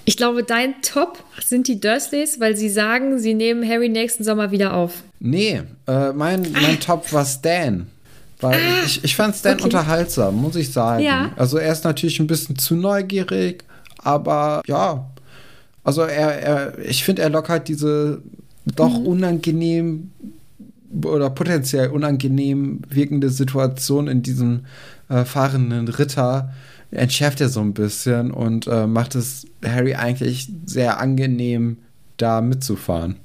Ich 0.04 0.16
glaube, 0.16 0.44
dein 0.44 0.80
Top 0.82 1.18
sind 1.44 1.66
die 1.68 1.80
Dursleys, 1.80 2.38
weil 2.40 2.56
sie 2.56 2.68
sagen, 2.68 3.18
sie 3.18 3.34
nehmen 3.34 3.68
Harry 3.68 3.88
nächsten 3.88 4.22
Sommer 4.24 4.50
wieder 4.52 4.74
auf. 4.74 5.02
Nee, 5.18 5.62
äh, 5.86 6.12
mein, 6.12 6.46
mein 6.52 6.78
Top 6.80 7.12
war 7.12 7.24
Stan. 7.24 7.86
Weil 8.40 8.58
ich, 8.86 9.04
ich 9.04 9.16
fand 9.16 9.34
Stan 9.36 9.52
Ah. 9.52 9.54
okay. 9.56 9.64
unterhaltsam, 9.64 10.36
muss 10.36 10.56
ich 10.56 10.72
sagen. 10.72 11.02
Ja. 11.04 11.32
Also 11.36 11.58
er 11.58 11.72
ist 11.72 11.84
natürlich 11.84 12.20
ein 12.20 12.26
bisschen 12.26 12.56
zu 12.56 12.74
neugierig, 12.74 13.64
aber 13.98 14.62
ja. 14.66 15.10
Also 15.84 16.02
er, 16.02 16.40
er 16.42 16.78
ich 16.78 17.04
finde, 17.04 17.22
er 17.22 17.30
lockert 17.30 17.68
diese 17.68 18.22
doch 18.76 18.98
Mhm. 18.98 19.06
unangenehm 19.06 20.10
oder 21.04 21.30
potenziell 21.30 21.88
unangenehm 21.88 22.82
wirkende 22.88 23.30
Situation 23.30 24.08
in 24.08 24.22
diesem 24.22 24.66
äh, 25.08 25.24
fahrenden 25.24 25.88
Ritter 25.88 26.52
entschärft 26.90 27.40
er 27.40 27.48
so 27.48 27.60
ein 27.60 27.74
bisschen 27.74 28.30
und 28.32 28.66
äh, 28.66 28.86
macht 28.86 29.14
es 29.14 29.46
Harry 29.64 29.94
eigentlich 29.94 30.48
sehr 30.66 30.98
angenehm, 30.98 31.78
da 32.16 32.40
mitzufahren. 32.40 33.16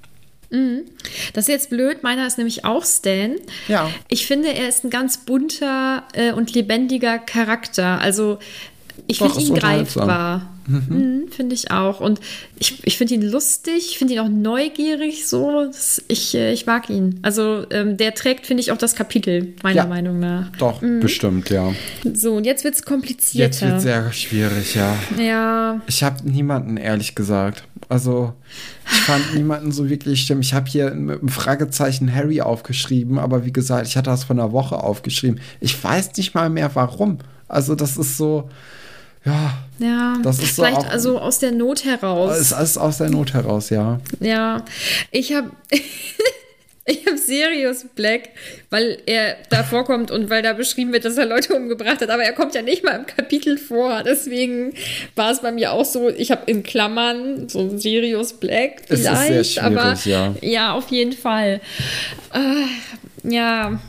Das 1.33 1.45
ist 1.45 1.49
jetzt 1.49 1.69
blöd, 1.69 2.03
meiner 2.03 2.27
ist 2.27 2.37
nämlich 2.37 2.63
auch 2.65 2.85
Stan. 2.85 3.35
Ja. 3.67 3.89
Ich 4.07 4.27
finde, 4.27 4.53
er 4.53 4.69
ist 4.69 4.83
ein 4.83 4.89
ganz 4.89 5.25
bunter 5.25 6.03
äh, 6.13 6.31
und 6.31 6.53
lebendiger 6.53 7.17
Charakter. 7.17 7.99
Also 7.99 8.39
ich 9.07 9.17
finde 9.17 9.41
ihn 9.41 9.55
greifbar. 9.55 10.54
Mhm, 10.67 11.27
finde 11.29 11.53
ich 11.55 11.71
auch. 11.71 11.99
Und 11.99 12.19
ich, 12.57 12.85
ich 12.85 12.97
finde 12.97 13.13
ihn 13.15 13.21
lustig, 13.21 13.87
ich 13.91 13.97
finde 13.97 14.13
ihn 14.15 14.19
auch 14.19 14.29
neugierig 14.29 15.27
so. 15.27 15.69
Ich, 16.07 16.33
äh, 16.35 16.51
ich 16.53 16.65
mag 16.65 16.89
ihn. 16.89 17.19
Also 17.21 17.65
ähm, 17.69 17.97
der 17.97 18.13
trägt, 18.15 18.45
finde 18.47 18.61
ich, 18.61 18.71
auch 18.71 18.77
das 18.77 18.95
Kapitel, 18.95 19.53
meiner 19.63 19.75
Ja. 19.75 19.85
Meinung 19.85 20.19
nach. 20.19 20.49
Doch, 20.57 20.81
bestimmt, 21.01 21.49
ja. 21.49 21.73
So, 22.13 22.33
und 22.35 22.45
jetzt 22.45 22.63
wird 22.63 22.73
es 22.73 22.79
Jetzt 22.79 22.87
komplizierter. 22.87 23.67
wird 23.67 23.81
sehr 23.81 24.11
schwierig, 24.11 24.75
ja. 24.75 24.95
ja, 25.19 25.81
Ich 25.87 26.03
habe 26.03 26.29
niemanden, 26.29 26.77
ehrlich 26.77 27.15
gesagt. 27.15 27.63
Also, 27.87 28.33
ich 28.91 29.01
fand 29.01 29.35
niemanden 29.35 29.71
so 29.71 29.87
wirklich 29.89 30.23
schlimm. 30.23 30.39
Ich 30.41 30.53
habe 30.55 30.67
hier 30.67 30.91
mit 30.91 31.19
einem 31.19 31.29
Fragezeichen 31.29 32.13
Harry 32.13 32.41
aufgeschrieben, 32.41 33.19
aber 33.19 33.45
wie 33.45 33.53
gesagt, 33.53 33.87
ich 33.87 33.95
hatte 33.95 34.09
das 34.09 34.23
von 34.23 34.39
einer 34.39 34.51
Woche 34.51 34.77
aufgeschrieben. 34.77 35.39
Ich 35.59 35.81
weiß 35.83 36.15
nicht 36.17 36.33
mal 36.33 36.49
mehr 36.49 36.71
warum. 36.73 37.19
Also, 37.47 37.75
das 37.75 37.97
ist 37.97 38.17
so, 38.17 38.49
ja, 39.25 39.53
ja. 39.79 40.17
Das 40.23 40.39
ist 40.39 40.55
so 40.55 40.63
Vielleicht 40.63 40.77
auch- 40.79 40.89
also 40.89 41.19
aus 41.19 41.39
der 41.39 41.51
Not 41.51 41.83
heraus. 41.85 42.35
es 42.35 42.41
ist 42.41 42.53
alles 42.53 42.77
aus 42.77 42.97
der 42.99 43.09
Not 43.09 43.33
heraus, 43.33 43.69
ja. 43.69 43.99
Ja, 44.19 44.63
ich 45.11 45.33
habe 45.33 45.51
ich 46.87 47.05
habe 47.07 47.17
Sirius 47.17 47.85
Black, 47.95 48.29
weil 48.69 48.99
er 49.07 49.37
da 49.49 49.63
vorkommt 49.63 50.11
und 50.11 50.29
weil 50.29 50.43
da 50.43 50.53
beschrieben 50.53 50.93
wird, 50.93 51.03
dass 51.03 51.17
er 51.17 51.25
Leute 51.25 51.55
umgebracht 51.55 51.99
hat, 52.01 52.09
aber 52.11 52.23
er 52.23 52.33
kommt 52.33 52.53
ja 52.53 52.61
nicht 52.61 52.83
mal 52.83 52.91
im 52.99 53.07
Kapitel 53.07 53.57
vor. 53.57 54.03
Deswegen 54.03 54.73
war 55.15 55.31
es 55.31 55.41
bei 55.41 55.51
mir 55.51 55.71
auch 55.73 55.83
so, 55.85 56.09
ich 56.09 56.29
habe 56.29 56.43
in 56.45 56.61
Klammern 56.61 57.49
so 57.49 57.75
Sirius 57.75 58.33
Black 58.33 58.83
Es 58.87 58.99
ist 58.99 59.03
sehr 59.05 59.15
vielleicht, 59.15 59.51
schwierig, 59.53 59.63
aber 59.79 59.93
ja. 60.05 60.35
ja, 60.41 60.73
auf 60.73 60.89
jeden 60.89 61.13
Fall. 61.13 61.59
Äh, 62.33 62.39
ja, 63.29 63.79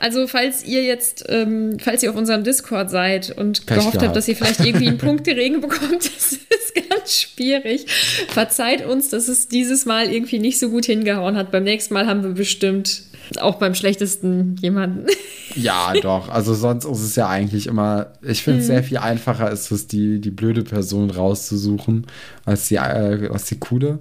also 0.00 0.26
falls 0.26 0.64
ihr 0.64 0.82
jetzt, 0.82 1.24
ähm, 1.28 1.78
falls 1.80 2.02
ihr 2.02 2.10
auf 2.10 2.16
unserem 2.16 2.44
Discord 2.44 2.90
seid 2.90 3.30
und 3.36 3.66
Pech 3.66 3.78
gehofft 3.78 3.94
habt, 3.94 4.00
gehabt. 4.00 4.16
dass 4.16 4.28
ihr 4.28 4.36
vielleicht 4.36 4.60
irgendwie 4.60 4.88
einen 4.88 4.98
Punkteregen 4.98 5.60
bekommt, 5.60 6.04
das 6.04 6.32
ist 6.32 6.74
ganz 6.88 7.20
schwierig. 7.20 7.86
Verzeiht 8.28 8.84
uns, 8.86 9.08
dass 9.10 9.28
es 9.28 9.48
dieses 9.48 9.84
Mal 9.86 10.10
irgendwie 10.12 10.38
nicht 10.38 10.58
so 10.58 10.68
gut 10.70 10.86
hingehauen 10.86 11.36
hat. 11.36 11.50
Beim 11.50 11.64
nächsten 11.64 11.94
Mal 11.94 12.06
haben 12.06 12.22
wir 12.22 12.30
bestimmt 12.32 13.02
auch 13.40 13.54
beim 13.56 13.74
schlechtesten 13.74 14.56
jemanden. 14.60 15.06
Ja, 15.54 15.92
doch. 16.00 16.30
Also 16.30 16.54
sonst 16.54 16.86
ist 16.86 17.02
es 17.02 17.14
ja 17.14 17.28
eigentlich 17.28 17.66
immer, 17.66 18.14
ich 18.22 18.42
finde 18.42 18.60
es 18.60 18.68
sehr 18.68 18.82
viel 18.82 18.96
einfacher 18.96 19.50
ist 19.50 19.70
es, 19.70 19.86
die, 19.86 20.18
die 20.18 20.30
blöde 20.30 20.62
Person 20.62 21.10
rauszusuchen, 21.10 22.06
als 22.46 22.68
die, 22.68 22.76
äh, 22.76 23.28
als 23.30 23.44
die 23.44 23.58
coole. 23.58 23.98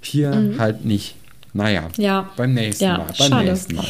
Hier 0.00 0.54
halt 0.58 0.86
nicht. 0.86 1.14
Naja, 1.52 1.88
Ja. 1.98 2.30
beim 2.38 2.54
nächsten 2.54 2.84
Ja, 2.84 2.96
Mal. 2.96 3.06
Beim 3.18 3.28
schade. 3.28 3.44
nächsten 3.50 3.74
Mal. 3.76 3.86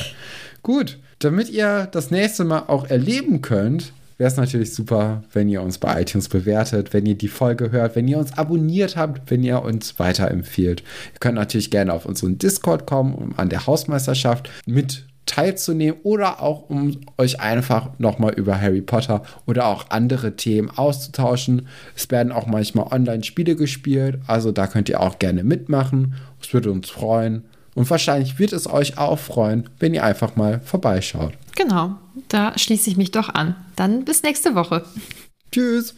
Gut, 0.64 0.98
damit 1.18 1.50
ihr 1.50 1.86
das 1.92 2.10
nächste 2.10 2.42
Mal 2.42 2.64
auch 2.68 2.86
erleben 2.86 3.42
könnt, 3.42 3.92
wäre 4.16 4.28
es 4.28 4.38
natürlich 4.38 4.72
super, 4.72 5.22
wenn 5.34 5.50
ihr 5.50 5.60
uns 5.60 5.76
bei 5.76 6.00
iTunes 6.00 6.30
bewertet, 6.30 6.94
wenn 6.94 7.04
ihr 7.04 7.16
die 7.16 7.28
Folge 7.28 7.70
hört, 7.70 7.94
wenn 7.96 8.08
ihr 8.08 8.16
uns 8.16 8.32
abonniert 8.38 8.96
habt, 8.96 9.30
wenn 9.30 9.44
ihr 9.44 9.60
uns 9.60 9.98
weiterempfehlt. 9.98 10.80
Ihr 10.80 11.20
könnt 11.20 11.34
natürlich 11.34 11.70
gerne 11.70 11.92
auf 11.92 12.06
unseren 12.06 12.38
Discord 12.38 12.86
kommen, 12.86 13.14
um 13.14 13.38
an 13.38 13.50
der 13.50 13.66
Hausmeisterschaft 13.66 14.48
mit 14.64 15.04
teilzunehmen 15.26 16.00
oder 16.02 16.42
auch 16.42 16.70
um 16.70 16.98
euch 17.18 17.40
einfach 17.40 17.98
nochmal 17.98 18.32
über 18.32 18.58
Harry 18.58 18.80
Potter 18.80 19.22
oder 19.46 19.66
auch 19.66 19.90
andere 19.90 20.36
Themen 20.36 20.70
auszutauschen. 20.70 21.68
Es 21.94 22.10
werden 22.10 22.32
auch 22.32 22.46
manchmal 22.46 22.90
Online-Spiele 22.90 23.54
gespielt, 23.54 24.18
also 24.26 24.50
da 24.50 24.66
könnt 24.66 24.88
ihr 24.88 25.02
auch 25.02 25.18
gerne 25.18 25.44
mitmachen. 25.44 26.14
Es 26.40 26.54
würde 26.54 26.70
uns 26.70 26.88
freuen. 26.88 27.44
Und 27.74 27.90
wahrscheinlich 27.90 28.38
wird 28.38 28.52
es 28.52 28.70
euch 28.70 28.98
auch 28.98 29.18
freuen, 29.18 29.68
wenn 29.78 29.94
ihr 29.94 30.04
einfach 30.04 30.36
mal 30.36 30.60
vorbeischaut. 30.64 31.32
Genau, 31.56 31.96
da 32.28 32.56
schließe 32.56 32.90
ich 32.90 32.96
mich 32.96 33.10
doch 33.10 33.28
an. 33.28 33.56
Dann 33.76 34.04
bis 34.04 34.22
nächste 34.22 34.54
Woche. 34.54 34.84
Tschüss. 35.50 35.94